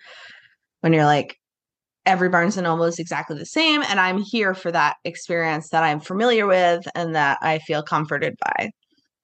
when 0.81 0.93
you're 0.93 1.05
like, 1.05 1.37
every 2.07 2.29
Barnes 2.29 2.57
and 2.57 2.65
Noble 2.65 2.85
is 2.85 2.99
exactly 2.99 3.37
the 3.37 3.47
same, 3.47 3.83
and 3.83 4.01
I'm 4.01 4.19
here 4.19 4.55
for 4.55 4.73
that 4.73 4.97
experience 5.05 5.69
that 5.71 5.83
I'm 5.83 6.01
familiar 6.01 6.47
with 6.47 6.87
and 6.95 7.15
that 7.15 7.39
I 7.43 7.59
feel 7.59 7.83
comforted 7.83 8.35
by. 8.41 8.71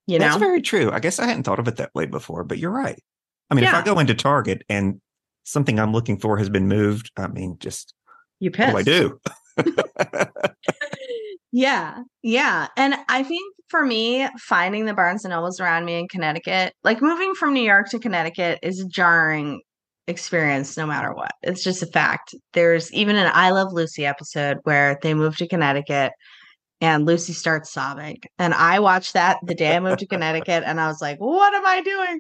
You 0.07 0.19
know, 0.19 0.27
That's 0.27 0.37
very 0.37 0.61
true. 0.61 0.91
I 0.93 1.01
guess 1.01 1.19
I 1.19 1.27
hadn't 1.27 1.45
thought 1.45 1.59
of 1.59 1.67
it 1.67 1.77
that 1.77 1.95
way 1.95 2.05
before, 2.07 2.45
but 2.45 2.59
you're 2.59 2.71
right. 2.71 3.01
I 3.51 3.55
mean, 3.55 3.65
if 3.65 3.73
I 3.73 3.83
go 3.83 3.99
into 3.99 4.15
Target 4.15 4.63
and 4.69 5.01
something 5.45 5.79
I'm 5.79 5.93
looking 5.93 6.19
for 6.19 6.37
has 6.39 6.49
been 6.49 6.69
moved, 6.69 7.11
I 7.17 7.29
mean, 7.29 7.57
just 7.61 7.95
You 8.41 8.51
what 8.51 8.71
do 8.71 8.77
I 8.77 8.83
do? 8.83 9.21
Yeah, 11.57 12.03
yeah. 12.21 12.67
And 12.77 12.97
I 13.09 13.23
think 13.23 13.55
for 13.69 13.87
me, 13.87 14.27
finding 14.41 14.87
the 14.87 14.93
Barnes 14.93 15.25
and 15.25 15.31
Nobles 15.31 15.61
around 15.61 15.85
me 15.85 16.01
in 16.01 16.09
Connecticut, 16.09 16.75
like 16.83 17.01
moving 17.01 17.33
from 17.35 17.55
New 17.55 17.63
York 17.63 17.89
to 17.91 18.01
Connecticut 18.01 18.59
is 18.61 18.81
a 18.81 18.89
jarring 18.89 19.61
experience 20.09 20.77
no 20.77 20.85
matter 20.85 21.15
what. 21.15 21.31
It's 21.45 21.63
just 21.63 21.81
a 21.81 21.87
fact. 21.87 22.35
There's 22.55 22.93
even 22.93 23.15
an 23.15 23.31
I 23.33 23.51
Love 23.53 23.73
Lucy 23.73 24.05
episode 24.05 24.59
where 24.65 24.99
they 25.01 25.15
moved 25.15 25.39
to 25.39 25.47
Connecticut 25.47 26.11
and 26.81 27.07
Lucy 27.07 27.33
starts 27.33 27.73
sobbing. 27.73 28.19
And 28.37 28.53
I 28.53 28.81
watched 28.81 29.13
that 29.13 29.39
the 29.45 29.55
day 29.55 29.77
I 29.77 29.81
moved 29.81 30.01
to 30.01 30.07
Connecticut 30.09 30.65
and 30.67 30.81
I 30.81 30.89
was 30.89 31.01
like, 31.01 31.19
what 31.19 31.55
am 31.55 31.65
I 31.65 31.83
doing? 31.83 32.19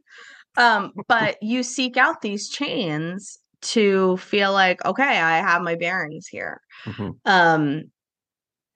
Um, 0.57 0.93
but 1.09 1.37
you 1.43 1.63
seek 1.63 1.97
out 1.97 2.23
these 2.23 2.49
chains 2.49 3.39
to 3.63 4.17
feel 4.19 4.53
like, 4.53 4.85
okay, 4.85 5.03
I 5.21 5.39
have 5.39 5.63
my 5.63 5.75
bearings 5.75 6.27
here. 6.27 6.61
hmm 6.85 7.11
Um, 7.25 7.85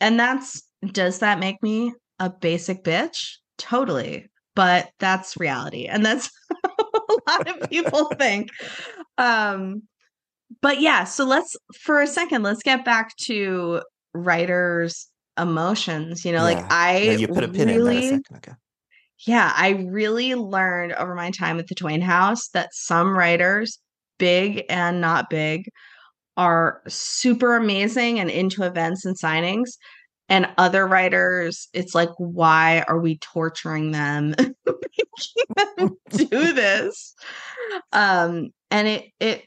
and 0.00 0.18
that's 0.18 0.62
does 0.92 1.18
that 1.20 1.38
make 1.38 1.62
me 1.62 1.92
a 2.18 2.30
basic 2.30 2.84
bitch? 2.84 3.34
Totally. 3.58 4.28
But 4.54 4.90
that's 4.98 5.36
reality. 5.36 5.86
And 5.86 6.04
that's 6.04 6.30
a 6.52 7.18
lot 7.28 7.48
of 7.48 7.68
people 7.70 8.04
think. 8.18 8.50
Um, 9.18 9.82
but 10.60 10.80
yeah, 10.80 11.04
so 11.04 11.24
let's 11.24 11.56
for 11.80 12.00
a 12.00 12.06
second, 12.06 12.42
let's 12.42 12.62
get 12.62 12.84
back 12.84 13.14
to 13.24 13.82
writers' 14.14 15.08
emotions. 15.38 16.24
You 16.24 16.32
know, 16.32 16.42
like 16.42 16.64
I 16.70 16.98
Yeah, 16.98 17.12
you 17.12 17.28
put 17.28 17.44
a 17.44 17.48
pin 17.48 17.68
in 17.68 17.84
that 17.84 17.96
a 17.96 18.02
second 18.02 18.36
ago. 18.36 18.52
Yeah, 19.26 19.52
I 19.56 19.70
really 19.90 20.34
learned 20.34 20.92
over 20.92 21.14
my 21.14 21.30
time 21.30 21.58
at 21.58 21.66
the 21.68 21.74
Twain 21.74 22.00
House 22.00 22.48
that 22.50 22.70
some 22.72 23.16
writers, 23.16 23.78
big 24.18 24.64
and 24.68 25.00
not 25.00 25.30
big, 25.30 25.68
are 26.36 26.82
super 26.88 27.56
amazing 27.56 28.20
and 28.20 28.30
into 28.30 28.62
events 28.62 29.04
and 29.04 29.18
signings. 29.18 29.70
And 30.28 30.48
other 30.58 30.86
writers, 30.86 31.68
it's 31.72 31.94
like, 31.94 32.10
why 32.18 32.84
are 32.86 33.00
we 33.00 33.18
torturing 33.18 33.92
them, 33.92 34.34
them 35.76 35.96
do 36.10 36.52
this? 36.52 37.14
Um, 37.92 38.50
and 38.70 38.88
it 38.88 39.06
it 39.20 39.44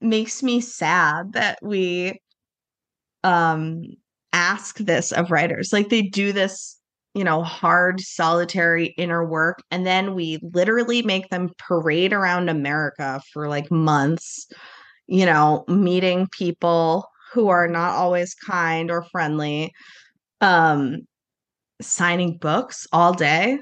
makes 0.00 0.42
me 0.42 0.60
sad 0.60 1.32
that 1.34 1.58
we 1.62 2.20
um 3.24 3.82
ask 4.32 4.78
this 4.78 5.12
of 5.12 5.30
writers. 5.30 5.72
Like 5.72 5.88
they 5.88 6.02
do 6.02 6.32
this 6.32 6.75
you 7.16 7.24
know, 7.24 7.42
hard, 7.42 8.00
solitary 8.00 8.88
inner 8.98 9.24
work. 9.24 9.62
And 9.70 9.86
then 9.86 10.14
we 10.14 10.38
literally 10.42 11.02
make 11.02 11.30
them 11.30 11.50
parade 11.58 12.12
around 12.12 12.50
America 12.50 13.22
for 13.32 13.48
like 13.48 13.70
months, 13.70 14.46
you 15.06 15.24
know, 15.26 15.64
meeting 15.66 16.28
people 16.30 17.08
who 17.32 17.48
are 17.48 17.68
not 17.68 17.94
always 17.94 18.34
kind 18.34 18.90
or 18.90 19.02
friendly, 19.04 19.72
um, 20.42 20.98
signing 21.82 22.38
books 22.38 22.86
all 22.92 23.14
day. 23.14 23.58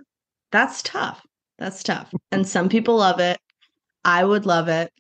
That's 0.53 0.83
tough. 0.83 1.23
That's 1.59 1.83
tough. 1.85 2.13
And 2.33 2.49
some 2.49 2.69
people 2.69 2.97
love 2.97 3.21
it. 3.21 3.39
I 4.05 4.25
would 4.25 4.47
love 4.47 4.69
it, 4.69 4.93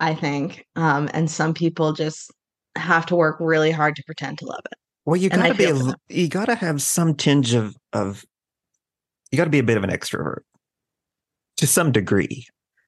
I 0.00 0.14
think. 0.14 0.66
Um, 0.76 1.10
and 1.14 1.30
some 1.30 1.54
people 1.54 1.92
just 1.94 2.32
have 2.76 3.06
to 3.06 3.16
work 3.16 3.38
really 3.40 3.72
hard 3.72 3.96
to 3.96 4.04
pretend 4.06 4.38
to 4.40 4.46
love 4.46 4.62
it. 4.72 4.78
Well, 5.10 5.20
you 5.20 5.28
gotta 5.28 5.54
be, 5.54 5.64
a, 5.64 5.66
feel 5.74 5.78
for 5.80 5.88
l- 5.88 5.94
you 6.08 6.28
gotta 6.28 6.54
have 6.54 6.80
some 6.80 7.16
tinge 7.16 7.52
of, 7.54 7.76
of, 7.92 8.24
you 9.32 9.36
gotta 9.36 9.50
be 9.50 9.58
a 9.58 9.64
bit 9.64 9.76
of 9.76 9.82
an 9.82 9.90
extrovert 9.90 10.42
to 11.56 11.66
some 11.66 11.90
degree. 11.90 12.46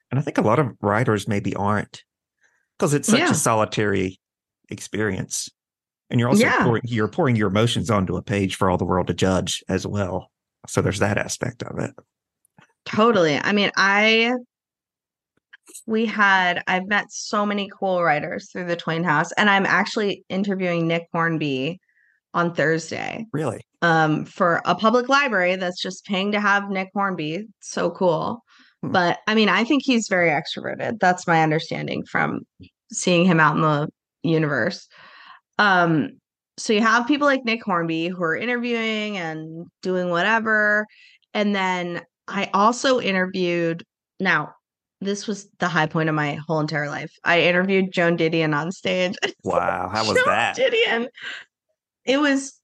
And 0.09 0.21
I 0.21 0.23
think 0.23 0.39
a 0.39 0.43
lot 0.43 0.61
of 0.61 0.69
writers 0.81 1.27
maybe 1.27 1.53
aren't 1.57 2.05
because 2.79 2.95
it's 2.95 3.09
such 3.09 3.19
Yeah. 3.19 3.33
a 3.33 3.35
solitary 3.35 4.21
experience. 4.69 5.49
And 6.11 6.21
you're 6.21 6.29
also 6.29 6.45
Yeah. 6.45 6.63
pouring, 6.63 6.83
you're 6.85 7.09
pouring 7.09 7.35
your 7.35 7.49
emotions 7.49 7.91
onto 7.91 8.15
a 8.15 8.23
page 8.23 8.55
for 8.55 8.71
all 8.71 8.79
the 8.79 8.85
world 8.85 9.09
to 9.09 9.15
judge 9.15 9.65
as 9.69 9.85
well. 9.85 10.31
So 10.69 10.81
there's 10.81 11.01
that 11.01 11.19
aspect 11.19 11.65
of 11.65 11.77
it. 11.81 11.91
Totally. 12.85 13.37
I 13.37 13.51
mean, 13.51 13.73
I 13.77 14.33
we 15.89 16.07
had 16.07 16.63
I've 16.69 16.87
met 16.87 17.07
so 17.11 17.45
many 17.45 17.69
cool 17.77 18.01
writers 18.01 18.49
through 18.53 18.67
the 18.67 18.77
Twain 18.77 19.03
House, 19.03 19.33
and 19.33 19.51
I'm 19.51 19.67
actually 19.67 20.23
interviewing 20.29 20.87
Nick 20.87 21.09
Hornby 21.13 21.81
on 22.35 22.55
Thursday 22.55 23.27
Really. 23.33 23.61
um 23.83 24.25
for 24.25 24.63
a 24.65 24.75
public 24.75 25.09
library 25.09 25.57
that's 25.57 25.81
just 25.83 26.05
paying 26.07 26.33
to 26.33 26.41
have 26.41 26.71
Nick 26.71 26.89
Hornby. 26.95 27.47
So 27.61 27.91
cool. 27.91 28.43
Hmm. 28.83 28.93
But 28.93 29.19
I 29.27 29.35
mean, 29.35 29.49
I 29.49 29.65
think 29.65 29.83
he's 29.85 30.09
very 30.09 30.31
extroverted. 30.31 30.99
That's 31.01 31.27
my 31.27 31.43
understanding 31.43 32.05
from 32.11 32.41
seeing 32.93 33.25
him 33.25 33.41
out 33.41 33.57
in 33.57 33.63
the 33.63 33.89
universe. 34.23 34.89
Um 35.59 36.11
so 36.59 36.73
you 36.73 36.83
have 36.83 37.07
people 37.07 37.27
like 37.27 37.45
Nick 37.45 37.65
Hornby 37.65 38.09
who 38.09 38.23
are 38.23 38.37
interviewing 38.37 39.17
and 39.17 39.67
doing 39.83 40.11
whatever. 40.11 40.87
And 41.35 41.55
then 41.55 42.03
I 42.29 42.51
also 42.55 43.01
interviewed 43.01 43.85
now 44.21 44.55
this 45.01 45.27
was 45.27 45.49
the 45.59 45.67
high 45.69 45.87
point 45.87 46.09
of 46.09 46.15
my 46.15 46.39
whole 46.47 46.61
entire 46.61 46.89
life. 46.89 47.11
I 47.25 47.41
interviewed 47.43 47.91
Joan 47.93 48.17
Didion 48.17 48.55
on 48.57 48.71
stage. 48.71 49.17
Wow. 49.45 49.91
How 49.93 50.07
was 50.07 50.17
Joan 50.17 50.27
that? 50.27 50.57
Didion. 50.57 51.09
It 52.05 52.21
was 52.21 52.61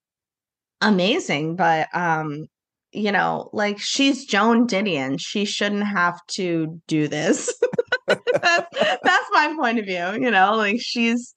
amazing, 0.80 1.56
but 1.56 1.88
um, 1.94 2.46
you 2.92 3.12
know, 3.12 3.50
like 3.52 3.78
she's 3.78 4.24
Joan 4.24 4.66
Didion. 4.66 5.18
She 5.20 5.44
shouldn't 5.44 5.86
have 5.86 6.18
to 6.28 6.80
do 6.86 7.08
this. 7.08 7.52
that's, 8.06 8.66
that's 9.02 9.28
my 9.32 9.54
point 9.58 9.78
of 9.78 9.84
view, 9.84 10.12
you 10.20 10.30
know, 10.30 10.56
like 10.56 10.80
she's 10.80 11.34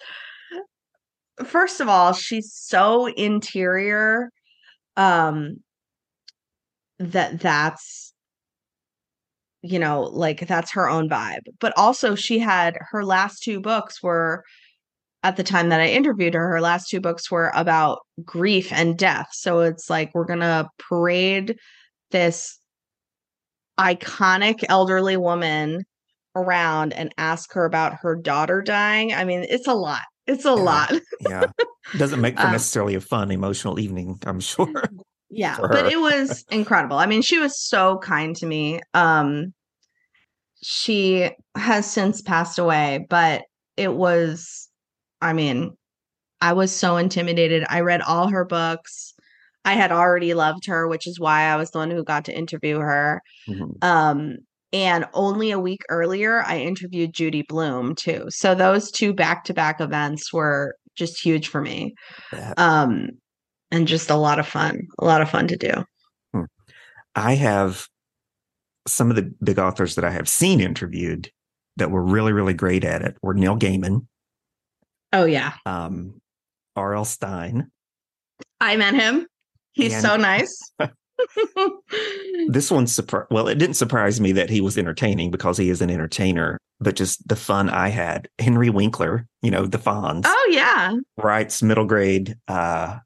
first 1.43 1.79
of 1.79 1.89
all, 1.89 2.13
she's 2.13 2.53
so 2.53 3.07
interior 3.07 4.29
um 4.97 5.57
that 6.99 7.39
that's 7.39 8.13
you 9.61 9.79
know 9.79 10.01
like 10.01 10.45
that's 10.47 10.73
her 10.73 10.89
own 10.89 11.09
vibe 11.09 11.41
but 11.59 11.73
also 11.77 12.13
she 12.13 12.39
had 12.39 12.77
her 12.91 13.05
last 13.05 13.41
two 13.41 13.61
books 13.61 14.03
were 14.03 14.43
at 15.23 15.35
the 15.37 15.43
time 15.43 15.69
that 15.69 15.81
i 15.81 15.87
interviewed 15.87 16.33
her 16.33 16.49
her 16.49 16.61
last 16.61 16.89
two 16.89 16.99
books 17.01 17.29
were 17.31 17.51
about 17.55 17.99
grief 18.25 18.71
and 18.71 18.97
death 18.97 19.29
so 19.31 19.59
it's 19.61 19.89
like 19.89 20.11
we're 20.13 20.25
gonna 20.25 20.67
parade 20.77 21.57
this 22.11 22.57
iconic 23.79 24.63
elderly 24.69 25.17
woman 25.17 25.83
around 26.35 26.93
and 26.93 27.13
ask 27.17 27.53
her 27.53 27.65
about 27.65 27.93
her 28.01 28.15
daughter 28.15 28.61
dying 28.61 29.13
i 29.13 29.23
mean 29.23 29.45
it's 29.49 29.67
a 29.67 29.73
lot 29.73 30.01
it's 30.27 30.45
a 30.45 30.49
Yeah. 30.49 30.55
lot 30.55 30.93
Yeah. 31.19 31.51
Doesn't 31.97 32.21
make 32.21 32.37
for 32.37 32.43
Um, 32.45 32.51
necessarily 32.51 32.95
a 32.95 33.01
fun 33.01 33.31
emotional 33.31 33.79
evening, 33.79 34.19
I'm 34.25 34.39
sure. 34.39 34.71
yeah 35.29 35.57
but 35.61 35.85
it 35.91 35.99
was 35.99 36.43
incredible 36.51 36.97
i 36.97 37.05
mean 37.05 37.21
she 37.21 37.37
was 37.39 37.57
so 37.59 37.97
kind 37.99 38.35
to 38.35 38.45
me 38.45 38.81
um 38.93 39.53
she 40.61 41.29
has 41.55 41.89
since 41.89 42.21
passed 42.21 42.59
away 42.59 43.05
but 43.09 43.43
it 43.77 43.93
was 43.93 44.69
i 45.21 45.33
mean 45.33 45.71
i 46.41 46.53
was 46.53 46.71
so 46.75 46.97
intimidated. 46.97 47.63
I 47.69 47.81
read 47.81 48.01
all 48.01 48.27
her 48.29 48.43
books. 48.45 49.13
I 49.63 49.73
had 49.73 49.91
already 49.91 50.33
loved 50.33 50.65
her 50.65 50.87
which 50.87 51.05
is 51.07 51.19
why 51.19 51.43
i 51.43 51.55
was 51.55 51.71
the 51.71 51.77
one 51.79 51.91
who 51.91 52.03
got 52.03 52.25
to 52.25 52.37
interview 52.37 52.79
her. 52.79 53.21
Mhm. 53.47 53.83
um 53.83 54.37
and 54.73 55.05
only 55.13 55.51
a 55.51 55.59
week 55.59 55.81
earlier 55.89 56.43
i 56.45 56.57
interviewed 56.59 57.13
judy 57.13 57.43
blume 57.47 57.93
too. 57.95 58.25
So 58.29 58.55
those 58.55 58.89
two 58.91 59.13
back-to-back 59.13 59.81
events 59.81 60.31
were 60.33 60.75
just 60.95 61.23
huge 61.23 61.47
for 61.49 61.61
me. 61.61 61.93
That- 62.31 62.57
um 62.57 63.09
and 63.71 63.87
just 63.87 64.09
a 64.09 64.15
lot 64.15 64.39
of 64.39 64.47
fun 64.47 64.81
a 64.99 65.05
lot 65.05 65.21
of 65.21 65.29
fun 65.29 65.47
to 65.47 65.57
do. 65.57 65.85
I 67.15 67.35
have 67.35 67.87
some 68.87 69.09
of 69.09 69.15
the 69.17 69.31
big 69.43 69.59
authors 69.59 69.95
that 69.95 70.05
I 70.05 70.11
have 70.11 70.27
seen 70.29 70.59
interviewed 70.61 71.29
that 71.77 71.91
were 71.91 72.01
really, 72.03 72.31
really 72.33 72.53
great 72.53 72.83
at 72.85 73.01
it 73.01 73.15
were 73.21 73.33
Neil 73.33 73.57
Gaiman, 73.57 74.07
oh 75.13 75.25
yeah 75.25 75.53
um, 75.65 76.19
R.L. 76.75 77.05
Stine. 77.05 77.69
i 78.59 78.75
met 78.75 78.93
him 78.93 79.27
he's 79.73 79.93
And- 79.93 80.01
so 80.01 80.15
nice 80.17 80.71
This 82.49 82.71
one 82.71 82.87
surprised. 82.87 83.27
Well, 83.29 83.47
it 83.47 83.59
didn't 83.59 83.75
surprise 83.75 84.19
me 84.19 84.31
that 84.31 84.49
he 84.49 84.59
was 84.59 84.75
entertaining 84.75 85.29
because 85.29 85.55
he 85.55 85.69
is 85.69 85.79
an 85.79 85.91
entertainer, 85.91 86.57
but 86.79 86.95
just 86.95 87.27
the 87.27 87.35
fun 87.35 87.69
I 87.69 87.89
had. 87.89 88.27
Henry 88.39 88.71
Winkler, 88.71 89.27
you 89.43 89.51
know, 89.51 89.67
the 89.67 89.77
Fonz, 89.77 90.23
oh 90.25 90.49
yeah 90.51 90.93
writes 91.17 91.61
middle 91.61 91.85
grade, 91.85 92.35
uh, 92.47 92.97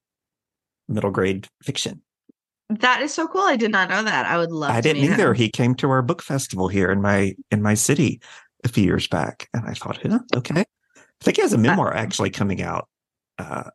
middle 0.88 1.12
grade 1.12 1.48
fiction. 1.62 2.02
that 2.70 3.02
is 3.02 3.14
so 3.14 3.28
cool 3.28 3.42
i 3.42 3.56
did 3.58 3.72
not 3.72 3.90
know 3.90 4.02
that 4.04 4.26
i 4.26 4.38
would 4.38 4.52
love 4.52 4.72
I 4.72 4.80
didn't 4.82 5.04
either. 5.04 5.32
him. 5.32 5.36
He 5.36 5.50
came 5.50 5.76
to 5.76 5.90
our 5.90 6.02
book 6.02 6.22
festival 6.22 6.68
here 6.70 6.90
in 6.92 7.02
my 7.02 7.36
in 7.52 7.62
my 7.62 7.74
city 7.74 8.22
a 8.64 8.70
few 8.70 8.84
years 8.86 9.08
back, 9.08 9.50
and 9.54 9.66
I 9.68 9.74
thought, 9.74 10.00
huh, 10.02 10.20
okay. 10.36 10.64
I 11.26 11.34
think 11.34 11.38
he 11.38 11.42
has 11.42 11.54
a 11.54 11.58
memoir 11.58 11.92
actually 11.92 12.30
coming 12.30 12.62
out 12.62 12.88
uh, 13.40 13.72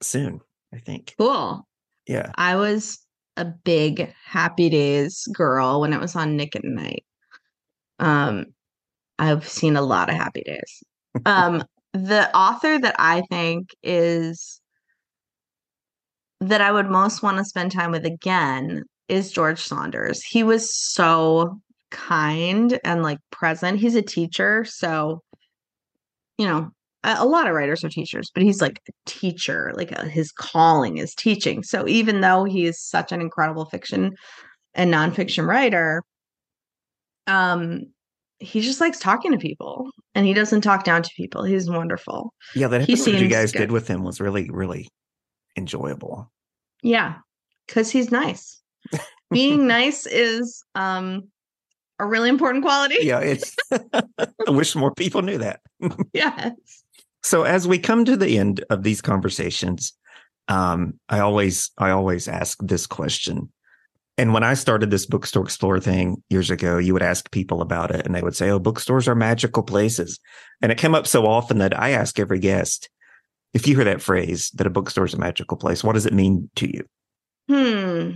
soon. 0.00 0.40
I 0.72 0.78
think, 0.78 1.14
cool. 1.18 1.66
Yeah. 2.06 2.32
i 2.36 2.56
was 2.56 2.98
a 3.36 3.44
big 3.44 4.10
happy 4.24 4.70
days 4.70 5.28
girl 5.34 5.80
when 5.80 5.92
it 5.92 6.00
was 6.00 6.16
on 6.16 6.36
nick 6.36 6.56
at 6.56 6.64
night. 6.64 7.04
Um 7.98 8.46
i've 9.18 9.46
seen 9.46 9.76
a 9.76 9.82
lot 9.82 10.08
of 10.08 10.14
happy 10.14 10.42
days. 10.42 10.82
Um 11.26 11.62
the 11.92 12.34
author 12.34 12.78
that 12.78 12.94
i 12.98 13.20
think 13.28 13.70
is 13.82 14.62
that 16.40 16.62
i 16.62 16.72
would 16.72 16.88
most 16.88 17.22
want 17.22 17.36
to 17.36 17.44
spend 17.44 17.72
time 17.72 17.90
with 17.90 18.06
again 18.06 18.84
is 19.08 19.30
george 19.30 19.60
saunders. 19.60 20.22
He 20.22 20.42
was 20.42 20.74
so 20.74 21.60
kind 21.90 22.80
and 22.82 23.02
like 23.02 23.18
present. 23.30 23.78
He's 23.78 23.94
a 23.96 24.02
teacher 24.02 24.64
so 24.64 25.22
you 26.40 26.46
know 26.46 26.70
a 27.04 27.16
a 27.18 27.26
lot 27.26 27.46
of 27.46 27.54
writers 27.54 27.84
are 27.84 27.88
teachers, 27.88 28.30
but 28.34 28.42
he's 28.42 28.60
like 28.60 28.80
a 28.88 28.92
teacher, 29.06 29.72
like 29.76 29.96
uh 29.98 30.04
his 30.04 30.32
calling 30.32 30.96
is 30.96 31.14
teaching. 31.14 31.62
So 31.62 31.86
even 31.86 32.20
though 32.20 32.44
he 32.44 32.64
is 32.64 32.80
such 32.80 33.12
an 33.12 33.20
incredible 33.20 33.66
fiction 33.66 34.12
and 34.74 34.92
nonfiction 34.92 35.46
writer, 35.46 36.02
um, 37.26 37.82
he 38.38 38.60
just 38.60 38.80
likes 38.80 38.98
talking 38.98 39.32
to 39.32 39.38
people 39.38 39.90
and 40.14 40.26
he 40.26 40.32
doesn't 40.32 40.62
talk 40.62 40.84
down 40.84 41.02
to 41.02 41.10
people. 41.16 41.44
He's 41.44 41.68
wonderful. 41.68 42.32
Yeah, 42.54 42.68
that 42.68 42.82
episode 42.82 43.20
you 43.20 43.28
guys 43.28 43.52
good. 43.52 43.58
did 43.58 43.72
with 43.72 43.86
him 43.86 44.02
was 44.02 44.20
really, 44.20 44.48
really 44.50 44.88
enjoyable. 45.56 46.30
Yeah, 46.82 47.16
because 47.66 47.90
he's 47.90 48.10
nice. 48.10 48.62
Being 49.30 49.66
nice 49.78 50.06
is 50.06 50.64
um 50.74 51.28
a 52.00 52.06
really 52.06 52.28
important 52.28 52.64
quality. 52.64 52.96
Yeah, 53.00 53.20
it's. 53.20 53.54
I 53.72 54.50
wish 54.50 54.74
more 54.74 54.94
people 54.94 55.22
knew 55.22 55.38
that. 55.38 55.60
Yes. 56.12 56.52
So 57.22 57.42
as 57.42 57.68
we 57.68 57.78
come 57.78 58.06
to 58.06 58.16
the 58.16 58.38
end 58.38 58.64
of 58.70 58.82
these 58.82 59.02
conversations, 59.02 59.92
um, 60.48 60.98
I 61.10 61.20
always 61.20 61.70
I 61.76 61.90
always 61.90 62.28
ask 62.28 62.58
this 62.62 62.86
question. 62.86 63.50
And 64.16 64.34
when 64.34 64.42
I 64.42 64.54
started 64.54 64.90
this 64.90 65.06
bookstore 65.06 65.44
explorer 65.44 65.80
thing 65.80 66.22
years 66.30 66.50
ago, 66.50 66.78
you 66.78 66.92
would 66.92 67.02
ask 67.02 67.30
people 67.30 67.62
about 67.62 67.90
it 67.90 68.04
and 68.06 68.14
they 68.14 68.22
would 68.22 68.36
say, 68.36 68.50
Oh, 68.50 68.58
bookstores 68.58 69.06
are 69.06 69.14
magical 69.14 69.62
places. 69.62 70.18
And 70.60 70.72
it 70.72 70.78
came 70.78 70.94
up 70.94 71.06
so 71.06 71.26
often 71.26 71.58
that 71.58 71.78
I 71.78 71.90
ask 71.90 72.18
every 72.18 72.38
guest, 72.38 72.88
if 73.54 73.66
you 73.66 73.76
hear 73.76 73.84
that 73.84 74.02
phrase 74.02 74.50
that 74.54 74.66
a 74.66 74.70
bookstore 74.70 75.04
is 75.04 75.14
a 75.14 75.18
magical 75.18 75.56
place, 75.56 75.84
what 75.84 75.92
does 75.92 76.06
it 76.06 76.12
mean 76.12 76.50
to 76.56 76.66
you? 76.66 76.84
Hmm. 77.48 78.10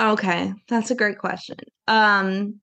Okay, 0.00 0.54
that's 0.68 0.90
a 0.90 0.94
great 0.94 1.18
question. 1.18 1.56
Um 1.86 2.60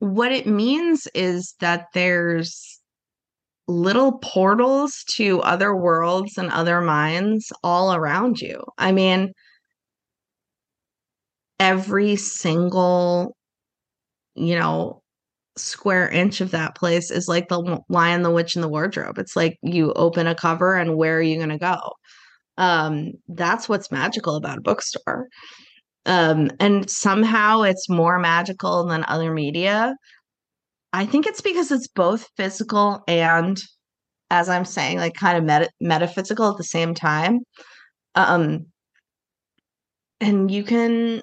what 0.00 0.32
it 0.32 0.46
means 0.46 1.08
is 1.14 1.54
that 1.60 1.86
there's 1.94 2.80
little 3.68 4.18
portals 4.18 5.04
to 5.16 5.40
other 5.42 5.76
worlds 5.76 6.38
and 6.38 6.50
other 6.50 6.80
minds 6.80 7.52
all 7.62 7.94
around 7.94 8.40
you. 8.40 8.62
I 8.78 8.92
mean, 8.92 9.32
every 11.60 12.16
single 12.16 13.36
you 14.34 14.54
know 14.56 15.02
square 15.56 16.08
inch 16.08 16.40
of 16.40 16.52
that 16.52 16.76
place 16.76 17.10
is 17.10 17.28
like 17.28 17.48
the 17.48 17.80
lion 17.88 18.22
the 18.22 18.30
witch 18.30 18.56
and 18.56 18.62
the 18.64 18.68
wardrobe. 18.68 19.18
It's 19.18 19.36
like 19.36 19.58
you 19.62 19.92
open 19.94 20.26
a 20.26 20.34
cover 20.34 20.76
and 20.76 20.96
where 20.96 21.18
are 21.18 21.22
you 21.22 21.36
going 21.36 21.48
to 21.50 21.58
go? 21.58 21.78
Um 22.58 23.12
that's 23.28 23.68
what's 23.68 23.92
magical 23.92 24.36
about 24.36 24.58
a 24.58 24.62
bookstore 24.62 25.28
um 26.08 26.50
and 26.58 26.90
somehow 26.90 27.62
it's 27.62 27.88
more 27.88 28.18
magical 28.18 28.86
than 28.86 29.04
other 29.06 29.32
media. 29.32 29.94
I 30.92 31.06
think 31.06 31.26
it's 31.26 31.42
because 31.42 31.70
it's 31.70 31.86
both 31.86 32.28
physical 32.36 33.04
and 33.06 33.60
as 34.30 34.48
i'm 34.48 34.64
saying 34.64 34.98
like 34.98 35.14
kind 35.14 35.38
of 35.38 35.44
meta- 35.44 35.70
metaphysical 35.80 36.50
at 36.50 36.56
the 36.56 36.64
same 36.64 36.94
time. 36.94 37.40
Um 38.14 38.66
and 40.20 40.50
you 40.50 40.64
can 40.64 41.22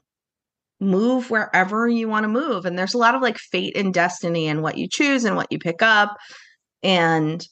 move 0.79 1.29
wherever 1.31 1.87
you 1.87 2.07
want 2.07 2.23
to 2.23 2.27
move 2.27 2.65
and 2.65 2.77
there's 2.77 2.93
a 2.93 2.97
lot 2.97 3.15
of 3.15 3.21
like 3.21 3.37
fate 3.37 3.75
and 3.75 3.93
destiny 3.93 4.47
and 4.47 4.61
what 4.61 4.77
you 4.77 4.87
choose 4.87 5.25
and 5.25 5.35
what 5.35 5.51
you 5.51 5.59
pick 5.59 5.81
up. 5.81 6.15
And 6.83 7.45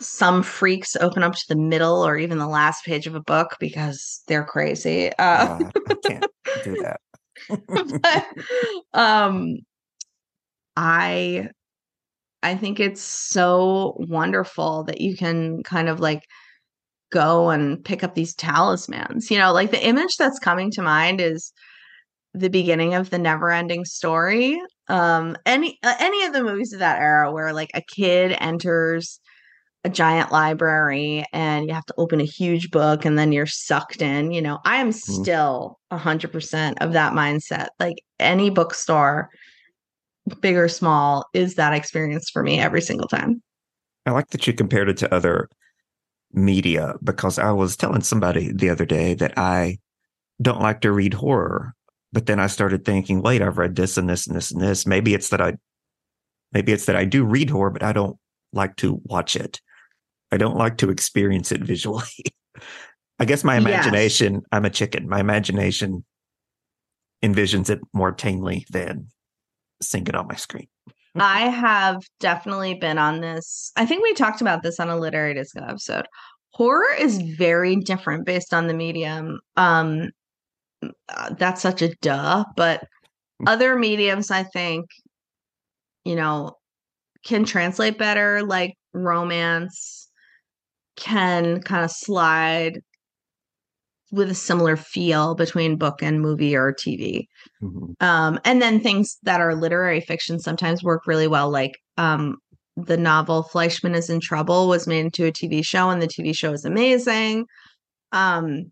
some 0.00 0.42
freaks 0.42 0.94
open 0.96 1.22
up 1.22 1.34
to 1.34 1.44
the 1.48 1.56
middle 1.56 2.06
or 2.06 2.18
even 2.18 2.38
the 2.38 2.46
last 2.46 2.84
page 2.84 3.06
of 3.06 3.14
a 3.14 3.20
book 3.20 3.56
because 3.58 4.22
they're 4.28 4.44
crazy 4.44 5.10
uh, 5.18 5.22
Uh, 5.22 5.70
I 5.88 5.94
can't 6.02 6.26
do 6.64 6.76
that. 6.82 7.00
but, 8.02 8.26
um 8.98 9.58
i 10.76 11.48
i 12.42 12.54
think 12.54 12.80
it's 12.80 13.02
so 13.02 13.94
wonderful 14.08 14.84
that 14.84 15.00
you 15.00 15.16
can 15.16 15.62
kind 15.62 15.88
of 15.88 16.00
like 16.00 16.22
go 17.12 17.50
and 17.50 17.84
pick 17.84 18.02
up 18.02 18.14
these 18.14 18.34
talismans 18.34 19.30
you 19.30 19.38
know 19.38 19.52
like 19.52 19.70
the 19.70 19.86
image 19.86 20.16
that's 20.16 20.38
coming 20.38 20.70
to 20.70 20.82
mind 20.82 21.20
is 21.20 21.52
the 22.34 22.50
beginning 22.50 22.94
of 22.94 23.10
the 23.10 23.18
never 23.18 23.50
ending 23.50 23.84
story 23.84 24.60
um 24.88 25.36
any 25.46 25.78
uh, 25.82 25.94
any 25.98 26.24
of 26.24 26.32
the 26.32 26.42
movies 26.42 26.72
of 26.72 26.80
that 26.80 27.00
era 27.00 27.32
where 27.32 27.52
like 27.52 27.70
a 27.74 27.82
kid 27.82 28.36
enters 28.40 29.20
a 29.86 29.88
giant 29.88 30.32
library 30.32 31.24
and 31.32 31.66
you 31.66 31.74
have 31.74 31.86
to 31.86 31.94
open 31.96 32.20
a 32.20 32.24
huge 32.24 32.70
book 32.70 33.04
and 33.04 33.18
then 33.18 33.32
you're 33.32 33.46
sucked 33.46 34.02
in 34.02 34.32
you 34.32 34.42
know 34.42 34.58
i 34.64 34.76
am 34.76 34.90
mm-hmm. 34.90 35.22
still 35.22 35.78
100% 35.92 36.74
of 36.80 36.92
that 36.92 37.12
mindset 37.12 37.68
like 37.78 37.96
any 38.18 38.50
bookstore 38.50 39.30
big 40.40 40.56
or 40.56 40.68
small 40.68 41.24
is 41.32 41.54
that 41.54 41.72
experience 41.72 42.28
for 42.30 42.42
me 42.42 42.58
every 42.58 42.82
single 42.82 43.08
time 43.08 43.40
I 44.06 44.12
like 44.12 44.28
that 44.28 44.46
you 44.46 44.52
compared 44.52 44.88
it 44.88 44.96
to 44.98 45.12
other 45.12 45.48
media 46.32 46.94
because 47.02 47.38
I 47.38 47.50
was 47.50 47.76
telling 47.76 48.02
somebody 48.02 48.52
the 48.52 48.70
other 48.70 48.84
day 48.84 49.14
that 49.14 49.36
I 49.36 49.78
don't 50.40 50.60
like 50.60 50.80
to 50.82 50.92
read 50.92 51.14
horror. 51.14 51.74
But 52.12 52.26
then 52.26 52.38
I 52.38 52.46
started 52.46 52.84
thinking, 52.84 53.20
wait, 53.20 53.42
I've 53.42 53.58
read 53.58 53.74
this 53.74 53.98
and 53.98 54.08
this 54.08 54.26
and 54.26 54.36
this 54.36 54.52
and 54.52 54.60
this. 54.60 54.86
Maybe 54.86 55.12
it's 55.12 55.30
that 55.30 55.40
I 55.40 55.54
maybe 56.52 56.72
it's 56.72 56.86
that 56.86 56.96
I 56.96 57.04
do 57.04 57.24
read 57.24 57.50
horror, 57.50 57.70
but 57.70 57.82
I 57.82 57.92
don't 57.92 58.16
like 58.52 58.76
to 58.76 59.00
watch 59.04 59.34
it. 59.34 59.60
I 60.32 60.36
don't 60.36 60.56
like 60.56 60.78
to 60.78 60.90
experience 60.90 61.52
it 61.52 61.60
visually. 61.62 62.02
I 63.18 63.24
guess 63.24 63.44
my 63.44 63.54
Yes. 63.54 63.62
imagination, 63.66 64.42
I'm 64.52 64.64
a 64.64 64.70
chicken. 64.70 65.08
My 65.08 65.20
imagination 65.20 66.04
envisions 67.22 67.70
it 67.70 67.80
more 67.92 68.12
tamely 68.12 68.66
than 68.70 69.08
seeing 69.80 70.06
it 70.06 70.14
on 70.14 70.26
my 70.28 70.34
screen. 70.36 70.68
I 71.18 71.48
have 71.48 72.02
definitely 72.20 72.74
been 72.74 72.98
on 72.98 73.20
this. 73.20 73.72
I 73.76 73.86
think 73.86 74.02
we 74.02 74.12
talked 74.12 74.42
about 74.42 74.62
this 74.62 74.78
on 74.78 74.90
a 74.90 74.98
literary 74.98 75.32
disco 75.32 75.64
episode. 75.64 76.06
Horror 76.50 76.92
is 76.98 77.18
very 77.18 77.76
different 77.76 78.26
based 78.26 78.52
on 78.52 78.66
the 78.66 78.74
medium. 78.74 79.40
Um, 79.56 80.10
uh, 80.82 81.34
that's 81.38 81.62
such 81.62 81.80
a 81.80 81.94
duh, 82.02 82.44
but 82.54 82.84
other 83.46 83.76
mediums, 83.76 84.30
I 84.30 84.42
think, 84.42 84.86
you 86.04 86.16
know, 86.16 86.52
can 87.24 87.44
translate 87.44 87.98
better, 87.98 88.42
like 88.42 88.74
romance, 88.92 90.05
can 90.96 91.60
kind 91.62 91.84
of 91.84 91.90
slide 91.90 92.80
with 94.12 94.30
a 94.30 94.34
similar 94.34 94.76
feel 94.76 95.34
between 95.34 95.76
book 95.76 96.02
and 96.02 96.20
movie 96.20 96.54
or 96.56 96.72
TV 96.72 97.26
Mhm. 97.62 97.94
um 98.00 98.38
and 98.44 98.62
then 98.62 98.80
things 98.80 99.18
that 99.24 99.40
are 99.40 99.54
literary 99.54 100.00
fiction 100.00 100.38
sometimes 100.38 100.82
work 100.82 101.06
really 101.06 101.26
well 101.26 101.50
like 101.50 101.72
um 101.96 102.36
the 102.76 102.96
novel 102.96 103.42
fleishman 103.42 103.94
is 103.94 104.08
in 104.10 104.20
trouble 104.20 104.68
was 104.68 104.86
made 104.86 105.00
into 105.00 105.26
a 105.26 105.32
tv 105.32 105.64
show 105.64 105.90
and 105.90 106.00
the 106.00 106.06
tv 106.06 106.36
show 106.36 106.52
is 106.52 106.64
amazing 106.64 107.46
um 108.12 108.70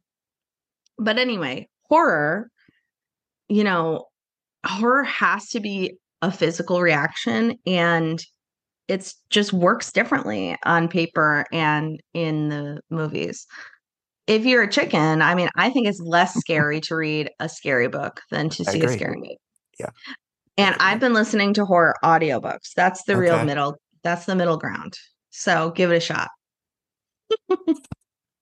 but 0.99 1.19
anyway 1.19 1.67
horror 1.89 2.49
you 3.49 3.65
know 3.65 4.05
horror 4.65 5.03
has 5.05 5.49
to 5.49 5.61
be 5.61 5.95
a 6.23 6.31
physical 6.31 6.81
reaction 6.81 7.57
and 7.67 8.25
it's 8.89 9.15
just 9.31 9.53
works 9.53 9.93
differently 9.93 10.57
on 10.65 10.89
paper 10.89 11.47
and 11.53 12.01
in 12.13 12.49
the 12.49 12.81
movies 12.91 13.47
if 14.27 14.47
you're 14.47 14.63
a 14.63 14.71
chicken, 14.71 15.23
I 15.23 15.35
mean, 15.35 15.49
I 15.57 15.71
think 15.71 15.87
it's 15.87 16.01
less 16.01 16.35
scary 16.41 16.81
to 16.83 16.97
read 16.97 17.31
a 17.41 17.49
scary 17.49 17.89
book 17.89 18.23
than 18.31 18.49
to 18.51 18.65
see 18.65 18.83
a 18.83 18.89
scary 18.89 19.17
movie. 19.17 19.39
Yeah. 19.79 19.91
And 20.57 20.77
I've 20.79 21.01
been 21.01 21.15
listening 21.15 21.53
to 21.55 21.65
horror 21.65 21.97
audiobooks. 22.05 22.73
That's 22.77 23.03
the 23.05 23.17
real 23.17 23.45
middle. 23.45 23.77
That's 24.03 24.25
the 24.25 24.37
middle 24.37 24.57
ground. 24.57 24.95
So 25.31 25.71
give 25.71 25.91
it 25.91 25.97
a 25.97 26.01
shot. 26.01 26.29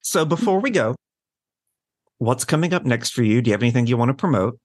So 0.03 0.25
before 0.25 0.61
we 0.61 0.71
go, 0.71 0.95
what's 2.19 2.45
coming 2.45 2.75
up 2.75 2.85
next 2.85 3.11
for 3.11 3.23
you? 3.23 3.41
Do 3.41 3.49
you 3.49 3.55
have 3.55 3.63
anything 3.63 3.87
you 3.87 3.97
want 3.97 4.11
to 4.11 4.15
promote? 4.15 4.59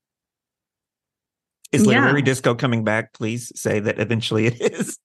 Is 1.72 1.84
Yeah. 1.84 1.90
Literary 1.90 2.22
Disco 2.22 2.54
coming 2.54 2.84
back? 2.84 3.14
Please 3.14 3.52
say 3.56 3.80
that 3.80 4.00
eventually 4.00 4.48
it 4.48 4.60
is. 4.60 4.98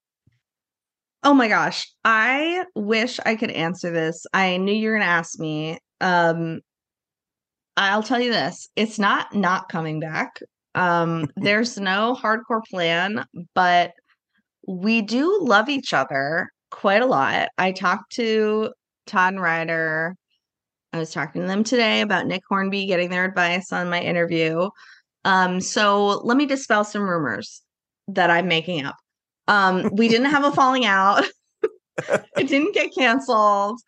Oh 1.23 1.33
my 1.33 1.47
gosh. 1.47 1.89
I 2.03 2.65
wish 2.75 3.19
I 3.25 3.35
could 3.35 3.51
answer 3.51 3.91
this. 3.91 4.25
I 4.33 4.57
knew 4.57 4.73
you 4.73 4.89
were 4.89 4.95
going 4.95 5.07
to 5.07 5.07
ask 5.07 5.39
me. 5.39 5.79
Um 6.01 6.59
I'll 7.77 8.03
tell 8.03 8.19
you 8.19 8.31
this. 8.31 8.69
It's 8.75 8.99
not 8.99 9.33
not 9.33 9.69
coming 9.69 9.99
back. 9.99 10.39
Um 10.75 11.27
there's 11.37 11.77
no 11.77 12.15
hardcore 12.19 12.63
plan, 12.69 13.25
but 13.55 13.93
we 14.67 15.01
do 15.01 15.39
love 15.43 15.69
each 15.69 15.93
other 15.93 16.49
quite 16.71 17.01
a 17.01 17.05
lot. 17.07 17.49
I 17.57 17.71
talked 17.71 18.13
to 18.13 18.71
Tod 19.07 19.33
and 19.33 19.41
Rider. 19.41 20.15
I 20.93 20.99
was 20.99 21.11
talking 21.13 21.41
to 21.41 21.47
them 21.47 21.63
today 21.63 22.01
about 22.01 22.27
Nick 22.27 22.43
Hornby 22.49 22.85
getting 22.87 23.09
their 23.09 23.25
advice 23.25 23.71
on 23.73 23.89
my 23.89 24.01
interview. 24.01 24.69
Um, 25.25 25.61
so 25.61 26.21
let 26.23 26.37
me 26.37 26.45
dispel 26.45 26.83
some 26.83 27.03
rumors 27.03 27.61
that 28.09 28.29
I'm 28.29 28.47
making 28.47 28.85
up. 28.85 28.95
Um, 29.47 29.89
we 29.93 30.07
didn't 30.07 30.31
have 30.31 30.43
a 30.43 30.51
falling 30.51 30.85
out. 30.85 31.25
it 32.37 32.47
didn't 32.47 32.73
get 32.73 32.93
canceled. 32.97 33.79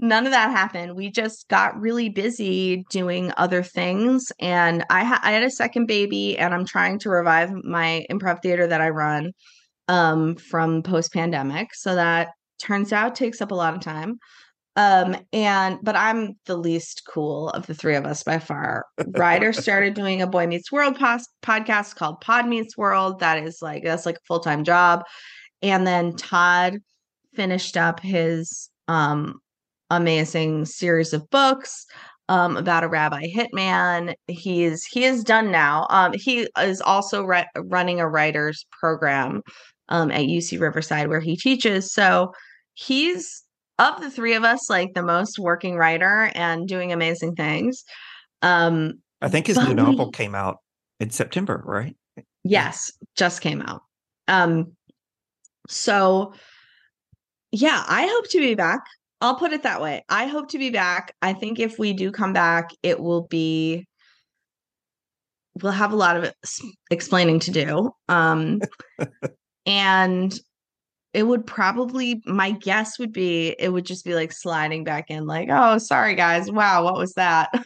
None 0.00 0.26
of 0.26 0.32
that 0.32 0.50
happened. 0.50 0.94
We 0.94 1.10
just 1.10 1.48
got 1.48 1.78
really 1.80 2.08
busy 2.08 2.84
doing 2.88 3.32
other 3.36 3.64
things, 3.64 4.30
and 4.38 4.84
I, 4.90 5.02
ha- 5.02 5.20
I 5.24 5.32
had 5.32 5.42
a 5.42 5.50
second 5.50 5.86
baby, 5.86 6.38
and 6.38 6.54
I'm 6.54 6.64
trying 6.64 7.00
to 7.00 7.10
revive 7.10 7.52
my 7.64 8.06
improv 8.10 8.40
theater 8.40 8.66
that 8.68 8.80
I 8.80 8.90
run 8.90 9.32
um, 9.88 10.36
from 10.36 10.84
post 10.84 11.12
pandemic, 11.12 11.74
so 11.74 11.96
that 11.96 12.28
turns 12.60 12.92
out 12.92 13.16
takes 13.16 13.40
up 13.40 13.50
a 13.50 13.56
lot 13.56 13.74
of 13.74 13.80
time. 13.80 14.18
Um, 14.78 15.16
and 15.32 15.80
but 15.82 15.96
I'm 15.96 16.38
the 16.46 16.56
least 16.56 17.02
cool 17.04 17.48
of 17.50 17.66
the 17.66 17.74
three 17.74 17.96
of 17.96 18.06
us 18.06 18.22
by 18.22 18.38
far. 18.38 18.86
Rider 19.08 19.52
started 19.52 19.94
doing 19.94 20.22
a 20.22 20.26
Boy 20.28 20.46
Meets 20.46 20.70
World 20.70 20.96
pos- 20.96 21.26
podcast 21.42 21.96
called 21.96 22.20
Pod 22.20 22.46
Meets 22.46 22.78
World. 22.78 23.18
That 23.18 23.42
is 23.42 23.58
like 23.60 23.82
that's 23.82 24.06
like 24.06 24.14
a 24.14 24.26
full 24.28 24.38
time 24.38 24.62
job. 24.62 25.02
And 25.62 25.84
then 25.84 26.14
Tod 26.14 26.78
finished 27.34 27.76
up 27.76 27.98
his 27.98 28.70
um 28.86 29.40
amazing 29.90 30.64
series 30.64 31.12
of 31.12 31.28
books 31.28 31.84
um, 32.28 32.56
about 32.56 32.84
a 32.84 32.88
rabbi 32.88 33.26
hitman. 33.26 34.14
He 34.28 34.62
is 34.62 34.84
he 34.84 35.02
is 35.02 35.24
done 35.24 35.50
now. 35.50 35.88
Um, 35.90 36.12
he 36.14 36.48
is 36.56 36.80
also 36.80 37.24
re- 37.24 37.48
running 37.56 37.98
a 37.98 38.08
writers 38.08 38.64
program 38.70 39.42
um, 39.88 40.12
at 40.12 40.26
UC 40.26 40.60
Riverside 40.60 41.08
where 41.08 41.20
he 41.20 41.36
teaches. 41.36 41.92
So 41.92 42.32
he's 42.74 43.42
of 43.78 44.00
the 44.00 44.10
three 44.10 44.34
of 44.34 44.44
us, 44.44 44.68
like 44.68 44.94
the 44.94 45.02
most 45.02 45.38
working 45.38 45.76
writer 45.76 46.30
and 46.34 46.66
doing 46.66 46.92
amazing 46.92 47.34
things. 47.34 47.84
Um, 48.42 48.94
I 49.20 49.28
think 49.28 49.46
his 49.46 49.56
new 49.56 49.74
novel 49.74 50.06
we- 50.06 50.12
came 50.12 50.34
out 50.34 50.58
in 51.00 51.10
September, 51.10 51.62
right? 51.64 51.96
yes, 52.44 52.92
just 53.16 53.40
came 53.40 53.62
out. 53.62 53.82
Um, 54.26 54.72
so 55.68 56.32
yeah, 57.52 57.84
I 57.86 58.06
hope 58.06 58.28
to 58.30 58.38
be 58.38 58.54
back. 58.54 58.80
I'll 59.20 59.36
put 59.36 59.52
it 59.52 59.64
that 59.64 59.80
way. 59.80 60.04
I 60.08 60.26
hope 60.26 60.50
to 60.50 60.58
be 60.58 60.70
back. 60.70 61.14
I 61.22 61.32
think 61.32 61.58
if 61.58 61.78
we 61.78 61.92
do 61.92 62.12
come 62.12 62.32
back, 62.32 62.70
it 62.82 63.00
will 63.00 63.22
be 63.22 63.86
we'll 65.60 65.72
have 65.72 65.92
a 65.92 65.96
lot 65.96 66.16
of 66.16 66.32
explaining 66.90 67.40
to 67.40 67.50
do. 67.50 67.90
Um 68.08 68.60
and 69.66 70.38
it 71.14 71.22
would 71.24 71.46
probably 71.46 72.22
my 72.26 72.50
guess 72.50 72.98
would 72.98 73.12
be 73.12 73.56
it 73.58 73.70
would 73.70 73.86
just 73.86 74.04
be 74.04 74.14
like 74.14 74.32
sliding 74.32 74.84
back 74.84 75.10
in 75.10 75.26
like, 75.26 75.48
"Oh, 75.50 75.78
sorry 75.78 76.14
guys. 76.14 76.50
Wow, 76.50 76.84
what 76.84 76.94
was 76.94 77.14
that?" 77.14 77.50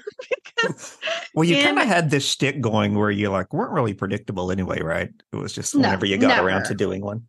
because 0.57 0.97
Well, 1.35 1.45
you 1.45 1.63
kind 1.63 1.79
of 1.79 1.87
had 1.87 2.11
this 2.11 2.27
shtick 2.27 2.61
going 2.61 2.95
where 2.95 3.11
you 3.11 3.31
like 3.31 3.53
weren't 3.53 3.73
really 3.73 3.95
predictable 3.95 4.53
anyway, 4.53 4.81
right? 4.81 5.11
It 5.33 5.37
was 5.37 5.53
just 5.53 5.75
No, 5.75 5.83
whenever 5.83 6.07
you 6.07 6.19
got 6.19 6.45
around 6.45 6.65
to 6.65 6.75
doing 6.75 7.03
one. 7.03 7.27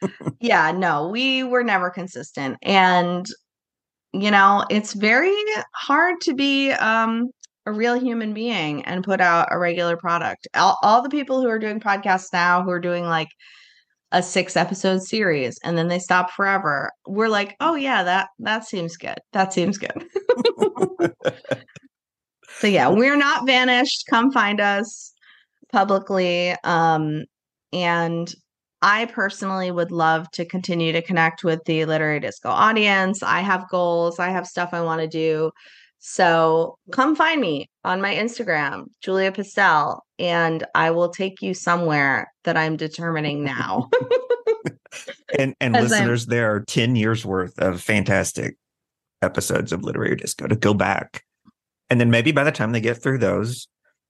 yeah, 0.40 0.70
no, 0.72 1.08
we 1.08 1.44
were 1.44 1.64
never 1.64 1.90
consistent. 1.90 2.58
And 2.62 3.26
you 4.12 4.30
know, 4.30 4.64
it's 4.70 4.92
very 4.92 5.34
hard 5.74 6.20
to 6.22 6.34
be 6.34 6.72
um 6.72 7.30
a 7.66 7.72
real 7.72 7.98
human 7.98 8.34
being 8.34 8.84
and 8.84 9.02
put 9.02 9.22
out 9.22 9.48
a 9.50 9.58
regular 9.58 9.96
product. 9.96 10.46
All, 10.54 10.76
all 10.82 11.00
the 11.00 11.08
people 11.08 11.40
who 11.40 11.48
are 11.48 11.58
doing 11.58 11.80
podcasts 11.80 12.30
now 12.30 12.62
who 12.62 12.70
are 12.70 12.80
doing 12.80 13.04
like 13.04 13.28
a 14.14 14.22
six 14.22 14.56
episode 14.56 15.02
series 15.02 15.58
and 15.64 15.76
then 15.76 15.88
they 15.88 15.98
stop 15.98 16.30
forever. 16.30 16.90
We're 17.06 17.28
like, 17.28 17.56
"Oh 17.60 17.74
yeah, 17.74 18.04
that 18.04 18.28
that 18.38 18.64
seems 18.64 18.96
good. 18.96 19.18
That 19.32 19.52
seems 19.52 19.76
good." 19.76 20.06
so 22.58 22.68
yeah, 22.68 22.88
we're 22.88 23.16
not 23.16 23.44
vanished. 23.44 24.04
Come 24.08 24.30
find 24.32 24.60
us 24.60 25.12
publicly 25.72 26.54
um 26.62 27.24
and 27.72 28.32
I 28.82 29.06
personally 29.06 29.70
would 29.72 29.90
love 29.90 30.30
to 30.32 30.44
continue 30.44 30.92
to 30.92 31.02
connect 31.02 31.42
with 31.42 31.64
the 31.64 31.84
literary 31.86 32.20
disco 32.20 32.50
audience. 32.50 33.22
I 33.22 33.40
have 33.40 33.68
goals, 33.70 34.20
I 34.20 34.28
have 34.28 34.46
stuff 34.46 34.70
I 34.72 34.82
want 34.82 35.00
to 35.00 35.08
do. 35.08 35.50
So 35.98 36.78
come 36.92 37.16
find 37.16 37.40
me 37.40 37.68
on 37.84 38.00
my 38.00 38.14
Instagram, 38.14 38.84
Julia 39.02 39.30
Pistell, 39.32 40.00
and 40.18 40.64
I 40.74 40.90
will 40.90 41.10
take 41.10 41.42
you 41.42 41.54
somewhere 41.54 42.32
that 42.44 42.56
I'm 42.56 42.76
determining 42.76 43.44
now. 43.44 43.88
and 45.38 45.54
and 45.60 45.76
As 45.76 45.92
I'm- 45.92 46.00
listeners, 46.00 46.26
there 46.26 46.54
are 46.54 46.60
10 46.60 46.96
years 46.96 47.24
worth 47.24 47.58
of 47.58 47.80
fantastic 47.80 48.56
episodes 49.22 49.72
of 49.72 49.82
Literary 49.82 50.16
Disco 50.16 50.46
to 50.46 50.56
go 50.56 50.74
back. 50.74 51.22
And 51.90 52.00
then 52.00 52.10
maybe 52.10 52.32
by 52.32 52.44
the 52.44 52.52
time 52.52 52.72
they 52.72 52.80
get 52.80 53.02
through 53.02 53.18
those, 53.18 53.68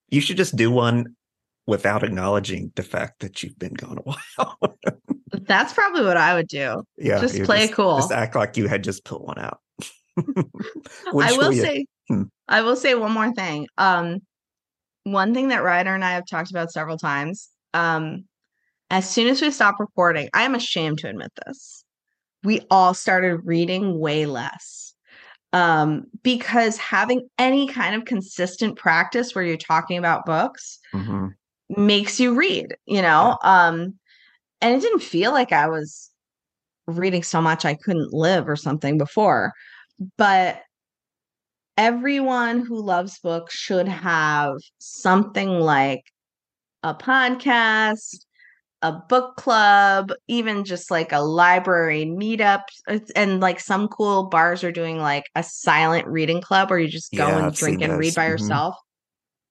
you 0.08 0.20
should 0.20 0.36
just 0.36 0.56
do 0.56 0.70
one 0.70 1.16
without 1.66 2.02
acknowledging 2.04 2.72
the 2.76 2.82
fact 2.82 3.20
that 3.20 3.42
you've 3.42 3.58
been 3.58 3.74
gone 3.74 3.98
a 3.98 4.02
while. 4.36 4.78
That's 5.32 5.72
probably 5.72 6.04
what 6.04 6.16
I 6.16 6.34
would 6.34 6.46
do. 6.48 6.84
yeah. 6.96 7.20
Just 7.20 7.42
play 7.42 7.64
it 7.64 7.72
cool. 7.72 7.96
Just 7.96 8.12
act 8.12 8.36
like 8.36 8.56
you 8.56 8.68
had 8.68 8.84
just 8.84 9.04
put 9.04 9.20
one 9.20 9.38
out. 9.38 9.58
I 10.18 11.32
will 11.36 11.52
say 11.52 11.86
Hmm. 12.08 12.22
I 12.48 12.62
will 12.62 12.76
say 12.76 12.94
one 12.94 13.12
more 13.12 13.32
thing. 13.32 13.66
Um 13.78 14.18
one 15.04 15.34
thing 15.34 15.48
that 15.48 15.62
Rider 15.64 15.94
and 15.94 16.04
I 16.04 16.12
have 16.12 16.26
talked 16.30 16.50
about 16.50 16.72
several 16.72 16.98
times. 16.98 17.48
Um 17.74 18.24
as 18.90 19.08
soon 19.10 19.28
as 19.28 19.42
we 19.42 19.50
stopped 19.50 19.80
recording, 19.80 20.28
I 20.34 20.42
am 20.44 20.54
ashamed 20.54 20.98
to 21.00 21.08
admit 21.08 21.32
this. 21.46 21.84
We 22.44 22.62
all 22.70 22.94
started 22.94 23.40
reading 23.44 23.98
way 23.98 24.26
less. 24.26 24.94
Um 25.52 26.04
because 26.22 26.76
having 26.78 27.28
any 27.38 27.68
kind 27.68 27.94
of 27.96 28.04
consistent 28.06 28.76
practice 28.78 29.34
where 29.34 29.44
you're 29.44 29.56
talking 29.58 29.98
about 29.98 30.26
books 30.26 30.78
Mhm. 30.94 31.34
makes 31.70 32.20
you 32.20 32.34
read, 32.34 32.76
you 32.86 33.02
know? 33.02 33.38
Um 33.42 33.98
and 34.60 34.76
it 34.76 34.80
didn't 34.82 35.00
feel 35.02 35.32
like 35.32 35.52
I 35.52 35.68
was 35.68 36.10
reading 36.86 37.22
so 37.22 37.40
much 37.40 37.64
I 37.64 37.74
couldn't 37.74 38.12
live 38.12 38.48
or 38.48 38.56
something 38.56 38.98
before. 38.98 39.52
But 40.18 40.62
everyone 41.76 42.60
who 42.60 42.80
loves 42.82 43.18
books 43.18 43.54
should 43.54 43.88
have 43.88 44.56
something 44.78 45.48
like 45.48 46.02
a 46.82 46.94
podcast, 46.94 48.24
a 48.82 48.92
book 48.92 49.36
club, 49.36 50.12
even 50.28 50.64
just 50.64 50.90
like 50.90 51.12
a 51.12 51.20
library 51.20 52.04
meetup. 52.04 52.62
And 53.16 53.40
like 53.40 53.60
some 53.60 53.88
cool 53.88 54.24
bars 54.28 54.62
are 54.62 54.72
doing 54.72 54.98
like 54.98 55.24
a 55.34 55.42
silent 55.42 56.06
reading 56.06 56.40
club 56.40 56.70
where 56.70 56.78
you 56.78 56.88
just 56.88 57.14
go 57.14 57.26
Yeah, 57.26 57.36
and 57.38 57.46
I've 57.46 57.56
drink 57.56 57.80
and 57.82 57.98
read 57.98 58.14
by 58.14 58.26
Mhm. 58.26 58.30
yourself. 58.30 58.76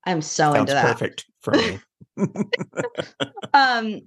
I'm 0.05 0.21
so 0.21 0.53
Sounds 0.53 0.59
into 0.59 0.74
that. 0.74 0.97
perfect 0.97 1.26
for 1.41 1.55
me. 1.55 1.80
um 3.53 4.01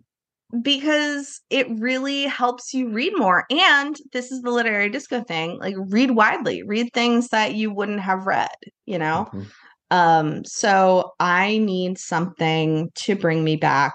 because 0.62 1.40
it 1.50 1.66
really 1.78 2.22
helps 2.24 2.72
you 2.72 2.88
read 2.90 3.12
more 3.16 3.44
and 3.50 3.96
this 4.12 4.30
is 4.30 4.42
the 4.42 4.50
literary 4.50 4.88
disco 4.88 5.22
thing 5.24 5.58
like 5.58 5.74
read 5.88 6.12
widely 6.12 6.62
read 6.62 6.88
things 6.92 7.28
that 7.28 7.54
you 7.54 7.72
wouldn't 7.72 8.00
have 8.00 8.26
read 8.26 8.48
you 8.84 8.98
know 8.98 9.28
Mhm. 9.32 9.46
um 9.90 10.44
so 10.44 11.12
i 11.18 11.58
need 11.58 11.98
something 11.98 12.90
to 12.94 13.16
bring 13.16 13.42
me 13.42 13.56
back 13.56 13.94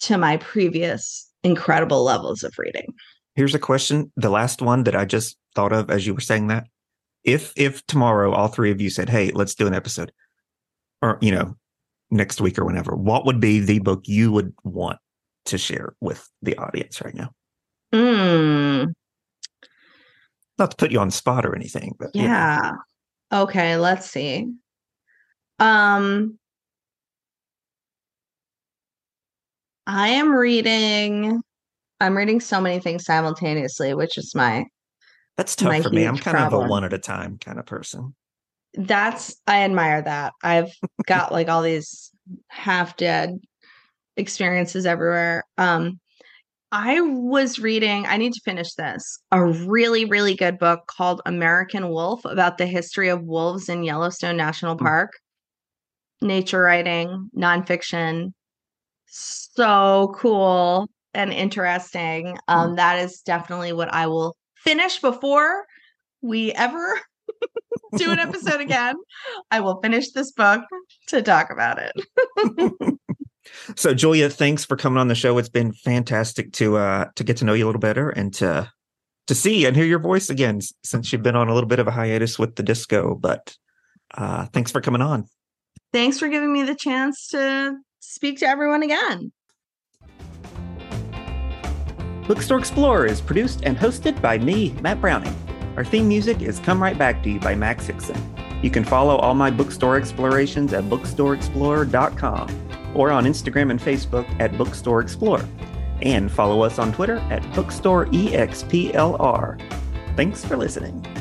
to 0.00 0.18
my 0.18 0.38
previous 0.38 1.30
incredible 1.44 2.02
levels 2.02 2.42
of 2.42 2.52
reading 2.58 2.86
Here's 3.36 3.54
a 3.54 3.60
question. 3.60 4.12
The 4.16 4.28
last 4.28 4.60
one 4.60 4.82
that 4.82 4.96
I 4.96 5.04
just 5.04 5.38
thought 5.54 5.72
of 5.72 5.88
as 5.88 6.04
you 6.06 6.14
were 6.14 6.20
saying 6.20 6.48
that. 6.48 6.64
If 7.22 7.52
if 7.56 7.86
tomorrow 7.86 8.32
all 8.32 8.48
three 8.48 8.72
of 8.72 8.80
you 8.80 8.90
said, 8.90 9.08
Hey, 9.08 9.30
let's 9.30 9.54
do 9.54 9.66
an 9.68 9.72
episode, 9.72 10.12
or 11.00 11.16
you 11.22 11.30
know, 11.30 11.54
next 12.10 12.40
week 12.40 12.58
or 12.58 12.64
whenever, 12.64 12.94
what 12.96 13.24
would 13.24 13.40
be 13.40 13.60
the 13.60 13.78
book 13.78 14.02
you 14.04 14.32
would 14.32 14.52
want 14.64 14.98
to 15.46 15.58
share 15.58 15.94
with 16.00 16.28
the 16.42 16.56
audience 16.56 17.00
right 17.02 17.14
now? 17.14 17.30
mm, 17.92 18.92
Not 20.58 20.70
to 20.72 20.76
put 20.76 20.90
you 20.90 20.98
on 21.00 21.08
the 21.08 21.12
spot 21.12 21.46
or 21.46 21.54
anything, 21.56 21.94
but 21.98 22.10
you 22.14 22.22
know. 22.22 22.28
yeah 22.28 22.72
okay 23.32 23.76
let's 23.76 24.10
see 24.10 24.52
um 25.58 26.38
i 29.86 30.08
am 30.08 30.32
reading 30.32 31.40
i'm 32.00 32.16
reading 32.16 32.40
so 32.40 32.60
many 32.60 32.80
things 32.80 33.04
simultaneously 33.04 33.94
which 33.94 34.18
is 34.18 34.34
my 34.34 34.64
that's 35.36 35.56
tough 35.56 35.70
my 35.70 35.80
for 35.80 35.90
me. 35.90 36.04
I'm 36.04 36.18
kind 36.18 36.36
of 36.36 36.52
a 36.52 36.58
one 36.68 36.84
at 36.84 36.92
a 36.92 36.98
time 36.98 37.38
kind 37.38 37.58
of 37.58 37.64
person. 37.66 38.14
that's 38.74 39.36
i 39.46 39.62
admire 39.62 40.02
that 40.02 40.32
i've 40.42 40.70
got 41.06 41.32
like 41.32 41.48
all 41.48 41.62
these 41.62 42.10
half 42.48 42.96
dead 42.96 43.38
experiences 44.16 44.86
everywhere 44.86 45.44
um 45.58 45.98
i 46.72 47.00
was 47.00 47.58
reading 47.58 48.06
i 48.06 48.16
need 48.16 48.32
to 48.32 48.40
finish 48.44 48.74
this 48.74 49.18
a 49.32 49.44
really 49.44 50.04
really 50.04 50.34
good 50.34 50.58
book 50.58 50.86
called 50.86 51.20
american 51.26 51.88
wolf 51.88 52.24
about 52.24 52.58
the 52.58 52.66
history 52.66 53.08
of 53.08 53.22
wolves 53.22 53.68
in 53.68 53.82
yellowstone 53.82 54.36
national 54.36 54.76
Hmm. 54.76 54.84
park 54.84 55.12
nature 56.20 56.60
writing 56.60 57.30
nonfiction 57.36 58.32
so 59.06 60.12
cool 60.16 60.88
and 61.14 61.32
interesting 61.32 62.36
um 62.46 62.76
that 62.76 62.98
is 62.98 63.20
definitely 63.22 63.72
what 63.72 63.92
i 63.92 64.06
will 64.06 64.36
finish 64.56 65.00
before 65.00 65.64
we 66.22 66.52
ever 66.52 67.00
do 67.96 68.12
an 68.12 68.18
episode 68.18 68.60
again. 68.60 68.96
I 69.50 69.60
will 69.60 69.80
finish 69.80 70.10
this 70.12 70.32
book 70.32 70.62
to 71.08 71.22
talk 71.22 71.50
about 71.50 71.78
it. 71.78 72.98
So 73.76 73.94
Julia, 73.94 74.28
thanks 74.28 74.64
for 74.64 74.76
coming 74.76 74.98
on 74.98 75.08
the 75.08 75.14
show. 75.14 75.36
It's 75.38 75.48
been 75.48 75.72
fantastic 75.72 76.52
to 76.54 76.76
uh 76.76 77.06
to 77.16 77.24
get 77.24 77.36
to 77.38 77.44
know 77.44 77.54
you 77.54 77.64
a 77.64 77.68
little 77.68 77.80
better 77.80 78.10
and 78.10 78.32
to 78.34 78.70
to 79.26 79.34
see 79.34 79.64
and 79.66 79.76
hear 79.76 79.84
your 79.84 79.98
voice 79.98 80.30
again 80.30 80.60
since 80.82 81.12
you've 81.12 81.22
been 81.22 81.36
on 81.36 81.48
a 81.48 81.54
little 81.54 81.68
bit 81.68 81.78
of 81.78 81.86
a 81.86 81.90
hiatus 81.90 82.38
with 82.38 82.56
the 82.56 82.62
disco. 82.62 83.14
But 83.14 83.56
uh 84.14 84.46
thanks 84.46 84.70
for 84.70 84.80
coming 84.80 85.02
on. 85.02 85.26
Thanks 85.92 86.18
for 86.18 86.28
giving 86.28 86.52
me 86.52 86.62
the 86.62 86.74
chance 86.74 87.28
to 87.28 87.76
speak 88.00 88.38
to 88.40 88.46
everyone 88.46 88.82
again. 88.82 89.32
Bookstore 92.26 92.58
Explorer 92.58 93.06
is 93.06 93.20
produced 93.20 93.62
and 93.64 93.76
hosted 93.76 94.20
by 94.22 94.38
me, 94.38 94.70
Matt 94.80 95.00
Browning. 95.00 95.34
Our 95.76 95.84
theme 95.84 96.06
music 96.06 96.42
is 96.42 96.60
Come 96.60 96.80
Right 96.80 96.96
Back 96.96 97.24
to 97.24 97.30
You 97.30 97.40
by 97.40 97.56
Max 97.56 97.86
Hickson. 97.86 98.16
You 98.62 98.70
can 98.70 98.84
follow 98.84 99.16
all 99.16 99.34
my 99.34 99.50
bookstore 99.50 99.96
explorations 99.96 100.72
at 100.72 100.84
bookstoreexplorer.com 100.84 102.69
or 102.94 103.10
on 103.10 103.24
Instagram 103.24 103.70
and 103.70 103.80
Facebook 103.80 104.28
at 104.40 104.56
Bookstore 104.56 105.00
Explorer. 105.00 105.46
And 106.02 106.30
follow 106.30 106.62
us 106.62 106.78
on 106.78 106.92
Twitter 106.92 107.16
at 107.30 107.42
BookstoreEXPLR. 107.52 109.60
Thanks 110.16 110.44
for 110.44 110.56
listening. 110.56 111.19